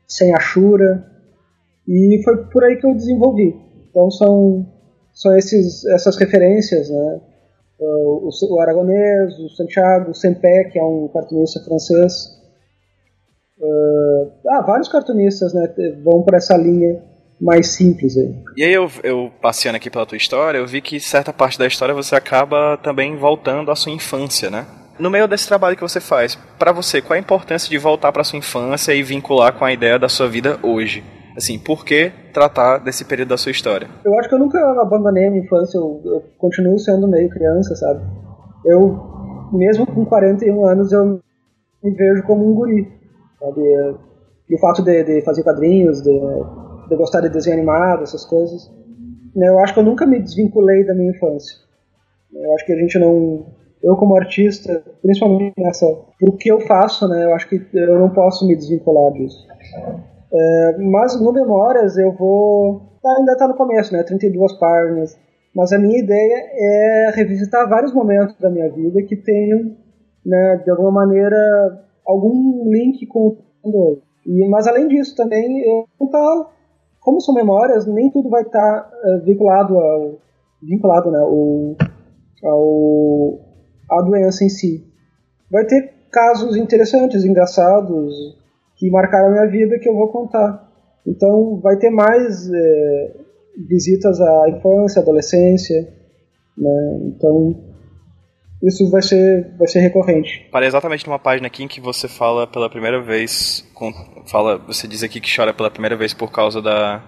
sem 0.07 0.33
achura. 0.35 1.05
E 1.87 2.21
foi 2.23 2.45
por 2.45 2.63
aí 2.63 2.77
que 2.77 2.85
eu 2.85 2.93
desenvolvi. 2.93 3.55
Então 3.89 4.09
são, 4.11 4.65
são 5.13 5.35
esses, 5.37 5.85
essas 5.85 6.17
referências, 6.17 6.89
né? 6.89 7.21
O, 7.85 8.29
o 8.29 8.61
Aragonês, 8.61 9.37
o 9.39 9.49
Santiago, 9.49 10.11
o 10.11 10.15
Sempé, 10.15 10.65
que 10.71 10.79
é 10.79 10.83
um 10.83 11.09
cartunista 11.13 11.59
francês. 11.63 12.39
Uh, 13.59 14.31
ah, 14.49 14.61
vários 14.61 14.87
cartunistas 14.87 15.53
né, 15.53 15.67
vão 16.03 16.23
por 16.23 16.33
essa 16.33 16.55
linha 16.57 17.01
mais 17.39 17.69
simples. 17.69 18.17
Aí. 18.17 18.35
E 18.55 18.63
aí 18.63 18.73
eu, 18.73 18.89
eu 19.03 19.31
passeando 19.41 19.77
aqui 19.77 19.89
pela 19.89 20.05
tua 20.05 20.17
história, 20.17 20.59
eu 20.59 20.67
vi 20.67 20.81
que 20.81 20.99
certa 20.99 21.33
parte 21.33 21.57
da 21.57 21.67
história 21.67 21.93
você 21.93 22.15
acaba 22.15 22.77
também 22.77 23.15
voltando 23.17 23.71
à 23.71 23.75
sua 23.75 23.91
infância, 23.91 24.49
né? 24.49 24.65
No 24.99 25.09
meio 25.09 25.27
desse 25.27 25.47
trabalho 25.47 25.75
que 25.75 25.81
você 25.81 25.99
faz, 25.99 26.37
para 26.59 26.71
você, 26.71 27.01
qual 27.01 27.15
a 27.15 27.19
importância 27.19 27.69
de 27.69 27.77
voltar 27.77 28.11
para 28.11 28.23
sua 28.23 28.37
infância 28.37 28.93
e 28.93 29.01
vincular 29.01 29.53
com 29.53 29.65
a 29.65 29.73
ideia 29.73 29.97
da 29.97 30.07
sua 30.07 30.27
vida 30.27 30.59
hoje? 30.61 31.03
Assim, 31.35 31.57
por 31.57 31.85
que 31.85 32.11
tratar 32.33 32.79
desse 32.79 33.05
período 33.05 33.29
da 33.29 33.37
sua 33.37 33.51
história? 33.51 33.87
Eu 34.03 34.17
acho 34.19 34.27
que 34.27 34.35
eu 34.35 34.39
nunca 34.39 34.59
abandonei 34.81 35.27
a 35.27 35.31
minha 35.31 35.43
infância, 35.43 35.77
eu, 35.77 36.01
eu 36.03 36.23
continuo 36.37 36.77
sendo 36.77 37.07
meio 37.07 37.29
criança, 37.29 37.75
sabe? 37.75 38.01
Eu, 38.65 38.99
mesmo 39.53 39.85
com 39.85 40.05
41 40.05 40.65
anos, 40.65 40.91
eu 40.91 41.19
me 41.83 41.91
vejo 41.91 42.23
como 42.23 42.49
um 42.49 42.53
guri, 42.53 42.87
sabe? 43.39 43.61
E 44.49 44.55
o 44.55 44.59
fato 44.59 44.83
de, 44.83 45.03
de 45.03 45.21
fazer 45.23 45.43
quadrinhos, 45.43 46.01
de, 46.01 46.11
de, 46.89 46.95
gostar 46.95 47.21
de 47.21 47.29
desenho 47.29 47.57
animado, 47.57 48.03
essas 48.03 48.25
coisas, 48.25 48.69
né? 49.35 49.47
eu 49.47 49.59
acho 49.59 49.73
que 49.73 49.79
eu 49.79 49.83
nunca 49.83 50.05
me 50.05 50.19
desvinculei 50.19 50.85
da 50.85 50.93
minha 50.93 51.11
infância. 51.11 51.55
Eu 52.33 52.53
acho 52.53 52.65
que 52.65 52.73
a 52.73 52.77
gente 52.77 52.99
não, 52.99 53.45
eu 53.83 53.95
como 53.95 54.15
artista, 54.15 54.83
principalmente 55.01 55.53
nessa, 55.57 55.85
pro 56.19 56.37
que 56.37 56.49
eu 56.49 56.59
faço, 56.61 57.07
né, 57.07 57.25
eu 57.25 57.33
acho 57.33 57.47
que 57.47 57.61
eu 57.73 57.99
não 57.99 58.09
posso 58.09 58.45
me 58.45 58.55
desvincular 58.55 59.11
disso. 59.13 59.47
É, 60.33 60.77
mas 60.77 61.19
no 61.19 61.31
Memórias 61.33 61.97
eu 61.97 62.11
vou. 62.13 62.81
Tá, 63.01 63.15
ainda 63.17 63.33
está 63.33 63.47
no 63.47 63.55
começo, 63.55 63.93
né? 63.93 64.03
32 64.03 64.53
páginas. 64.59 65.17
Mas 65.55 65.73
a 65.73 65.79
minha 65.79 65.99
ideia 65.99 66.49
é 66.53 67.11
revisitar 67.13 67.67
vários 67.67 67.93
momentos 67.93 68.37
da 68.39 68.49
minha 68.49 68.69
vida 68.69 69.03
que 69.03 69.17
tenham, 69.17 69.75
né, 70.25 70.61
de 70.63 70.71
alguma 70.71 70.91
maneira, 70.91 71.83
algum 72.05 72.71
link 72.71 73.05
com 73.07 73.37
o 73.61 74.01
e 74.25 74.47
Mas 74.49 74.67
além 74.67 74.87
disso, 74.87 75.15
também, 75.15 75.61
eu 75.61 75.87
tá, 76.07 76.49
como 76.99 77.19
são 77.19 77.33
memórias, 77.33 77.85
nem 77.85 78.09
tudo 78.11 78.29
vai 78.29 78.43
estar 78.43 78.81
tá, 78.81 78.91
é, 79.03 79.17
vinculado 79.19 79.77
ao. 79.77 80.19
vinculado, 80.61 81.11
né? 81.11 81.19
Ao, 81.19 81.75
ao, 82.43 83.39
à 83.89 84.01
doença 84.03 84.43
em 84.43 84.49
si. 84.49 84.85
Vai 85.49 85.65
ter 85.65 85.93
casos 86.11 86.55
interessantes, 86.55 87.25
engraçados, 87.25 88.37
que 88.81 88.89
marcaram 88.89 89.27
a 89.27 89.31
minha 89.31 89.47
vida 89.47 89.77
que 89.77 89.87
eu 89.87 89.93
vou 89.93 90.11
contar. 90.11 90.67
Então 91.05 91.59
vai 91.61 91.77
ter 91.77 91.91
mais 91.91 92.51
é, 92.51 93.13
visitas 93.69 94.19
à 94.19 94.49
infância, 94.49 94.99
adolescência, 94.99 95.87
né? 96.57 96.99
Então 97.05 97.63
isso 98.63 98.89
vai 98.89 99.03
ser 99.03 99.55
vai 99.55 99.67
ser 99.67 99.81
recorrente. 99.81 100.49
Para 100.51 100.65
exatamente 100.65 101.05
numa 101.05 101.19
página 101.19 101.45
aqui 101.45 101.63
em 101.63 101.67
que 101.67 101.79
você 101.79 102.07
fala 102.07 102.47
pela 102.47 102.71
primeira 102.71 102.99
vez, 102.99 103.63
com, 103.75 103.93
fala, 104.25 104.57
você 104.57 104.87
diz 104.87 105.03
aqui 105.03 105.21
que 105.21 105.33
chora 105.33 105.53
pela 105.53 105.69
primeira 105.69 105.95
vez 105.95 106.11
por 106.11 106.31
causa 106.31 106.59
da 106.59 107.03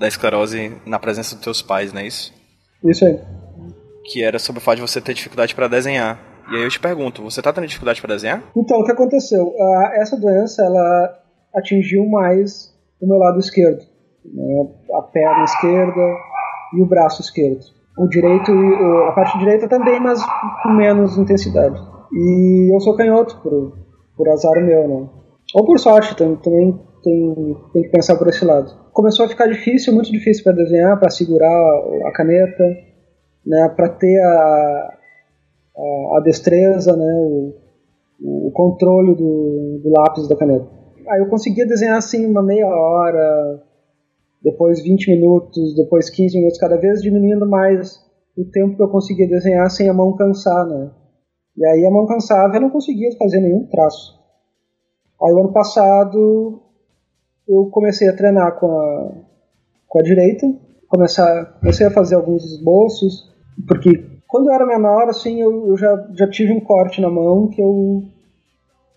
da 0.00 0.08
esclerose 0.08 0.72
na 0.84 0.98
presença 0.98 1.36
dos 1.36 1.44
teus 1.44 1.62
pais, 1.62 1.92
não 1.92 2.00
é 2.00 2.06
isso? 2.08 2.32
Isso 2.84 3.04
aí. 3.04 3.16
Que 4.10 4.24
era 4.24 4.40
sobre 4.40 4.60
o 4.60 4.64
fato 4.64 4.76
de 4.76 4.82
você 4.82 5.00
ter 5.00 5.14
dificuldade 5.14 5.54
para 5.54 5.68
desenhar. 5.68 6.31
E 6.50 6.56
aí 6.56 6.62
eu 6.62 6.70
te 6.70 6.80
pergunto, 6.80 7.22
você 7.22 7.40
está 7.40 7.52
tendo 7.52 7.66
dificuldade 7.66 8.00
para 8.00 8.14
desenhar? 8.14 8.42
Então, 8.56 8.78
o 8.80 8.84
que 8.84 8.92
aconteceu? 8.92 9.54
Essa 9.94 10.18
doença, 10.18 10.64
ela 10.64 11.18
atingiu 11.54 12.06
mais 12.08 12.72
o 13.00 13.06
meu 13.06 13.18
lado 13.18 13.38
esquerdo. 13.38 13.82
né, 14.24 14.66
a 14.94 15.02
perna 15.02 15.44
esquerda 15.44 16.16
e 16.74 16.80
o 16.80 16.86
braço 16.86 17.20
esquerdo. 17.20 17.60
O 17.98 18.08
direito, 18.08 18.50
a 19.08 19.12
parte 19.12 19.38
direita 19.38 19.68
também, 19.68 20.00
mas 20.00 20.22
com 20.62 20.70
menos 20.70 21.18
intensidade. 21.18 21.78
E 22.12 22.74
eu 22.74 22.80
sou 22.80 22.96
canhoto, 22.96 23.36
por, 23.42 23.72
por 24.16 24.28
azar 24.28 24.62
meu, 24.64 24.88
né? 24.88 25.08
Ou 25.54 25.64
por 25.66 25.78
sorte, 25.78 26.16
também 26.16 26.36
tem, 27.02 27.56
tem 27.72 27.82
que 27.82 27.88
pensar 27.90 28.16
por 28.16 28.28
esse 28.28 28.44
lado. 28.44 28.70
Começou 28.92 29.26
a 29.26 29.28
ficar 29.28 29.46
difícil, 29.46 29.92
muito 29.92 30.10
difícil 30.10 30.44
para 30.44 30.52
desenhar, 30.54 30.98
para 30.98 31.10
segurar 31.10 31.50
a 32.06 32.12
caneta, 32.12 32.64
né, 33.44 33.68
para 33.76 33.88
ter 33.90 34.18
a, 34.22 34.98
a, 35.76 36.18
a, 36.18 36.20
destreza, 36.20 36.96
né, 36.96 37.14
o, 37.20 38.48
o 38.48 38.50
controle 38.52 39.14
do, 39.14 39.80
do 39.82 39.90
lápis 39.90 40.28
da 40.28 40.36
caneta. 40.36 40.66
Aí 41.08 41.20
eu 41.20 41.28
conseguia 41.28 41.66
desenhar 41.66 41.96
assim 41.96 42.26
uma 42.26 42.42
meia 42.42 42.68
hora, 42.68 43.62
depois 44.42 44.82
20 44.82 45.10
minutos, 45.10 45.74
depois 45.74 46.10
15 46.10 46.36
minutos, 46.36 46.58
cada 46.58 46.76
vez 46.76 47.02
diminuindo 47.02 47.46
mais 47.48 47.98
o 48.36 48.44
tempo 48.44 48.76
que 48.76 48.82
eu 48.82 48.88
conseguia 48.88 49.28
desenhar 49.28 49.70
sem 49.70 49.88
a 49.88 49.94
mão 49.94 50.16
cansar, 50.16 50.66
né? 50.66 50.90
E 51.56 51.66
aí 51.66 51.84
a 51.84 51.90
mão 51.90 52.06
cansava 52.06 52.56
eu 52.56 52.62
não 52.62 52.70
conseguia 52.70 53.10
fazer 53.18 53.40
nenhum 53.40 53.66
traço. 53.66 54.18
Aí 55.22 55.32
o 55.32 55.40
ano 55.40 55.52
passado 55.52 56.62
eu 57.46 57.66
comecei 57.66 58.08
a 58.08 58.16
treinar 58.16 58.58
com 58.58 58.66
a, 58.66 59.12
com 59.86 59.98
a 59.98 60.02
direita, 60.02 60.46
começar, 60.88 61.58
comecei 61.60 61.86
a 61.86 61.90
fazer 61.90 62.14
alguns 62.14 62.44
esboços, 62.44 63.30
porque 63.66 64.11
quando 64.32 64.48
eu 64.48 64.54
era 64.54 64.64
menor, 64.64 65.10
assim, 65.10 65.42
eu, 65.42 65.68
eu 65.68 65.76
já, 65.76 66.08
já 66.14 66.26
tive 66.26 66.54
um 66.54 66.60
corte 66.60 67.02
na 67.02 67.10
mão 67.10 67.48
que 67.48 67.60
eu, 67.60 68.02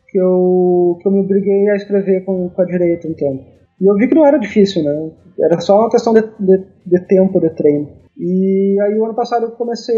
que 0.08 0.18
eu, 0.18 0.98
que 1.02 1.06
eu 1.06 1.12
me 1.12 1.20
obriguei 1.20 1.70
a 1.72 1.76
escrever 1.76 2.24
com, 2.24 2.50
com 2.50 2.62
a 2.62 2.66
direita 2.66 3.06
um 3.06 3.14
tempo. 3.14 3.44
E 3.82 3.86
eu 3.86 3.96
vi 3.96 4.08
que 4.08 4.16
não 4.16 4.26
era 4.26 4.40
difícil, 4.40 4.82
né? 4.82 5.12
Era 5.38 5.60
só 5.60 5.78
uma 5.78 5.90
questão 5.90 6.14
de, 6.14 6.22
de, 6.22 6.66
de 6.86 7.08
tempo 7.08 7.42
de 7.42 7.50
treino. 7.50 7.92
E 8.18 8.78
aí 8.82 8.98
o 8.98 9.04
ano 9.04 9.14
passado 9.14 9.48
eu 9.48 9.52
comecei, 9.52 9.94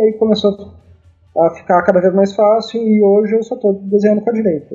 aí 0.00 0.16
começou 0.18 0.56
a 1.36 1.50
ficar 1.50 1.82
cada 1.82 2.00
vez 2.00 2.14
mais 2.14 2.34
fácil, 2.34 2.80
e 2.80 3.02
hoje 3.02 3.36
eu 3.36 3.42
só 3.42 3.56
estou 3.56 3.74
desenhando 3.74 4.22
com 4.22 4.30
a 4.30 4.32
direita. 4.32 4.74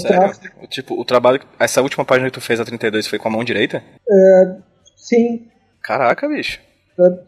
Sério? 0.00 0.32
Tipo, 0.68 1.00
o 1.00 1.04
trabalho. 1.04 1.40
Essa 1.60 1.80
última 1.80 2.04
página 2.04 2.28
que 2.28 2.34
tu 2.34 2.40
fez 2.40 2.58
a 2.58 2.64
32 2.64 3.06
foi 3.06 3.20
com 3.20 3.28
a 3.28 3.30
mão 3.30 3.44
direita? 3.44 3.84
É, 4.10 4.56
sim. 4.96 5.46
Caraca, 5.80 6.28
bicho. 6.28 6.60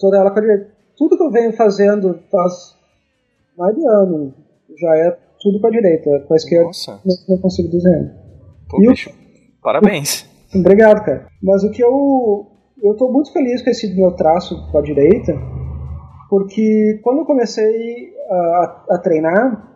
Toda 0.00 0.18
ela 0.18 0.32
com 0.32 0.40
a 0.40 0.42
direita. 0.42 0.73
Tudo 0.96 1.16
que 1.16 1.22
eu 1.22 1.30
venho 1.30 1.52
fazendo 1.52 2.20
faz 2.30 2.76
mais 3.56 3.74
de 3.74 3.86
ano. 3.86 4.34
Já 4.78 4.96
é 4.96 5.18
tudo 5.40 5.60
com 5.60 5.66
a 5.66 5.70
direita. 5.70 6.20
Com 6.26 6.34
a 6.34 6.36
esquerda 6.36 6.66
Nossa. 6.66 7.00
não, 7.28 7.38
consigo 7.38 7.68
desenhar. 7.68 8.12
Pô, 8.68 8.82
e 8.82 8.88
bicho. 8.88 9.10
O, 9.10 9.62
Parabéns. 9.62 10.26
Obrigado, 10.54 11.04
cara. 11.04 11.26
Mas 11.42 11.64
o 11.64 11.70
que 11.70 11.82
eu. 11.82 12.46
Eu 12.82 12.94
tô 12.96 13.10
muito 13.10 13.32
feliz 13.32 13.62
com 13.62 13.70
esse 13.70 13.94
meu 13.94 14.12
traço 14.12 14.70
com 14.70 14.78
a 14.78 14.82
direita. 14.82 15.32
Porque 16.28 17.00
quando 17.02 17.20
eu 17.20 17.24
comecei 17.24 18.12
a, 18.28 18.34
a, 18.34 18.84
a 18.90 18.98
treinar, 18.98 19.74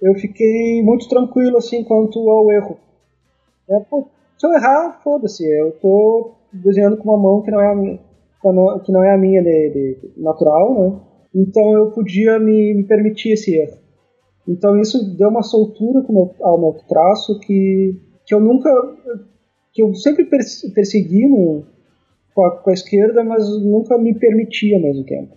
eu 0.00 0.14
fiquei 0.14 0.82
muito 0.82 1.08
tranquilo 1.08 1.58
assim 1.58 1.82
quanto 1.84 2.18
ao 2.30 2.50
erro. 2.52 2.78
É, 3.68 3.80
pô, 3.80 4.08
se 4.38 4.46
eu 4.46 4.52
errar, 4.52 5.00
foda-se, 5.02 5.44
eu 5.44 5.72
tô 5.72 6.32
desenhando 6.52 6.96
com 6.96 7.10
uma 7.10 7.18
mão 7.18 7.42
que 7.42 7.50
não 7.50 7.60
é 7.60 7.72
a 7.72 7.74
minha, 7.74 7.98
que 8.84 8.92
não 8.92 9.02
é 9.02 9.14
a 9.14 9.18
minha 9.18 9.42
de, 9.42 9.70
de 9.70 10.12
natural, 10.16 10.74
né? 10.74 11.00
Então 11.34 11.72
eu 11.72 11.90
podia 11.90 12.38
me, 12.38 12.74
me, 12.74 12.84
permitir 12.84 13.32
esse 13.32 13.54
erro. 13.54 13.76
Então 14.46 14.78
isso 14.80 15.16
deu 15.16 15.28
uma 15.28 15.42
soltura 15.42 16.04
meu, 16.08 16.34
ao 16.40 16.58
meu 16.58 16.76
traço 16.88 17.38
que, 17.40 17.94
que 18.26 18.34
eu 18.34 18.40
nunca, 18.40 18.70
que 19.72 19.82
eu 19.82 19.94
sempre 19.94 20.24
persegui 20.74 21.28
no, 21.28 21.64
com, 22.34 22.44
a, 22.44 22.50
com 22.62 22.70
a 22.70 22.72
esquerda, 22.72 23.22
mas 23.22 23.46
nunca 23.62 23.98
me 23.98 24.14
permitia 24.14 24.76
ao 24.76 24.82
mesmo 24.82 25.04
tempo. 25.04 25.36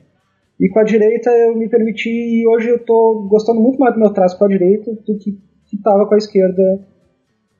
E 0.60 0.70
com 0.70 0.80
a 0.80 0.84
direita 0.84 1.30
eu 1.32 1.56
me 1.56 1.68
permiti, 1.68 2.10
e 2.10 2.48
hoje 2.48 2.70
eu 2.70 2.76
estou 2.76 3.28
gostando 3.28 3.60
muito 3.60 3.80
mais 3.80 3.96
do 3.96 4.00
meu 4.00 4.14
traço 4.14 4.38
com 4.38 4.46
a 4.46 4.48
direita 4.48 4.92
do 4.94 5.18
que 5.18 5.36
estava 5.74 6.06
com 6.06 6.14
a 6.14 6.18
esquerda 6.18 6.88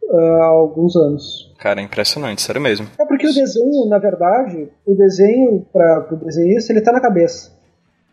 há 0.10 0.46
alguns 0.46 0.96
anos. 0.96 1.54
Cara, 1.60 1.80
é 1.80 1.84
impressionante, 1.84 2.42
sério 2.42 2.62
mesmo. 2.62 2.88
É 3.00 3.06
porque 3.06 3.28
o 3.28 3.34
desenho, 3.34 3.88
na 3.88 4.00
verdade, 4.00 4.70
o 4.86 4.96
desenho 4.96 5.66
para 5.72 6.08
o 6.12 6.16
desenhista, 6.18 6.72
ele 6.72 6.80
está 6.80 6.92
na 6.92 7.02
cabeça. 7.02 7.52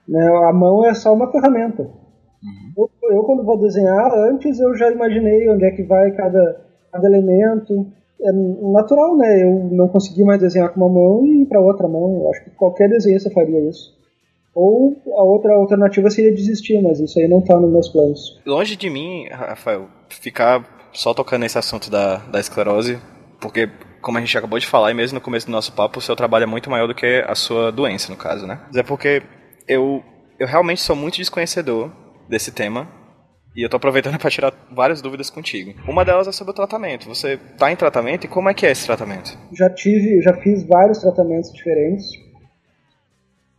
Né? 0.07 0.27
A 0.49 0.53
mão 0.53 0.85
é 0.85 0.95
só 0.95 1.13
uma 1.13 1.31
ferramenta. 1.31 1.83
Uhum. 1.83 2.73
Eu, 2.77 2.91
eu, 3.11 3.23
quando 3.25 3.45
vou 3.45 3.59
desenhar, 3.59 4.13
antes 4.15 4.61
eu 4.61 4.75
já 4.77 4.91
imaginei 4.91 5.49
onde 5.49 5.65
é 5.65 5.71
que 5.71 5.83
vai 5.83 6.11
cada, 6.13 6.61
cada 6.93 7.07
elemento. 7.07 7.87
É 8.21 8.33
natural, 8.33 9.17
né? 9.17 9.45
Eu 9.45 9.71
não 9.71 9.89
consegui 9.89 10.25
mais 10.25 10.41
desenhar 10.41 10.71
com 10.71 10.81
uma 10.81 10.89
mão 10.89 11.25
e 11.27 11.47
para 11.47 11.61
outra 11.61 11.87
mão. 11.87 12.21
Eu 12.21 12.31
acho 12.31 12.45
que 12.45 12.51
qualquer 12.51 12.89
desenhista 12.89 13.31
faria 13.31 13.61
isso. 13.69 13.97
Ou 14.55 14.97
a 15.17 15.23
outra 15.23 15.55
alternativa 15.55 16.11
seria 16.11 16.35
desistir, 16.35 16.83
mas 16.83 16.99
isso 16.99 17.19
aí 17.21 17.29
não 17.29 17.41
tá 17.41 17.59
nos 17.61 17.71
meus 17.71 17.89
planos. 17.89 18.41
Longe 18.45 18.75
de 18.75 18.91
mim, 18.91 19.29
Rafael, 19.31 19.87
ficar 20.09 20.78
só 20.93 21.15
tocando 21.15 21.43
nesse 21.43 21.59
assunto 21.59 21.91
da, 21.91 22.17
da 22.17 22.41
esclerose, 22.41 22.99
porque, 23.41 23.69
como 24.01 24.19
a 24.19 24.21
gente 24.21 24.37
acabou 24.37 24.59
de 24.59 24.67
falar, 24.67 24.91
e 24.91 24.95
mesmo 24.95 25.17
no 25.17 25.21
começo 25.21 25.47
do 25.47 25.53
nosso 25.53 25.73
papo, 25.73 25.99
o 25.99 26.03
seu 26.03 26.17
trabalho 26.17 26.45
é 26.45 26.47
muito 26.47 26.71
maior 26.71 26.87
do 26.87 26.95
que 26.95 27.25
a 27.27 27.35
sua 27.35 27.71
doença, 27.71 28.11
no 28.11 28.19
caso, 28.19 28.47
né? 28.47 28.61
Mas 28.67 28.77
é 28.77 28.83
porque 28.83 29.23
eu, 29.67 30.03
eu 30.39 30.47
realmente 30.47 30.81
sou 30.81 30.97
muito 30.97 31.17
desconhecedor 31.17 31.91
desse 32.29 32.53
tema, 32.53 32.89
e 33.57 33.63
eu 33.63 33.69
tô 33.69 33.77
aproveitando 33.77 34.19
para 34.21 34.31
tirar 34.31 34.53
várias 34.71 35.03
dúvidas 35.03 35.31
contigo. 35.31 35.75
Uma 35.89 36.05
delas 36.05 36.29
é 36.29 36.33
sobre 36.33 36.53
o 36.53 36.55
tratamento. 36.55 37.09
Você 37.09 37.37
tá 37.59 37.73
em 37.73 37.77
tratamento 37.77 38.25
e 38.25 38.29
como 38.29 38.49
é 38.49 38.55
que 38.55 38.65
é 38.65 38.71
esse 38.71 38.87
tratamento? 38.87 39.37
Já 39.53 39.69
tive, 39.71 40.23
já 40.23 40.33
fiz 40.35 40.65
vários 40.65 40.99
tratamentos 40.99 41.53
diferentes 41.53 42.07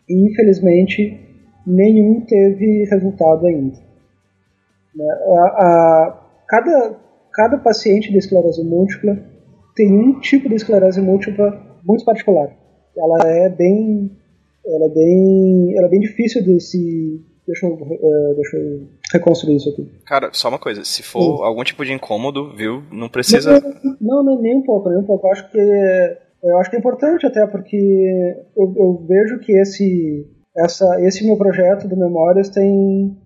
e 0.07 0.31
infelizmente 0.31 1.19
nenhum 1.67 2.25
teve 2.25 2.85
resultado 2.89 3.45
ainda. 3.45 3.77
Né? 4.95 5.05
A, 5.05 5.43
a, 5.43 6.23
cada, 6.47 6.97
cada 7.33 7.57
paciente 7.57 8.11
de 8.11 8.17
esclerose 8.17 8.63
múltipla 8.63 9.17
tem 9.75 9.91
um 9.91 10.19
tipo 10.19 10.49
de 10.49 10.55
esclerose 10.55 11.01
múltipla 11.01 11.79
muito 11.83 12.03
particular. 12.03 12.49
Ela 12.97 13.29
é 13.29 13.49
bem, 13.49 14.11
ela 14.65 14.85
é 14.85 14.89
bem, 14.89 15.77
ela 15.77 15.87
é 15.87 15.89
bem 15.89 15.99
difícil 15.99 16.43
de 16.43 16.59
se 16.59 17.25
Deixa 17.49 17.65
eu, 17.65 17.73
uh, 17.73 18.35
deixa 18.35 18.57
eu 18.57 18.87
reconstruir 19.11 19.55
isso 19.55 19.69
aqui. 19.71 19.89
Cara, 20.05 20.29
só 20.31 20.49
uma 20.49 20.59
coisa, 20.59 20.83
se 20.83 21.01
for 21.01 21.37
Sim. 21.37 21.43
algum 21.43 21.63
tipo 21.63 21.83
de 21.83 21.91
incômodo, 21.91 22.55
viu, 22.55 22.83
não 22.91 23.09
precisa... 23.09 23.59
Não, 23.99 24.23
não, 24.23 24.39
nem 24.39 24.57
um 24.57 24.61
pouco, 24.61 24.87
nem 24.87 24.99
um 24.99 25.03
pouco. 25.03 25.25
Eu 25.25 25.31
acho 25.31 25.49
que 25.49 25.57
eu 26.43 26.57
acho 26.57 26.69
que 26.69 26.75
é 26.75 26.79
importante 26.79 27.25
até 27.25 27.45
porque 27.47 27.75
eu, 28.55 28.73
eu 28.77 29.05
vejo 29.07 29.39
que 29.39 29.51
esse, 29.51 30.25
essa, 30.55 31.01
esse 31.01 31.25
meu 31.25 31.37
projeto 31.37 31.87
do 31.87 31.97
Memórias 31.97 32.49
tem 32.49 33.17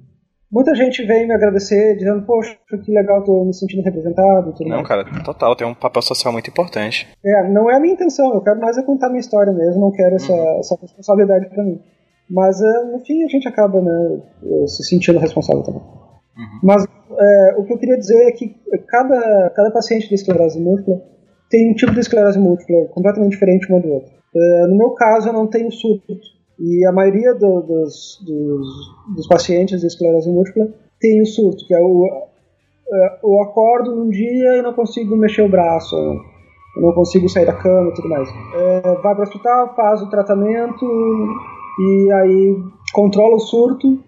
muita 0.53 0.75
gente 0.75 1.03
vem 1.03 1.27
me 1.27 1.33
agradecer, 1.33 1.97
dizendo, 1.97 2.21
poxa, 2.25 2.55
que 2.85 2.91
legal, 2.91 3.23
tô 3.23 3.43
me 3.43 3.53
sentindo 3.53 3.83
representado. 3.83 4.53
Tudo 4.53 4.69
não, 4.69 4.77
mais. 4.77 4.87
cara, 4.87 5.03
total, 5.23 5.55
tem 5.55 5.65
um 5.65 5.73
papel 5.73 6.01
social 6.03 6.31
muito 6.31 6.49
importante. 6.49 7.07
É, 7.25 7.49
não 7.49 7.69
é 7.69 7.77
a 7.77 7.79
minha 7.79 7.95
intenção, 7.95 8.33
eu 8.33 8.41
quero 8.41 8.59
mais 8.59 8.77
é 8.77 8.83
contar 8.83 9.09
minha 9.09 9.19
história 9.19 9.51
mesmo, 9.51 9.81
não 9.81 9.91
quero 9.91 10.15
essa, 10.15 10.31
uhum. 10.31 10.59
essa 10.59 10.77
responsabilidade 10.79 11.49
para 11.49 11.63
mim. 11.63 11.81
Mas, 12.29 12.61
é, 12.61 12.83
no 12.85 12.99
fim, 12.99 13.23
a 13.23 13.27
gente 13.27 13.47
acaba 13.47 13.81
né, 13.81 14.21
se 14.67 14.83
sentindo 14.83 15.19
responsável 15.19 15.63
também. 15.63 15.81
Uhum. 15.81 16.59
Mas 16.63 16.85
é, 16.85 17.55
o 17.57 17.65
que 17.65 17.73
eu 17.73 17.77
queria 17.77 17.97
dizer 17.97 18.27
é 18.27 18.31
que 18.31 18.55
cada, 18.87 19.49
cada 19.49 19.71
paciente 19.71 20.07
de 20.07 20.15
esclerose 20.15 20.59
múltipla 20.59 21.01
tem 21.49 21.71
um 21.71 21.75
tipo 21.75 21.93
de 21.93 21.99
esclerose 21.99 22.39
múltipla 22.39 22.85
completamente 22.87 23.31
diferente 23.31 23.69
uma 23.69 23.79
do 23.79 23.89
outro. 23.89 24.11
Uh, 24.33 24.67
no 24.67 24.75
meu 24.75 24.91
caso, 24.91 25.29
eu 25.29 25.33
não 25.33 25.45
tenho 25.45 25.71
surto. 25.71 26.13
E 26.65 26.85
a 26.87 26.93
maioria 26.93 27.33
do, 27.33 27.59
dos, 27.59 28.23
dos, 28.25 28.67
dos, 29.17 29.27
pacientes 29.27 29.81
de 29.81 29.87
esclerose 29.87 30.31
múltipla 30.31 30.73
tem 30.97 31.21
o 31.21 31.25
surto, 31.25 31.67
que 31.67 31.73
é 31.73 31.79
o, 31.79 32.05
uh, 32.05 33.19
eu 33.21 33.41
acordo 33.41 33.93
num 33.93 34.09
dia 34.09 34.55
e 34.55 34.61
não 34.61 34.71
consigo 34.73 35.13
mexer 35.17 35.41
o 35.41 35.49
braço, 35.49 35.93
eu 35.93 36.81
não 36.81 36.93
consigo 36.93 37.27
sair 37.27 37.45
da 37.45 37.51
cama 37.51 37.89
e 37.89 37.93
tudo 37.93 38.07
mais. 38.07 38.29
Uh, 38.29 39.01
vai 39.03 39.13
para 39.13 39.19
o 39.19 39.23
hospital, 39.23 39.75
faz 39.75 40.01
o 40.03 40.09
tratamento 40.09 40.85
e 41.79 42.11
aí 42.13 42.55
controla 42.93 43.35
o 43.35 43.41
surto 43.41 44.01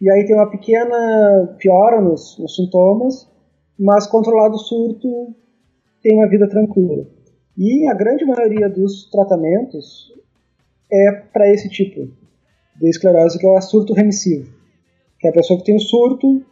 e 0.00 0.08
aí 0.08 0.24
tem 0.26 0.36
uma 0.36 0.48
pequena 0.48 1.56
piora 1.58 2.00
nos, 2.00 2.38
nos 2.38 2.54
sintomas, 2.54 3.28
mas 3.76 4.06
controlado 4.06 4.54
o 4.54 4.60
surto 4.60 5.08
tem 6.04 6.16
uma 6.16 6.28
vida 6.28 6.48
tranquila. 6.48 7.04
E 7.58 7.88
a 7.88 7.94
grande 7.94 8.24
maioria 8.24 8.68
dos 8.68 9.10
tratamentos 9.10 10.14
é 10.90 11.12
para 11.32 11.52
esse 11.52 11.68
tipo 11.68 12.08
de 12.80 12.88
esclerose, 12.88 13.38
que 13.38 13.46
é 13.46 13.50
o 13.50 13.60
surto 13.60 13.92
remissivo. 13.94 14.50
Que 15.18 15.28
é 15.28 15.30
a 15.30 15.34
pessoa 15.34 15.58
que 15.58 15.64
tem 15.64 15.76
o 15.76 15.80
surto, 15.80 16.44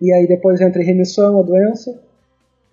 e 0.00 0.12
aí 0.12 0.26
depois 0.26 0.60
entra 0.60 0.82
em 0.82 0.86
remissão 0.86 1.38
a 1.38 1.42
doença. 1.42 1.98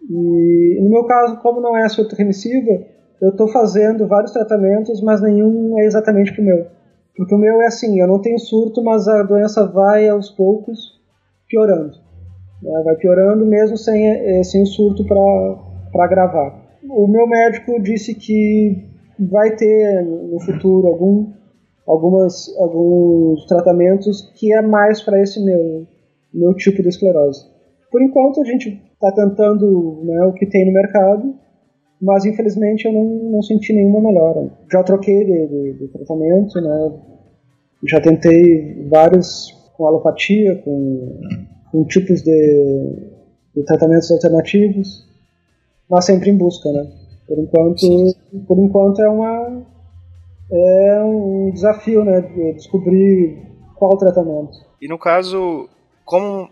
E 0.10 0.80
no 0.82 0.90
meu 0.90 1.06
caso, 1.06 1.38
como 1.42 1.62
não 1.62 1.78
é 1.78 1.88
surto 1.90 2.16
remissiva, 2.16 2.86
eu 3.22 3.30
estou 3.30 3.48
fazendo 3.48 4.08
vários 4.08 4.32
tratamentos, 4.32 5.02
mas 5.02 5.22
nenhum 5.22 5.80
é 5.80 5.86
exatamente 5.86 6.34
para 6.34 6.42
o 6.42 6.46
meu. 6.46 6.68
Porque 7.16 7.34
o 7.34 7.38
meu 7.38 7.62
é 7.62 7.66
assim, 7.66 8.00
eu 8.00 8.08
não 8.08 8.22
tenho 8.22 8.38
surto, 8.38 8.84
mas 8.84 9.08
a 9.08 9.24
doença 9.24 9.66
vai 9.66 10.08
aos 10.08 10.30
poucos 10.30 11.00
piorando. 11.48 11.98
Vai 12.84 12.96
piorando 12.96 13.46
mesmo 13.46 13.78
sem, 13.78 14.08
eh, 14.08 14.44
sem 14.44 14.63
o 14.63 14.66
surto 14.66 15.06
para 15.06 15.68
para 15.92 16.08
gravar. 16.08 16.68
o 16.90 17.08
meu 17.08 17.28
médico 17.28 17.82
disse 17.82 18.13
que 18.13 18.86
vai 19.20 19.56
ter 19.56 20.04
no 20.04 20.40
futuro 20.40 20.88
algum, 20.88 21.32
algumas, 21.86 22.56
alguns 22.58 23.46
tratamentos 23.46 24.32
que 24.36 24.54
é 24.54 24.62
mais 24.62 25.02
para 25.02 25.22
esse 25.22 25.44
meu, 25.44 25.88
meu 26.34 26.54
tipo 26.56 26.82
de 26.82 26.90
esclerose. 26.90 27.46
Por 27.92 28.02
enquanto 28.02 28.42
a 28.42 28.46
gente 28.46 28.82
está 28.94 29.12
tentando 29.12 30.02
né, 30.04 30.24
o 30.26 30.34
que 30.34 30.46
tem 30.46 30.66
no 30.66 30.74
mercado, 30.74 31.36
mas 32.02 32.26
infelizmente 32.26 32.86
eu 32.86 32.94
não, 32.94 33.32
não 33.32 33.42
senti 33.42 33.74
nenhuma 33.74 34.02
melhora. 34.02 34.52
Já 34.72 34.84
troquei 34.84 35.26
de, 35.26 35.48
de, 35.48 35.74
de 35.80 35.88
tratamento, 35.88 36.62
né, 36.62 36.92
já 37.86 38.02
tentei 38.02 38.88
vários 38.90 39.56
com 39.76 39.86
alopatia, 39.86 40.56
com, 40.64 41.20
com 41.72 41.86
tipos 41.86 42.22
de, 42.24 43.14
de 43.56 43.64
tratamentos 43.64 44.12
alternativos, 44.12 45.08
mas 45.90 46.06
sempre 46.06 46.32
em 46.32 46.38
busca, 46.38 46.72
né? 46.72 46.88
Por 47.28 47.38
enquanto, 47.40 47.88
por 48.48 48.58
enquanto 48.58 49.02
é 49.02 49.10
uma 49.10 49.66
é 50.50 51.04
um 51.04 51.52
desafio, 51.52 52.06
né, 52.06 52.22
de 52.22 52.54
descobrir 52.54 53.38
qual 53.76 53.98
tratamento. 53.98 54.58
E 54.82 54.88
no 54.88 54.98
caso, 54.98 55.68
como 56.06 56.50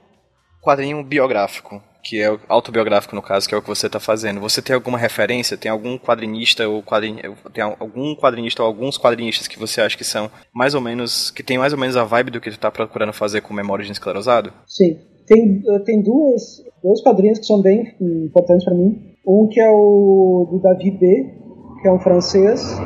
quadrinho 0.61 1.03
biográfico, 1.03 1.81
que 2.03 2.21
é 2.21 2.37
autobiográfico 2.47 3.15
no 3.15 3.21
caso, 3.21 3.47
que 3.49 3.55
é 3.55 3.57
o 3.57 3.61
que 3.61 3.67
você 3.67 3.87
está 3.87 3.99
fazendo. 3.99 4.39
Você 4.39 4.61
tem 4.61 4.75
alguma 4.75 4.97
referência? 4.97 5.57
Tem 5.57 5.71
algum 5.71 5.97
quadrinista 5.97 6.67
ou 6.67 6.83
quadrin... 6.83 7.17
tem 7.51 7.63
algum 7.63 8.15
quadrinista 8.15 8.61
ou 8.61 8.67
alguns 8.67 8.97
quadrinistas 8.97 9.47
que 9.47 9.57
você 9.57 9.81
acha 9.81 9.97
que 9.97 10.03
são 10.03 10.29
mais 10.53 10.75
ou 10.75 10.81
menos 10.81 11.31
que 11.31 11.41
tem 11.41 11.57
mais 11.57 11.73
ou 11.73 11.79
menos 11.79 11.97
a 11.97 12.03
vibe 12.03 12.31
do 12.31 12.39
que 12.39 12.49
tu 12.49 12.55
está 12.55 12.69
procurando 12.69 13.11
fazer 13.11 13.41
com 13.41 13.53
Memórias 13.53 13.87
de 13.87 13.93
Esclerosado? 13.93 14.53
Sim, 14.67 14.99
tem 15.25 15.61
tem 15.83 16.03
duas 16.03 16.63
dois 16.83 17.01
quadrinhos 17.01 17.39
que 17.39 17.45
são 17.45 17.59
bem 17.61 17.95
importantes 17.99 18.63
para 18.63 18.75
mim. 18.75 19.14
Um 19.27 19.47
que 19.47 19.59
é 19.59 19.69
o 19.69 20.47
do 20.51 20.59
David 20.59 20.97
B, 20.97 21.33
que 21.81 21.87
é 21.87 21.91
um 21.91 21.99
francês, 21.99 22.77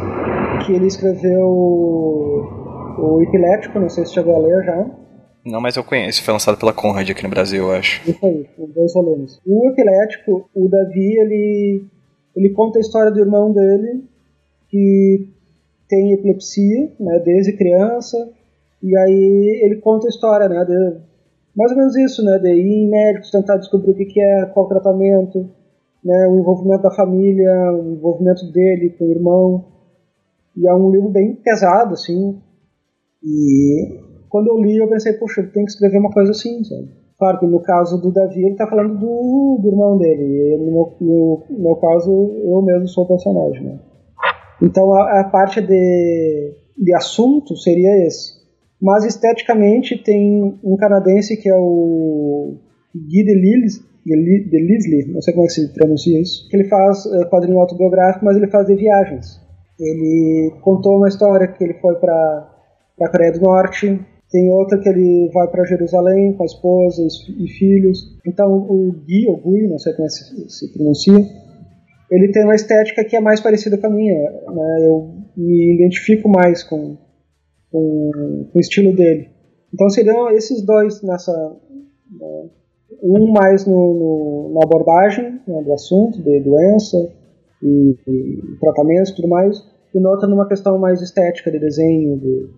que 0.65 0.73
ele 0.73 0.87
escreveu 0.87 1.47
o 2.97 3.21
Epilético, 3.21 3.79
não 3.79 3.89
sei 3.89 4.05
se 4.05 4.13
chegou 4.13 4.35
a 4.35 4.39
ler 4.39 4.63
já. 4.63 4.89
Não, 5.45 5.61
mas 5.61 5.75
eu 5.75 5.83
conheço, 5.83 6.23
foi 6.23 6.33
lançado 6.33 6.57
pela 6.57 6.73
Conrad 6.73 7.09
aqui 7.09 7.23
no 7.23 7.29
Brasil, 7.29 7.63
eu 7.63 7.71
acho. 7.71 8.09
Isso 8.09 8.25
aí, 8.25 8.47
os 8.57 8.73
dois 8.73 8.93
volumes. 8.93 9.39
O 9.45 9.69
Epilético, 9.69 10.49
o 10.53 10.67
Davi, 10.67 11.19
ele, 11.19 11.85
ele 12.35 12.49
conta 12.49 12.77
a 12.77 12.81
história 12.81 13.11
do 13.11 13.19
irmão 13.19 13.51
dele, 13.51 14.03
que 14.69 15.29
tem 15.87 16.13
epilepsia, 16.13 16.91
né, 16.99 17.19
desde 17.25 17.57
criança, 17.57 18.17
e 18.83 18.95
aí 18.95 19.61
ele 19.63 19.77
conta 19.77 20.07
a 20.07 20.09
história, 20.09 20.47
né, 20.47 20.63
de, 20.65 20.97
mais 21.55 21.71
ou 21.71 21.77
menos 21.77 21.95
isso, 21.95 22.23
né, 22.23 22.37
de 22.37 22.49
ir 22.49 22.83
em 22.83 22.89
médicos, 22.89 23.31
tentar 23.31 23.57
descobrir 23.57 23.91
o 23.91 23.95
que 23.95 24.21
é, 24.21 24.45
qual 24.45 24.67
tratamento, 24.67 25.49
né, 26.03 26.27
o 26.27 26.39
envolvimento 26.39 26.83
da 26.83 26.91
família, 26.91 27.71
o 27.73 27.93
envolvimento 27.93 28.51
dele 28.51 28.95
com 28.97 29.05
o 29.05 29.11
irmão. 29.11 29.65
E 30.55 30.67
é 30.67 30.73
um 30.73 30.89
livro 30.89 31.09
bem 31.09 31.35
pesado, 31.35 31.93
assim. 31.93 32.39
E 33.23 33.99
quando 34.29 34.47
eu 34.47 34.61
li, 34.61 34.77
eu 34.77 34.89
pensei, 34.89 35.13
poxa, 35.13 35.43
tem 35.53 35.65
que 35.65 35.71
escrever 35.71 35.97
uma 35.97 36.11
coisa 36.11 36.31
assim, 36.31 36.63
sabe? 36.63 36.89
Claro 37.17 37.39
que 37.39 37.47
no 37.47 37.61
caso 37.61 38.01
do 38.01 38.13
Davi, 38.13 38.39
ele 38.39 38.51
está 38.51 38.65
falando 38.65 38.97
do, 38.97 39.59
do, 39.61 39.67
irmão 39.67 39.97
dele. 39.97 40.23
E 40.23 40.57
no 40.57 40.95
no, 41.01 41.43
meu 41.49 41.75
caso, 41.75 42.09
eu 42.09 42.61
mesmo 42.61 42.87
sou 42.87 43.03
o 43.03 43.07
personagem, 43.07 43.61
né? 43.61 43.79
Então 44.61 44.93
a, 44.93 45.19
a 45.19 45.23
parte 45.25 45.59
de, 45.59 46.53
de 46.77 46.95
assunto 46.95 47.57
seria 47.57 48.07
esse. 48.07 48.39
Mas 48.81 49.03
esteticamente 49.03 50.01
tem 50.01 50.57
um 50.63 50.77
canadense 50.77 51.35
que 51.35 51.49
é 51.49 51.57
o 51.57 52.55
Guy 52.95 53.25
Delisle, 54.05 54.49
Delisle, 54.49 55.13
não 55.13 55.21
sei 55.21 55.33
como 55.33 55.45
é 55.45 55.47
que 55.47 55.53
se 55.53 55.73
pronuncia 55.73 56.19
isso, 56.19 56.47
que 56.49 56.57
ele 56.57 56.67
faz 56.69 57.05
é, 57.05 57.25
quadrinho 57.25 57.59
autobiográfico, 57.59 58.25
mas 58.25 58.37
ele 58.37 58.47
faz 58.47 58.67
de 58.67 58.75
viagens. 58.75 59.39
Ele 59.79 60.53
contou 60.61 60.97
uma 60.97 61.07
história 61.07 61.47
que 61.47 61.63
ele 61.63 61.75
foi 61.75 61.95
para 61.95 62.49
a 63.01 63.09
Coreia 63.09 63.31
do 63.31 63.41
Norte, 63.41 63.99
tem 64.31 64.49
outra 64.51 64.77
que 64.77 64.87
ele 64.87 65.29
vai 65.33 65.47
para 65.47 65.65
Jerusalém 65.65 66.33
com 66.33 66.43
a 66.43 66.45
esposa 66.45 67.01
e 67.37 67.47
filhos. 67.47 68.17
Então 68.25 68.53
o 68.53 68.91
Gui, 68.91 69.27
ou 69.27 69.37
Gui, 69.37 69.67
não 69.67 69.79
sei 69.79 69.93
como 69.93 70.05
é 70.05 70.09
se, 70.09 70.49
se 70.49 70.73
pronuncia, 70.73 71.17
ele 72.11 72.31
tem 72.31 72.43
uma 72.43 72.55
estética 72.55 73.03
que 73.03 73.15
é 73.15 73.19
mais 73.19 73.39
parecida 73.39 73.77
com 73.77 73.87
a 73.87 73.89
minha. 73.89 74.13
Né? 74.13 74.87
Eu 74.87 75.15
me 75.35 75.75
identifico 75.75 76.29
mais 76.29 76.63
com, 76.63 76.97
com, 77.71 78.11
com, 78.51 78.57
o 78.57 78.59
estilo 78.59 78.95
dele. 78.95 79.29
Então 79.73 79.89
seriam 79.89 80.29
esses 80.31 80.61
dois 80.63 81.01
nessa. 81.01 81.55
Um 83.01 83.31
mais 83.31 83.65
no, 83.65 83.73
no, 83.73 84.53
na 84.53 84.63
abordagem 84.63 85.39
né, 85.47 85.61
do 85.63 85.73
assunto, 85.73 86.21
de 86.21 86.39
doença 86.41 87.11
e, 87.61 87.95
e 88.07 88.57
tratamento 88.59 89.11
e 89.11 89.15
tudo 89.15 89.27
mais, 89.27 89.57
e 89.93 89.99
no 89.99 90.09
outro 90.09 90.27
numa 90.27 90.47
questão 90.47 90.77
mais 90.77 91.01
estética, 91.01 91.51
de 91.51 91.59
desenho, 91.59 92.17
de, 92.17 92.49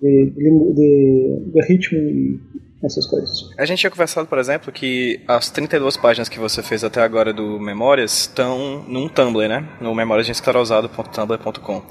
de, 0.00 0.30
de, 0.74 1.52
de, 1.52 1.66
ritmo 1.66 1.98
e 1.98 2.40
essas 2.84 3.06
coisas. 3.06 3.50
A 3.58 3.64
gente 3.64 3.80
tinha 3.80 3.90
conversado, 3.90 4.28
por 4.28 4.38
exemplo, 4.38 4.72
que 4.72 5.20
as 5.26 5.50
32 5.50 5.96
páginas 5.96 6.28
que 6.28 6.38
você 6.38 6.62
fez 6.62 6.84
até 6.84 7.00
agora 7.02 7.32
do 7.32 7.58
Memórias 7.58 8.12
estão 8.12 8.84
num 8.86 9.08
Tumblr, 9.08 9.48
né? 9.48 9.68
No 9.80 9.94
memóriasdeesclarosado.tumblr.com. 9.94 11.82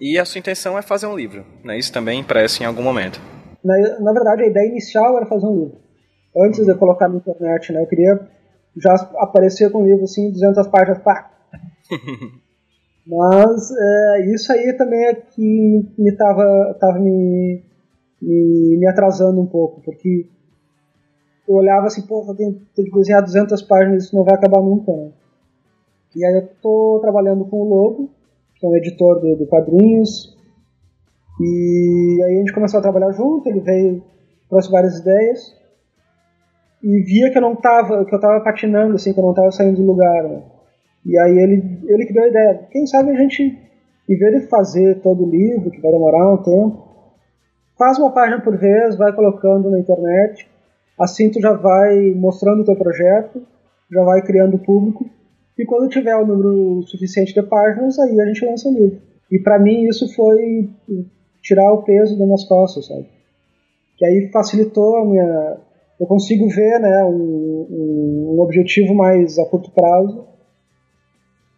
E 0.00 0.18
a 0.18 0.24
sua 0.24 0.38
intenção 0.38 0.78
é 0.78 0.82
fazer 0.82 1.06
um 1.06 1.16
livro, 1.16 1.44
né? 1.64 1.76
Isso 1.78 1.92
também 1.92 2.20
impresso 2.20 2.62
em 2.62 2.66
algum 2.66 2.82
momento. 2.82 3.20
Na, 3.64 3.76
na 4.00 4.12
verdade, 4.12 4.42
a 4.42 4.46
ideia 4.46 4.68
inicial 4.68 5.16
era 5.16 5.26
fazer 5.26 5.46
um 5.46 5.64
livro. 5.64 5.83
Antes 6.36 6.64
de 6.64 6.70
eu 6.70 6.78
colocar 6.78 7.08
na 7.08 7.16
internet, 7.16 7.72
né? 7.72 7.82
Eu 7.82 7.86
queria 7.86 8.28
já 8.76 8.94
aparecer 9.18 9.70
com 9.70 9.82
um 9.82 9.86
livro 9.86 10.04
assim, 10.04 10.30
200 10.30 10.66
páginas, 10.68 10.98
pá! 10.98 11.30
Mas 13.06 13.70
é, 13.70 14.34
isso 14.34 14.50
aí 14.50 14.72
também 14.76 15.04
é 15.06 15.14
que 15.14 15.86
me 15.98 16.16
tava, 16.16 16.74
tava 16.80 16.98
me, 16.98 17.62
me, 18.20 18.76
me, 18.78 18.86
atrasando 18.86 19.40
um 19.40 19.46
pouco, 19.46 19.82
porque 19.82 20.26
eu 21.46 21.54
olhava 21.54 21.86
assim, 21.86 22.06
pô, 22.06 22.24
eu 22.26 22.34
tenho, 22.34 22.60
tenho 22.74 22.90
que 22.90 22.98
desenhar 22.98 23.22
200 23.22 23.60
páginas, 23.62 24.04
isso 24.04 24.16
não 24.16 24.24
vai 24.24 24.34
acabar 24.34 24.62
nunca, 24.62 24.90
né? 24.90 25.12
E 26.16 26.24
aí 26.24 26.34
eu 26.34 26.48
tô 26.62 26.98
trabalhando 27.02 27.44
com 27.44 27.60
o 27.60 27.68
Lobo, 27.68 28.10
que 28.54 28.64
é 28.64 28.68
um 28.68 28.76
editor 28.76 29.20
de, 29.20 29.36
de 29.36 29.46
quadrinhos, 29.46 30.34
e 31.40 32.22
aí 32.24 32.36
a 32.36 32.38
gente 32.38 32.54
começou 32.54 32.78
a 32.78 32.82
trabalhar 32.82 33.12
junto, 33.12 33.48
ele 33.48 33.60
veio, 33.60 34.02
trouxe 34.48 34.70
várias 34.70 34.98
ideias, 35.00 35.54
e 36.84 37.02
via 37.02 37.30
que 37.30 37.38
eu 37.38 37.42
não 37.42 37.56
tava, 37.56 38.04
que 38.04 38.14
eu 38.14 38.20
tava 38.20 38.44
patinando, 38.44 38.94
assim, 38.94 39.14
que 39.14 39.18
eu 39.18 39.24
não 39.24 39.32
tava 39.32 39.50
saindo 39.50 39.80
do 39.80 39.86
lugar, 39.86 40.22
né? 40.22 40.42
E 41.06 41.18
aí 41.18 41.38
ele, 41.38 41.80
ele 41.86 42.04
que 42.04 42.12
deu 42.12 42.24
a 42.24 42.28
ideia, 42.28 42.68
quem 42.70 42.86
sabe 42.86 43.10
a 43.10 43.14
gente, 43.14 43.42
em 43.42 44.18
vez 44.18 44.42
de 44.42 44.48
fazer 44.48 45.00
todo 45.00 45.24
o 45.24 45.30
livro, 45.30 45.70
que 45.70 45.80
vai 45.80 45.90
demorar 45.90 46.34
um 46.34 46.42
tempo, 46.42 46.86
faz 47.78 47.98
uma 47.98 48.12
página 48.12 48.38
por 48.42 48.58
vez, 48.58 48.96
vai 48.96 49.14
colocando 49.14 49.70
na 49.70 49.78
internet, 49.78 50.46
assim 51.00 51.30
tu 51.30 51.40
já 51.40 51.54
vai 51.54 52.10
mostrando 52.10 52.60
o 52.60 52.64
teu 52.66 52.76
projeto, 52.76 53.42
já 53.90 54.02
vai 54.02 54.20
criando 54.20 54.58
público, 54.58 55.08
e 55.58 55.64
quando 55.64 55.88
tiver 55.88 56.16
o 56.16 56.26
número 56.26 56.82
suficiente 56.82 57.32
de 57.32 57.42
páginas, 57.42 57.98
aí 57.98 58.20
a 58.20 58.26
gente 58.26 58.44
lança 58.44 58.68
o 58.68 58.72
livro. 58.72 59.00
E 59.30 59.38
para 59.38 59.58
mim 59.58 59.84
isso 59.84 60.12
foi 60.14 60.68
tirar 61.40 61.72
o 61.72 61.82
peso 61.82 62.18
das 62.18 62.26
minhas 62.26 62.44
costas, 62.44 62.86
sabe? 62.86 63.06
Que 63.96 64.04
aí 64.04 64.28
facilitou 64.30 64.96
a 64.96 65.06
minha... 65.06 65.56
Eu 65.98 66.06
consigo 66.06 66.48
ver 66.48 66.80
né, 66.80 67.04
um, 67.04 68.34
um 68.34 68.40
objetivo 68.40 68.94
mais 68.94 69.38
a 69.38 69.46
curto 69.46 69.70
prazo 69.70 70.26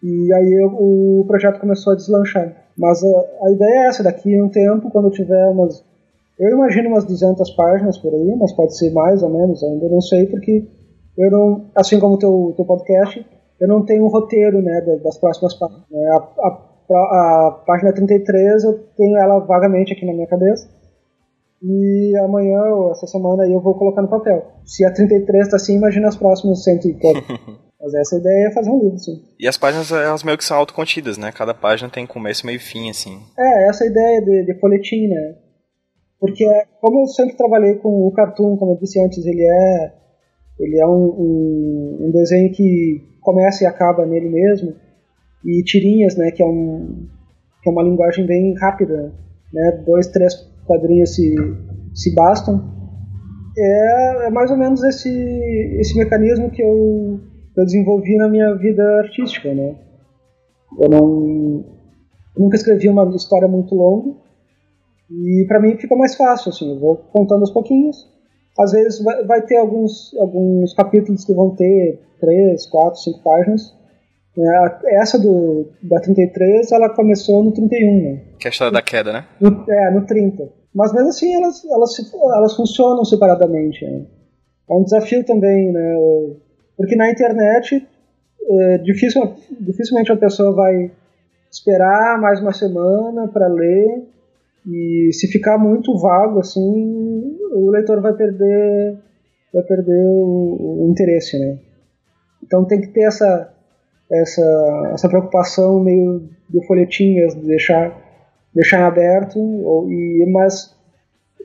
e 0.02 0.32
aí 0.32 0.52
eu, 0.62 0.68
o 0.68 1.24
projeto 1.26 1.60
começou 1.60 1.92
a 1.92 1.96
deslanchar. 1.96 2.54
Mas 2.76 3.02
a, 3.02 3.08
a, 3.42 3.50
ideia 3.50 3.84
é 3.84 3.86
essa, 3.88 4.02
daqui 4.02 4.36
a 4.36 4.44
um 4.44 4.48
tempo, 4.48 4.90
quando 4.90 5.06
eu 5.06 5.10
tiver 5.10 5.48
umas... 5.48 5.84
Eu 6.38 6.50
imagino 6.50 6.90
umas 6.90 7.04
200 7.04 7.50
páginas 7.52 7.96
por 7.98 8.12
aí, 8.12 8.36
mas 8.36 8.52
pode 8.52 8.76
ser 8.76 8.92
mais 8.92 9.22
ou 9.22 9.30
menos, 9.30 9.64
ainda 9.64 9.88
não 9.88 10.02
sei, 10.02 10.26
porque 10.26 10.68
eu 11.16 11.30
não, 11.30 11.70
assim 11.74 11.98
como 11.98 12.14
o 12.14 12.18
teu, 12.18 12.52
teu 12.54 12.64
podcast, 12.66 13.24
eu 13.58 13.66
não 13.66 13.84
tenho 13.86 14.04
um 14.04 14.08
roteiro 14.08 14.60
né, 14.60 14.82
das 15.02 15.16
próximas 15.16 15.54
páginas. 15.54 15.82
A, 15.90 16.16
a, 16.42 17.48
a 17.48 17.62
página 17.66 17.92
33 17.92 18.64
eu 18.64 18.78
tenho 18.96 19.16
ela 19.16 19.38
vagamente 19.38 19.94
aqui 19.94 20.04
na 20.04 20.12
minha 20.12 20.26
cabeça, 20.26 20.68
e 21.62 22.16
amanhã 22.18 22.62
ou 22.74 22.92
essa 22.92 23.06
semana 23.06 23.44
aí 23.44 23.52
eu 23.52 23.60
vou 23.60 23.74
colocar 23.74 24.02
no 24.02 24.08
papel. 24.08 24.46
Se 24.64 24.84
a 24.84 24.92
33 24.92 25.48
tá 25.48 25.56
assim, 25.56 25.76
imagina 25.76 26.08
as 26.08 26.16
próximas 26.16 26.62
100 26.64 26.80
e 26.84 26.96
Mas 27.80 27.94
essa 27.94 28.16
ideia 28.16 28.48
é 28.48 28.52
fazer 28.52 28.70
um 28.70 28.80
livro, 28.82 28.98
sim. 28.98 29.22
E 29.38 29.46
as 29.46 29.56
páginas, 29.56 29.92
elas 29.92 30.24
meio 30.24 30.38
que 30.38 30.44
são 30.44 30.56
autocontidas, 30.56 31.18
né? 31.18 31.30
Cada 31.30 31.54
página 31.54 31.90
tem 31.90 32.06
começo, 32.06 32.46
meio 32.46 32.56
e 32.56 32.60
fim, 32.60 32.90
assim. 32.90 33.20
É, 33.38 33.68
essa 33.68 33.86
ideia 33.86 34.20
de, 34.22 34.44
de 34.44 34.58
folhetim, 34.58 35.06
né? 35.06 35.36
Porque, 36.18 36.44
como 36.80 37.02
eu 37.02 37.06
sempre 37.06 37.36
trabalhei 37.36 37.74
com 37.74 38.08
o 38.08 38.12
cartoon, 38.12 38.56
como 38.56 38.72
eu 38.72 38.78
disse 38.78 39.00
antes, 39.00 39.24
ele 39.24 39.42
é, 39.42 39.92
ele 40.58 40.80
é 40.80 40.86
um, 40.86 40.90
um, 40.90 41.98
um 42.06 42.10
desenho 42.10 42.50
que 42.50 43.02
começa 43.20 43.62
e 43.62 43.66
acaba 43.66 44.06
nele 44.06 44.30
mesmo. 44.30 44.74
E 45.44 45.62
tirinhas, 45.62 46.16
né? 46.16 46.30
Que 46.30 46.42
é, 46.42 46.46
um, 46.46 47.06
que 47.62 47.68
é 47.68 47.72
uma 47.72 47.82
linguagem 47.82 48.26
bem 48.26 48.54
rápida, 48.58 49.12
né? 49.52 49.82
Dois, 49.86 50.08
três 50.08 50.34
quadrinhos 50.66 51.14
se, 51.14 51.34
se 51.94 52.14
bastam. 52.14 52.74
É, 53.58 54.26
é 54.26 54.30
mais 54.30 54.50
ou 54.50 54.56
menos 54.56 54.82
esse, 54.84 55.10
esse 55.78 55.96
mecanismo 55.96 56.50
que 56.50 56.62
eu 56.62 57.20
eu 57.56 57.64
desenvolvi 57.64 58.16
na 58.18 58.28
minha 58.28 58.54
vida 58.54 58.82
artística, 58.98 59.52
né? 59.54 59.74
Eu 60.78 60.88
não 60.90 61.64
nunca 62.36 62.56
escrevi 62.56 62.88
uma 62.88 63.08
história 63.16 63.48
muito 63.48 63.74
longa 63.74 64.14
e 65.10 65.46
para 65.48 65.60
mim 65.60 65.78
fica 65.78 65.96
mais 65.96 66.14
fácil 66.14 66.50
assim. 66.50 66.74
Eu 66.74 66.78
vou 66.78 66.96
contando 66.96 67.40
aos 67.40 67.50
pouquinhos. 67.50 67.96
Às 68.58 68.72
vezes 68.72 69.02
vai, 69.02 69.24
vai 69.24 69.42
ter 69.42 69.56
alguns 69.56 70.14
alguns 70.18 70.74
capítulos 70.74 71.24
que 71.24 71.32
vão 71.32 71.54
ter 71.56 72.00
três, 72.20 72.66
quatro, 72.66 73.00
cinco 73.00 73.22
páginas. 73.22 73.74
É, 74.38 75.00
essa 75.00 75.18
do, 75.18 75.66
da 75.82 75.98
33, 76.00 76.70
ela 76.72 76.94
começou 76.94 77.42
no 77.42 77.52
31, 77.52 78.02
né? 78.02 78.22
Que 78.38 78.46
é 78.46 78.50
a 78.50 78.52
história 78.52 78.72
da 78.72 78.82
queda, 78.82 79.12
né? 79.12 79.26
No, 79.40 79.64
é, 79.68 79.90
no 79.90 80.04
30. 80.04 80.46
Mas 80.74 80.92
mesmo 80.92 81.08
assim, 81.08 81.34
elas, 81.34 81.64
elas, 81.64 82.12
elas 82.36 82.54
funcionam 82.54 83.02
separadamente. 83.04 83.82
Né? 83.82 84.04
É 84.68 84.74
um 84.74 84.82
desafio 84.82 85.24
também, 85.24 85.72
né? 85.72 85.94
Porque 86.76 86.94
na 86.96 87.10
internet, 87.10 87.86
é, 88.46 88.78
difícil, 88.78 89.34
dificilmente 89.58 90.12
a 90.12 90.16
pessoa 90.16 90.54
vai 90.54 90.90
esperar 91.50 92.20
mais 92.20 92.38
uma 92.40 92.52
semana 92.52 93.28
para 93.28 93.48
ler 93.48 94.06
e 94.66 95.10
se 95.12 95.28
ficar 95.28 95.56
muito 95.56 95.96
vago 95.96 96.40
assim, 96.40 97.38
o 97.54 97.70
leitor 97.70 98.02
vai 98.02 98.12
perder 98.12 98.98
vai 99.54 99.62
perder 99.62 100.04
o, 100.06 100.84
o 100.84 100.90
interesse, 100.90 101.38
né? 101.38 101.58
Então 102.44 102.66
tem 102.66 102.80
que 102.82 102.88
ter 102.88 103.04
essa 103.04 103.55
essa 104.10 104.90
essa 104.92 105.08
preocupação 105.08 105.80
meio 105.82 106.28
de 106.48 106.64
folhetinhas, 106.66 107.34
de 107.34 107.46
deixar 107.46 107.92
deixar 108.54 108.86
aberto 108.86 109.38
ou, 109.38 109.90
e 109.90 110.24
mas 110.32 110.74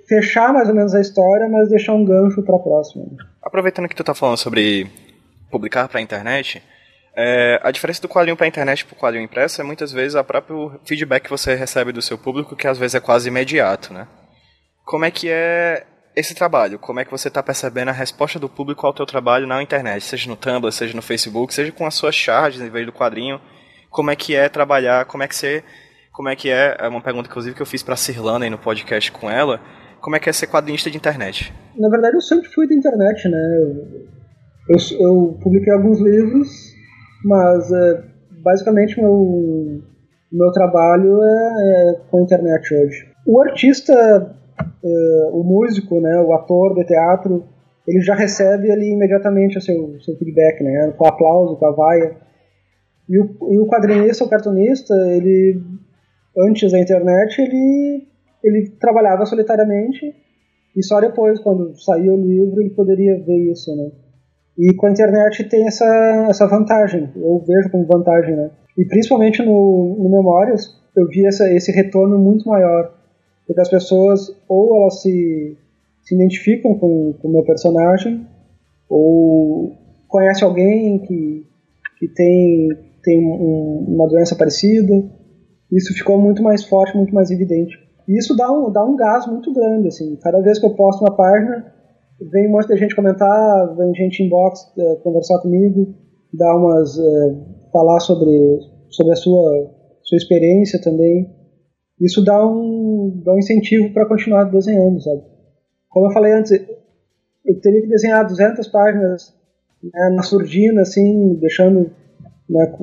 fechar 0.08 0.54
mais 0.54 0.70
ou 0.70 0.76
menos 0.76 0.94
a 0.94 1.02
história, 1.02 1.48
mas 1.50 1.70
deixar 1.70 1.94
um 1.94 2.06
gancho 2.06 2.42
para 2.44 2.56
a 2.56 2.60
próxima. 2.60 3.06
Aproveitando 3.42 3.88
que 3.88 3.96
tu 3.96 4.04
tá 4.04 4.14
falando 4.14 4.38
sobre 4.38 4.88
publicar 5.50 5.88
para 5.90 6.00
a 6.00 6.02
internet, 6.02 6.62
é, 7.16 7.60
a 7.62 7.72
diferença 7.72 8.02
do 8.02 8.08
quadrinho 8.08 8.38
para 8.38 8.46
a 8.46 8.48
internet 8.48 8.86
para 8.86 8.96
o 8.96 9.00
quadrinho 9.00 9.26
impresso 9.26 9.60
é 9.60 9.64
muitas 9.64 9.92
vezes 9.92 10.16
a 10.16 10.24
próprio 10.24 10.80
feedback 10.86 11.24
que 11.24 11.30
você 11.30 11.56
recebe 11.56 11.92
do 11.92 12.02
seu 12.02 12.18
público, 12.18 12.56
que 12.56 12.68
às 12.68 12.78
vezes 12.78 12.96
é 12.96 13.00
quase 13.00 13.28
imediato, 13.28 13.94
né? 13.94 14.08
Como 14.86 15.06
é 15.06 15.12
que 15.12 15.30
é 15.30 15.86
esse 16.16 16.36
trabalho? 16.36 16.80
Como 16.80 17.00
é 17.00 17.06
que 17.06 17.12
você 17.12 17.28
está 17.28 17.42
percebendo 17.42 17.90
a 17.90 17.94
resposta 17.94 18.40
do 18.40 18.50
público 18.50 18.86
ao 18.86 18.94
teu 18.94 19.06
trabalho 19.06 19.48
na 19.48 19.62
internet, 19.62 20.04
seja 20.04 20.30
no 20.30 20.36
Tumblr, 20.36 20.72
seja 20.72 20.96
no 20.96 21.02
Facebook, 21.02 21.54
seja 21.54 21.72
com 21.72 21.86
as 21.86 21.96
suas 21.96 22.16
charges 22.16 22.62
em 22.62 22.70
vez 22.70 22.86
do 22.86 22.94
quadrinho? 22.94 23.40
Como 23.90 24.12
é 24.12 24.16
que 24.16 24.36
é 24.36 24.48
trabalhar? 24.50 25.06
Como 25.06 25.24
é 25.24 25.28
que 25.28 25.36
você, 25.36 25.64
como 26.12 26.30
é 26.30 26.36
que 26.36 26.50
é? 26.50 26.76
É 26.80 26.88
uma 26.88 27.02
pergunta 27.02 27.30
inclusive 27.30 27.56
que 27.56 27.62
eu 27.62 27.66
fiz 27.66 27.84
para 27.84 27.94
a 27.94 27.98
Cirlana 27.98 28.50
no 28.50 28.58
podcast 28.58 29.12
com 29.12 29.30
ela. 29.30 29.60
Como 30.00 30.16
é 30.16 30.20
que 30.20 30.30
é 30.30 30.34
ser 30.34 30.48
quadrinista 30.48 30.90
de 30.90 30.98
internet? 30.98 31.54
Na 31.78 31.90
verdade, 31.90 32.16
eu 32.16 32.22
sempre 32.22 32.50
fui 32.50 32.68
da 32.68 32.74
internet, 32.74 33.30
né? 33.30 33.40
Eu, 34.70 34.78
eu 35.00 35.40
publiquei 35.42 35.72
alguns 35.72 36.00
livros 36.00 36.72
mas 37.24 37.72
é, 37.72 38.04
basicamente 38.44 39.00
meu 39.00 39.82
meu 40.32 40.52
trabalho 40.52 41.22
é, 41.22 41.28
é, 41.28 41.94
com 42.10 42.20
a 42.20 42.22
internet 42.22 42.74
hoje. 42.74 43.06
O 43.28 43.42
artista, 43.42 44.34
é, 44.60 45.30
o 45.32 45.44
músico, 45.44 46.00
né, 46.00 46.20
o 46.22 46.34
ator 46.34 46.76
de 46.76 46.86
teatro, 46.86 47.44
ele 47.88 48.02
já 48.02 48.16
recebe 48.16 48.72
ali 48.72 48.92
imediatamente 48.92 49.58
o 49.58 49.62
seu, 49.62 50.00
seu 50.02 50.16
feedback, 50.18 50.64
né, 50.64 50.94
com 50.98 51.06
aplauso, 51.06 51.56
com 51.56 51.66
a 51.66 51.72
vaia. 51.72 52.16
E 53.10 53.20
o, 53.20 53.30
e 53.52 53.60
o 53.60 53.68
quadrinista, 53.68 54.24
o 54.24 54.30
cartunista, 54.30 54.94
ele 55.12 55.62
antes 56.38 56.72
da 56.72 56.80
internet, 56.80 57.42
ele 57.42 58.08
ele 58.44 58.70
trabalhava 58.80 59.26
solitariamente 59.26 60.16
e 60.76 60.84
só 60.84 61.00
depois, 61.00 61.40
quando 61.40 61.76
saía 61.80 62.14
o 62.14 62.22
livro, 62.22 62.62
ele 62.62 62.70
poderia 62.72 63.22
ver 63.24 63.52
isso, 63.52 63.76
né? 63.76 63.92
E 64.58 64.74
com 64.74 64.88
a 64.88 64.92
internet 64.92 65.44
tem 65.46 65.68
essa, 65.68 65.86
essa 66.30 66.48
vantagem, 66.48 67.10
eu 67.16 67.44
vejo 67.46 67.70
como 67.70 67.86
vantagem, 67.86 68.36
né? 68.36 68.52
E 68.78 68.86
principalmente 68.86 69.44
no, 69.44 69.98
no 70.00 70.10
Memórias, 70.10 70.80
eu 70.96 71.08
vi 71.08 71.26
essa, 71.26 71.52
esse 71.52 71.72
retorno 71.72 72.18
muito 72.18 72.48
maior. 72.48 72.94
Porque 73.52 73.60
as 73.64 73.70
pessoas, 73.70 74.34
ou 74.48 74.78
elas 74.78 75.02
se, 75.02 75.58
se 76.04 76.16
identificam 76.16 76.74
com 76.80 77.14
o 77.22 77.30
meu 77.30 77.44
personagem, 77.44 78.26
ou 78.90 79.74
conhece 80.08 80.42
alguém 80.42 81.00
que, 81.00 81.46
que 82.00 82.08
tem, 82.08 82.70
tem 83.04 83.20
um, 83.20 83.88
uma 83.90 84.08
doença 84.08 84.38
parecida. 84.38 85.04
Isso 85.70 85.94
ficou 85.94 86.18
muito 86.18 86.42
mais 86.42 86.64
forte, 86.64 86.96
muito 86.96 87.14
mais 87.14 87.30
evidente. 87.30 87.76
E 88.08 88.18
isso 88.18 88.38
dá 88.38 88.50
um, 88.50 88.72
dá 88.72 88.86
um 88.86 88.96
gás 88.96 89.28
muito 89.28 89.52
grande, 89.52 89.90
assim. 89.90 90.16
Cada 90.22 90.40
vez 90.40 90.58
que 90.58 90.66
eu 90.66 90.74
posto 90.74 91.02
uma 91.02 91.14
página, 91.14 91.74
vem 92.32 92.48
um 92.48 92.52
monte 92.54 92.70
de 92.70 92.78
gente 92.78 92.96
comentar, 92.96 93.76
vem 93.76 93.94
gente 93.96 94.24
inbox 94.24 94.62
é, 94.78 94.96
conversar 95.04 95.40
comigo, 95.40 95.94
dar 96.34 96.56
umas. 96.56 96.98
É, 96.98 97.36
falar 97.74 98.00
sobre, 98.00 98.60
sobre 98.90 99.12
a 99.12 99.16
sua, 99.18 99.74
sua 100.04 100.18
experiência 100.18 100.80
também. 100.82 101.41
Isso 102.02 102.24
dá 102.24 102.46
um, 102.46 103.22
dá 103.24 103.34
um 103.34 103.38
incentivo 103.38 103.94
para 103.94 104.08
continuar 104.08 104.46
desenhando, 104.46 105.00
sabe? 105.02 105.22
Como 105.88 106.08
eu 106.08 106.12
falei 106.12 106.34
antes, 106.34 106.52
eu 107.46 107.62
teria 107.62 107.82
que 107.82 107.88
desenhar 107.88 108.26
200 108.26 108.68
páginas 108.70 109.36
né, 109.84 110.10
na 110.16 110.24
surdina, 110.24 110.82
assim, 110.82 111.36
deixando 111.36 111.92
né, 112.50 112.74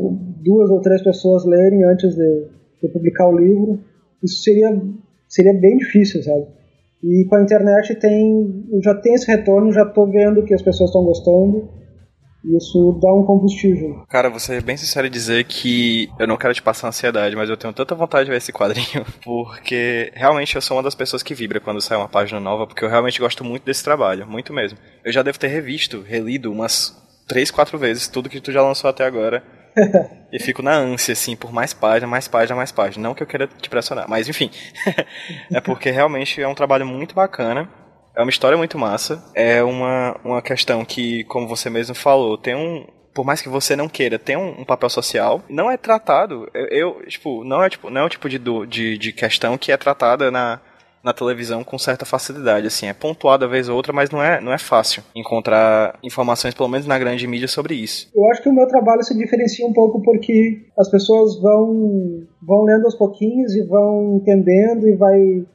duas 0.44 0.70
ou 0.70 0.80
três 0.80 1.02
pessoas 1.02 1.44
lerem 1.44 1.84
antes 1.84 2.14
de, 2.14 2.44
de 2.80 2.88
publicar 2.88 3.28
o 3.28 3.36
livro. 3.36 3.80
Isso 4.22 4.42
seria, 4.42 4.70
seria 5.28 5.54
bem 5.54 5.78
difícil, 5.78 6.22
sabe? 6.22 6.46
E 7.02 7.24
com 7.28 7.36
a 7.36 7.42
internet 7.42 7.94
tem, 7.96 8.66
já 8.82 8.94
tem 8.94 9.14
esse 9.14 9.26
retorno, 9.26 9.72
já 9.72 9.82
estou 9.82 10.06
vendo 10.10 10.44
que 10.44 10.54
as 10.54 10.62
pessoas 10.62 10.90
estão 10.90 11.04
gostando. 11.04 11.68
Isso 12.44 12.98
dá 13.02 13.12
um 13.12 13.24
combustível. 13.24 14.04
Cara, 14.08 14.30
vou 14.30 14.38
ser 14.38 14.62
bem 14.62 14.76
sincero 14.76 15.06
e 15.06 15.10
dizer 15.10 15.44
que 15.44 16.08
eu 16.18 16.26
não 16.26 16.36
quero 16.36 16.54
te 16.54 16.62
passar 16.62 16.88
ansiedade, 16.88 17.34
mas 17.34 17.50
eu 17.50 17.56
tenho 17.56 17.72
tanta 17.72 17.94
vontade 17.94 18.26
de 18.26 18.30
ver 18.30 18.36
esse 18.36 18.52
quadrinho, 18.52 19.04
porque 19.24 20.12
realmente 20.14 20.54
eu 20.54 20.62
sou 20.62 20.76
uma 20.76 20.82
das 20.82 20.94
pessoas 20.94 21.22
que 21.22 21.34
vibra 21.34 21.60
quando 21.60 21.80
sai 21.80 21.96
uma 21.96 22.08
página 22.08 22.40
nova, 22.40 22.66
porque 22.66 22.84
eu 22.84 22.88
realmente 22.88 23.20
gosto 23.20 23.44
muito 23.44 23.64
desse 23.64 23.82
trabalho, 23.82 24.26
muito 24.26 24.52
mesmo. 24.52 24.78
Eu 25.04 25.12
já 25.12 25.22
devo 25.22 25.38
ter 25.38 25.48
revisto, 25.48 26.00
relido 26.00 26.52
umas 26.52 26.96
três, 27.26 27.50
quatro 27.50 27.76
vezes 27.76 28.08
tudo 28.08 28.30
que 28.30 28.40
tu 28.40 28.52
já 28.52 28.62
lançou 28.62 28.88
até 28.88 29.04
agora. 29.04 29.42
e 30.32 30.40
fico 30.40 30.62
na 30.62 30.74
ânsia, 30.76 31.12
assim, 31.12 31.36
por 31.36 31.52
mais 31.52 31.72
página, 31.72 32.06
mais 32.06 32.26
página, 32.26 32.56
mais 32.56 32.72
página. 32.72 33.02
Não 33.02 33.14
que 33.14 33.22
eu 33.22 33.26
queira 33.26 33.46
te 33.46 33.68
pressionar, 33.68 34.08
mas 34.08 34.28
enfim. 34.28 34.50
é 35.52 35.60
porque 35.60 35.90
realmente 35.90 36.40
é 36.40 36.48
um 36.48 36.54
trabalho 36.54 36.86
muito 36.86 37.14
bacana. 37.14 37.68
É 38.18 38.22
uma 38.22 38.30
história 38.30 38.58
muito 38.58 38.76
massa. 38.76 39.22
É 39.32 39.62
uma, 39.62 40.16
uma 40.24 40.42
questão 40.42 40.84
que, 40.84 41.22
como 41.24 41.46
você 41.46 41.70
mesmo 41.70 41.94
falou, 41.94 42.36
tem 42.36 42.56
um. 42.56 42.84
Por 43.14 43.24
mais 43.24 43.40
que 43.40 43.48
você 43.48 43.76
não 43.76 43.88
queira, 43.88 44.18
tem 44.18 44.36
um, 44.36 44.60
um 44.60 44.64
papel 44.64 44.90
social. 44.90 45.40
Não 45.48 45.70
é 45.70 45.76
tratado. 45.76 46.48
Eu, 46.52 46.66
eu, 46.66 47.06
tipo, 47.06 47.44
não 47.44 47.62
é, 47.62 47.70
tipo, 47.70 47.88
não 47.90 48.00
é 48.00 48.04
o 48.04 48.08
tipo 48.08 48.28
de, 48.28 48.40
de, 48.66 48.98
de 48.98 49.12
questão 49.12 49.56
que 49.56 49.70
é 49.70 49.76
tratada 49.76 50.32
na, 50.32 50.60
na 51.02 51.12
televisão 51.12 51.62
com 51.62 51.78
certa 51.78 52.04
facilidade, 52.04 52.66
assim, 52.66 52.86
é 52.86 52.92
pontuado 52.92 53.44
a 53.44 53.48
vez 53.48 53.68
ou 53.68 53.76
outra, 53.76 53.92
mas 53.92 54.10
não 54.10 54.22
é, 54.22 54.40
não 54.40 54.52
é 54.52 54.58
fácil 54.58 55.02
encontrar 55.14 55.96
informações, 56.02 56.54
pelo 56.54 56.68
menos 56.68 56.86
na 56.86 56.98
grande 56.98 57.26
mídia, 57.26 57.48
sobre 57.48 57.74
isso. 57.74 58.08
Eu 58.14 58.28
acho 58.30 58.42
que 58.42 58.48
o 58.48 58.52
meu 58.52 58.66
trabalho 58.66 59.02
se 59.02 59.16
diferencia 59.16 59.66
um 59.66 59.72
pouco 59.72 60.02
porque 60.02 60.66
as 60.76 60.90
pessoas 60.90 61.40
vão, 61.40 62.26
vão 62.42 62.64
lendo 62.64 62.84
aos 62.84 62.96
pouquinhos 62.96 63.54
e 63.54 63.64
vão 63.64 64.16
entendendo 64.16 64.88
e 64.88 64.96
vai 64.96 65.46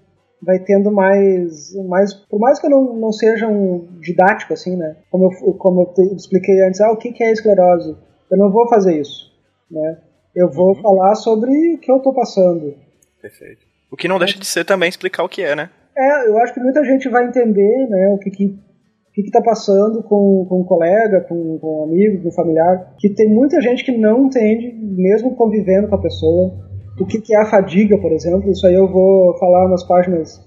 vai 0.45 0.59
tendo 0.59 0.91
mais, 0.91 1.73
mais 1.87 2.13
por 2.13 2.39
mais 2.39 2.59
que 2.59 2.67
eu 2.67 2.71
não, 2.71 2.95
não 2.95 3.11
seja 3.11 3.47
um 3.47 3.87
didático 3.99 4.53
assim, 4.53 4.75
né? 4.75 4.95
Como 5.09 5.25
eu, 5.25 5.53
como 5.53 5.93
eu 5.97 6.15
expliquei 6.15 6.61
antes, 6.61 6.81
ah, 6.81 6.91
o 6.91 6.97
que, 6.97 7.11
que 7.11 7.23
é 7.23 7.31
esclerose? 7.31 7.95
Eu 8.29 8.37
não 8.37 8.51
vou 8.51 8.67
fazer 8.67 8.99
isso, 8.99 9.31
né? 9.69 9.97
Eu 10.35 10.49
vou 10.49 10.69
uhum. 10.69 10.81
falar 10.81 11.15
sobre 11.15 11.75
o 11.75 11.77
que 11.77 11.91
eu 11.91 11.97
estou 11.97 12.13
passando. 12.13 12.75
Perfeito. 13.21 13.65
O 13.91 13.95
que 13.95 14.07
não 14.07 14.17
deixa 14.17 14.39
de 14.39 14.45
ser 14.45 14.65
também 14.65 14.89
explicar 14.89 15.23
o 15.23 15.29
que 15.29 15.43
é, 15.43 15.55
né? 15.55 15.69
É, 15.95 16.27
eu 16.27 16.37
acho 16.39 16.53
que 16.53 16.59
muita 16.59 16.83
gente 16.83 17.07
vai 17.07 17.27
entender, 17.27 17.87
né, 17.87 18.09
o 18.09 18.17
que 18.17 18.31
que, 18.31 18.45
o 18.47 19.11
que, 19.13 19.23
que 19.23 19.31
tá 19.31 19.41
passando 19.41 20.01
com, 20.01 20.45
com 20.49 20.61
um 20.61 20.63
colega, 20.63 21.21
com, 21.21 21.59
com 21.59 21.81
um 21.81 21.83
amigo, 21.83 22.23
com 22.23 22.29
um 22.29 22.31
familiar, 22.31 22.95
que 22.97 23.09
tem 23.09 23.29
muita 23.29 23.61
gente 23.61 23.85
que 23.85 23.95
não 23.95 24.25
entende, 24.25 24.73
mesmo 24.73 25.35
convivendo 25.35 25.87
com 25.87 25.95
a 25.95 26.01
pessoa, 26.01 26.51
o 26.99 27.05
que, 27.05 27.19
que 27.19 27.35
é 27.35 27.41
a 27.41 27.45
fadiga, 27.45 27.97
por 27.97 28.11
exemplo. 28.11 28.51
Isso 28.51 28.65
aí 28.67 28.75
eu 28.75 28.87
vou 28.87 29.37
falar 29.37 29.67
nas 29.69 29.83
páginas 29.83 30.41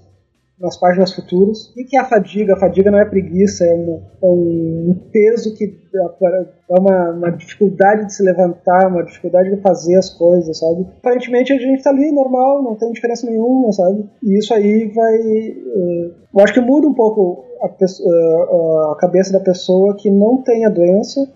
nas 0.59 0.75
páginas 0.75 1.13
futuras. 1.13 1.69
O 1.69 1.73
que 1.85 1.95
é 1.95 1.99
a 1.99 2.05
fadiga? 2.05 2.53
A 2.53 2.59
fadiga 2.59 2.89
não 2.89 2.99
é 2.99 3.05
preguiça, 3.05 3.63
é, 3.63 3.69
é 3.69 4.25
um 4.25 4.99
peso 5.11 5.55
que 5.55 5.65
é 5.95 6.79
uma, 6.79 7.11
uma, 7.11 7.31
dificuldade 7.31 8.05
de 8.05 8.13
se 8.13 8.23
levantar, 8.23 8.87
uma 8.87 9.03
dificuldade 9.03 9.55
de 9.55 9.61
fazer 9.61 9.95
as 9.95 10.09
coisas, 10.09 10.57
sabe? 10.57 10.87
Aparentemente 10.97 11.53
a 11.53 11.57
gente 11.57 11.83
tá 11.83 11.91
ali 11.91 12.11
normal, 12.11 12.63
não 12.63 12.75
tem 12.75 12.91
diferença 12.91 13.27
nenhuma, 13.27 13.71
sabe? 13.71 14.09
E 14.23 14.37
isso 14.37 14.53
aí 14.53 14.91
vai. 14.93 15.17
Uh, 15.19 16.13
eu 16.35 16.43
acho 16.43 16.53
que 16.53 16.61
muda 16.61 16.87
um 16.87 16.93
pouco 16.93 17.45
a, 17.61 17.67
uh, 17.67 18.91
a 18.91 18.97
cabeça 18.97 19.31
da 19.31 19.39
pessoa 19.39 19.95
que 19.95 20.09
não 20.09 20.41
tem 20.41 20.65
a 20.65 20.69
doença 20.69 21.27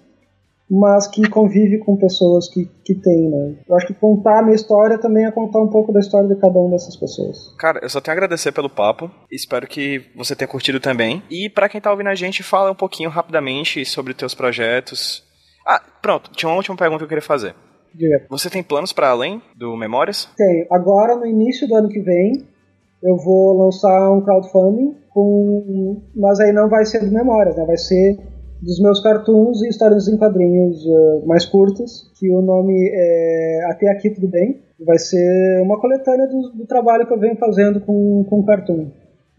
mas 0.72 1.06
que 1.06 1.30
convive 1.30 1.80
com 1.80 1.98
pessoas 1.98 2.48
que, 2.48 2.66
que 2.86 2.96
tem, 2.96 3.30
né? 3.30 3.58
Eu 3.68 3.76
acho 3.76 3.88
que 3.88 3.94
contar 3.94 4.40
a 4.40 4.42
minha 4.42 4.56
história 4.56 4.98
também 4.98 5.26
é 5.26 5.32
contar 5.32 5.60
um 5.60 5.68
pouco 5.68 5.92
da 5.92 6.00
história 6.00 6.30
de 6.30 6.40
cada 6.40 6.58
uma 6.58 6.72
dessas 6.72 6.96
pessoas. 6.96 7.54
Cara, 7.60 7.80
eu 7.84 7.90
só 7.90 8.00
tenho 8.00 8.14
a 8.14 8.18
agradecer 8.18 8.54
pelo 8.54 8.70
papo. 8.70 9.12
Espero 9.30 9.68
que 9.68 10.02
você 10.16 10.34
tenha 10.34 10.48
curtido 10.48 10.80
também. 10.80 11.22
E 11.30 11.50
para 11.50 11.68
quem 11.68 11.82
tá 11.82 11.92
ouvindo 11.92 12.08
a 12.08 12.16
gente, 12.16 12.42
fala 12.42 12.72
um 12.72 12.76
pouquinho 12.76 13.10
rapidamente 13.10 13.84
sobre 13.84 14.14
teus 14.14 14.34
projetos. 14.34 15.22
Ah, 15.68 15.82
pronto, 16.02 16.32
tinha 16.32 16.48
uma 16.48 16.56
última 16.56 16.78
pergunta 16.78 17.00
que 17.00 17.04
eu 17.04 17.10
queria 17.10 17.22
fazer. 17.22 17.54
Diga. 17.94 18.26
Você 18.30 18.50
tem 18.50 18.64
planos 18.64 18.94
para 18.94 19.10
além 19.10 19.42
do 19.58 19.76
Memórias? 19.76 20.30
Tenho. 20.38 20.68
Agora, 20.72 21.18
no 21.18 21.26
início 21.26 21.68
do 21.68 21.76
ano 21.76 21.90
que 21.90 22.00
vem, 22.00 22.48
eu 23.04 23.18
vou 23.18 23.66
lançar 23.66 24.10
um 24.10 24.22
crowdfunding, 24.22 24.96
com... 25.10 26.02
mas 26.16 26.40
aí 26.40 26.54
não 26.54 26.70
vai 26.70 26.86
ser 26.86 27.04
do 27.04 27.12
Memórias, 27.12 27.58
né? 27.58 27.66
vai 27.66 27.78
ser 27.78 28.31
dos 28.62 28.80
meus 28.80 29.02
cartoons 29.02 29.62
e 29.62 29.70
histórias 29.70 30.08
em 30.08 30.18
quadrinhos 30.18 30.86
uh, 30.86 31.26
mais 31.26 31.46
curtas, 31.46 32.12
que 32.20 32.30
o 32.32 32.42
nome 32.42 32.90
é 32.94 33.66
Até 33.72 33.90
Aqui 33.90 34.10
Tudo 34.10 34.28
Bem. 34.28 34.62
Vai 34.86 34.98
ser 34.98 35.62
uma 35.62 35.80
coletânea 35.80 36.28
do, 36.28 36.50
do 36.50 36.66
trabalho 36.66 37.08
que 37.08 37.14
eu 37.14 37.20
venho 37.20 37.36
fazendo 37.38 37.82
com, 37.82 38.24
com 38.30 38.44
cartoon 38.44 38.88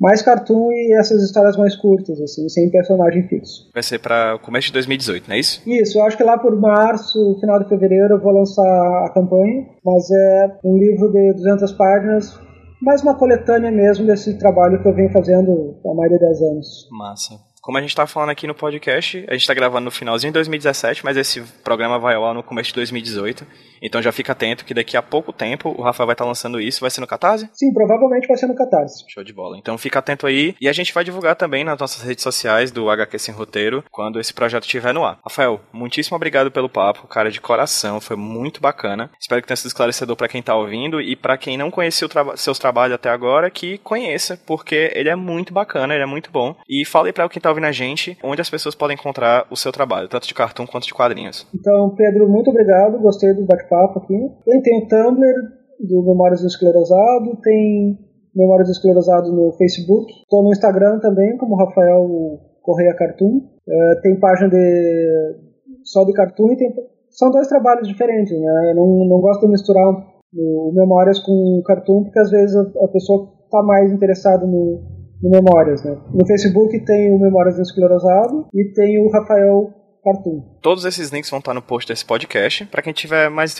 mais 0.02 0.20
cartoon 0.20 0.72
e 0.72 0.98
essas 0.98 1.22
histórias 1.22 1.56
mais 1.56 1.76
curtas, 1.76 2.20
assim, 2.20 2.48
sem 2.48 2.68
personagem 2.70 3.22
fixo. 3.28 3.70
Vai 3.72 3.84
ser 3.84 4.00
para 4.00 4.36
começo 4.40 4.66
de 4.66 4.72
2018, 4.72 5.28
não 5.28 5.36
é 5.36 5.38
isso? 5.38 5.62
Isso, 5.64 5.96
eu 5.96 6.04
acho 6.04 6.16
que 6.16 6.24
lá 6.24 6.36
por 6.36 6.60
março, 6.60 7.38
final 7.38 7.62
de 7.62 7.68
fevereiro, 7.68 8.14
eu 8.14 8.20
vou 8.20 8.32
lançar 8.32 8.64
a 9.06 9.10
campanha, 9.14 9.64
mas 9.84 10.10
é 10.10 10.58
um 10.64 10.76
livro 10.76 11.12
de 11.12 11.34
200 11.34 11.70
páginas, 11.74 12.36
mais 12.82 13.00
uma 13.02 13.14
coletânea 13.14 13.70
mesmo 13.70 14.04
desse 14.04 14.36
trabalho 14.38 14.82
que 14.82 14.88
eu 14.88 14.92
venho 14.92 15.12
fazendo 15.12 15.76
há 15.86 15.94
mais 15.94 16.10
de 16.10 16.18
10 16.18 16.42
anos. 16.42 16.88
Massa. 16.90 17.51
Como 17.62 17.78
a 17.78 17.80
gente 17.80 17.94
tá 17.94 18.08
falando 18.08 18.30
aqui 18.30 18.44
no 18.44 18.56
podcast, 18.56 19.24
a 19.28 19.34
gente 19.34 19.46
tá 19.46 19.54
gravando 19.54 19.84
no 19.84 19.90
finalzinho 19.92 20.32
de 20.32 20.34
2017, 20.34 21.04
mas 21.04 21.16
esse 21.16 21.40
programa 21.62 21.96
vai 21.96 22.16
ao 22.16 22.26
ar 22.26 22.34
no 22.34 22.42
começo 22.42 22.70
de 22.70 22.74
2018. 22.74 23.46
Então 23.80 24.02
já 24.02 24.10
fica 24.10 24.32
atento 24.32 24.64
que 24.64 24.74
daqui 24.74 24.96
a 24.96 25.02
pouco 25.02 25.32
tempo 25.32 25.72
o 25.78 25.80
Rafael 25.80 26.08
vai 26.08 26.14
estar 26.14 26.24
tá 26.24 26.28
lançando 26.28 26.60
isso. 26.60 26.80
Vai 26.80 26.90
ser 26.90 27.00
no 27.00 27.06
Catarse? 27.06 27.48
Sim, 27.52 27.72
provavelmente 27.72 28.26
vai 28.26 28.36
ser 28.36 28.48
no 28.48 28.56
Catarse. 28.56 29.04
Show 29.08 29.22
de 29.22 29.32
bola. 29.32 29.56
Então 29.56 29.78
fica 29.78 30.00
atento 30.00 30.26
aí. 30.26 30.56
E 30.60 30.68
a 30.68 30.72
gente 30.72 30.92
vai 30.92 31.04
divulgar 31.04 31.36
também 31.36 31.62
nas 31.62 31.78
nossas 31.78 32.02
redes 32.02 32.24
sociais 32.24 32.72
do 32.72 32.90
HQ 32.90 33.16
Sem 33.18 33.32
Roteiro 33.32 33.84
quando 33.92 34.18
esse 34.18 34.34
projeto 34.34 34.64
estiver 34.64 34.92
no 34.92 35.04
ar. 35.04 35.20
Rafael, 35.24 35.60
muitíssimo 35.72 36.16
obrigado 36.16 36.50
pelo 36.50 36.68
papo, 36.68 37.06
cara, 37.06 37.30
de 37.30 37.40
coração. 37.40 38.00
Foi 38.00 38.16
muito 38.16 38.60
bacana. 38.60 39.08
Espero 39.20 39.40
que 39.40 39.46
tenha 39.46 39.56
sido 39.56 39.68
esclarecedor 39.68 40.16
para 40.16 40.28
quem 40.28 40.42
tá 40.42 40.56
ouvindo 40.56 41.00
e 41.00 41.14
para 41.14 41.38
quem 41.38 41.56
não 41.56 41.70
conheceu 41.70 42.08
traba 42.08 42.36
seus 42.36 42.58
trabalhos 42.58 42.96
até 42.96 43.08
agora, 43.08 43.50
que 43.50 43.78
conheça, 43.78 44.36
porque 44.46 44.90
ele 44.94 45.08
é 45.08 45.14
muito 45.14 45.52
bacana, 45.52 45.94
ele 45.94 46.02
é 46.02 46.06
muito 46.06 46.32
bom. 46.32 46.56
E 46.68 46.84
fale 46.84 47.12
para 47.12 47.28
quem 47.28 47.40
tá 47.40 47.51
ouvindo 47.53 47.66
a 47.66 47.72
gente 47.72 48.18
onde 48.22 48.40
as 48.40 48.50
pessoas 48.50 48.74
podem 48.74 48.96
encontrar 48.96 49.46
o 49.50 49.57
seu 49.57 49.70
trabalho, 49.70 50.09
tanto 50.09 50.26
de 50.26 50.34
cartoon 50.34 50.66
quanto 50.66 50.86
de 50.86 50.94
quadrinhos. 50.94 51.46
Então, 51.55 51.94
Pedro, 51.94 52.28
muito 52.28 52.50
obrigado, 52.50 53.00
gostei 53.00 53.32
do 53.34 53.44
bate-papo 53.44 54.00
aqui. 54.00 54.18
Tem, 54.44 54.62
tem 54.62 54.78
o 54.78 54.88
Tumblr 54.88 55.34
do 55.80 56.03
Memórias 56.03 56.40
do 56.40 56.46
Esclerosado, 56.46 57.36
tem 57.42 57.98
Memórias 58.34 58.68
do 58.68 58.72
Esclerosado 58.72 59.32
no 59.32 59.53
Facebook, 59.53 60.11
estou 60.12 60.42
no 60.42 60.50
Instagram 60.50 60.98
também, 61.00 61.36
como 61.36 61.57
Rafael 61.57 62.40
Correia 62.62 62.94
Cartoon. 62.94 63.38
Uh, 63.68 64.00
tem 64.03 64.18
página 64.18 64.48
de 64.48 65.53
só 65.84 66.05
de 66.05 66.12
cartoon 66.12 66.53
e 66.53 66.57
tem, 66.57 66.74
são 67.11 67.30
dois 67.30 67.46
trabalhos 67.48 67.86
diferentes, 67.86 68.32
né? 68.38 68.70
Eu 68.70 68.76
não, 68.76 69.05
não 69.07 69.20
gosto 69.20 69.42
de 69.42 69.53
misturar 69.53 69.86
o 70.34 70.72
Memórias 70.74 71.18
com 71.20 71.62
cartoon, 71.64 72.05
porque 72.05 72.18
às 72.18 72.30
vezes 72.30 72.57
a, 72.57 72.84
a 72.84 72.88
pessoa 72.88 73.28
está 73.44 73.62
mais 73.62 73.92
interessada 73.92 74.46
no, 74.46 74.80
no 75.22 75.30
Memórias, 75.30 75.82
né? 75.84 75.96
No 76.12 76.26
Facebook 76.26 76.84
tem 76.84 77.14
o 77.14 77.18
Memórias 77.18 77.56
do 77.56 77.62
Esclerosado 77.62 78.46
e 78.52 78.72
tem 78.74 78.98
o 78.98 79.10
Rafael 79.10 79.82
Cartoon. 80.02 80.42
Todos 80.60 80.84
esses 80.84 81.10
links 81.10 81.30
vão 81.30 81.38
estar 81.38 81.54
no 81.54 81.62
post 81.62 81.88
desse 81.88 82.04
podcast. 82.04 82.66
Para 82.66 82.82
quem 82.82 82.92
tiver 82.92 83.30
mais, 83.30 83.56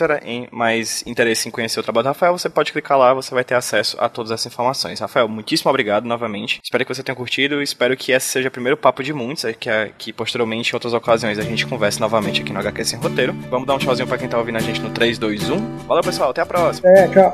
mais 0.51 1.03
interesse 1.07 1.47
em 1.47 1.51
conhecer 1.51 1.79
o 1.79 1.83
trabalho 1.83 2.03
do 2.03 2.07
Rafael, 2.09 2.37
você 2.37 2.49
pode 2.49 2.73
clicar 2.73 2.97
lá, 2.97 3.13
você 3.13 3.33
vai 3.33 3.43
ter 3.43 3.55
acesso 3.55 3.95
a 3.99 4.09
todas 4.09 4.31
essas 4.31 4.51
informações. 4.51 4.99
Rafael, 4.99 5.27
muitíssimo 5.29 5.69
obrigado 5.69 6.05
novamente. 6.05 6.59
Espero 6.61 6.85
que 6.85 6.93
você 6.93 7.01
tenha 7.01 7.15
curtido. 7.15 7.61
Espero 7.61 7.95
que 7.95 8.11
esse 8.11 8.27
seja 8.27 8.49
o 8.49 8.51
primeiro 8.51 8.75
papo 8.75 9.01
de 9.01 9.13
muitos, 9.13 9.45
que, 9.57 9.69
que 9.97 10.11
posteriormente, 10.11 10.71
em 10.71 10.75
outras 10.75 10.93
ocasiões, 10.93 11.39
a 11.39 11.43
gente 11.43 11.65
converse 11.65 11.99
novamente 11.99 12.41
aqui 12.41 12.51
no 12.51 12.59
HQ 12.59 12.83
Sem 12.83 12.99
Roteiro. 12.99 13.33
Vamos 13.49 13.65
dar 13.65 13.75
um 13.75 13.77
tchauzinho 13.77 14.07
para 14.07 14.17
quem 14.17 14.27
tá 14.27 14.37
ouvindo 14.37 14.57
a 14.57 14.61
gente 14.61 14.81
no 14.81 14.89
3, 14.91 15.17
2, 15.17 15.49
1. 15.49 15.77
Valeu, 15.87 16.03
pessoal. 16.03 16.31
Até 16.31 16.41
a 16.41 16.45
próxima. 16.45 16.89
É, 16.89 17.07
tchau. 17.07 17.33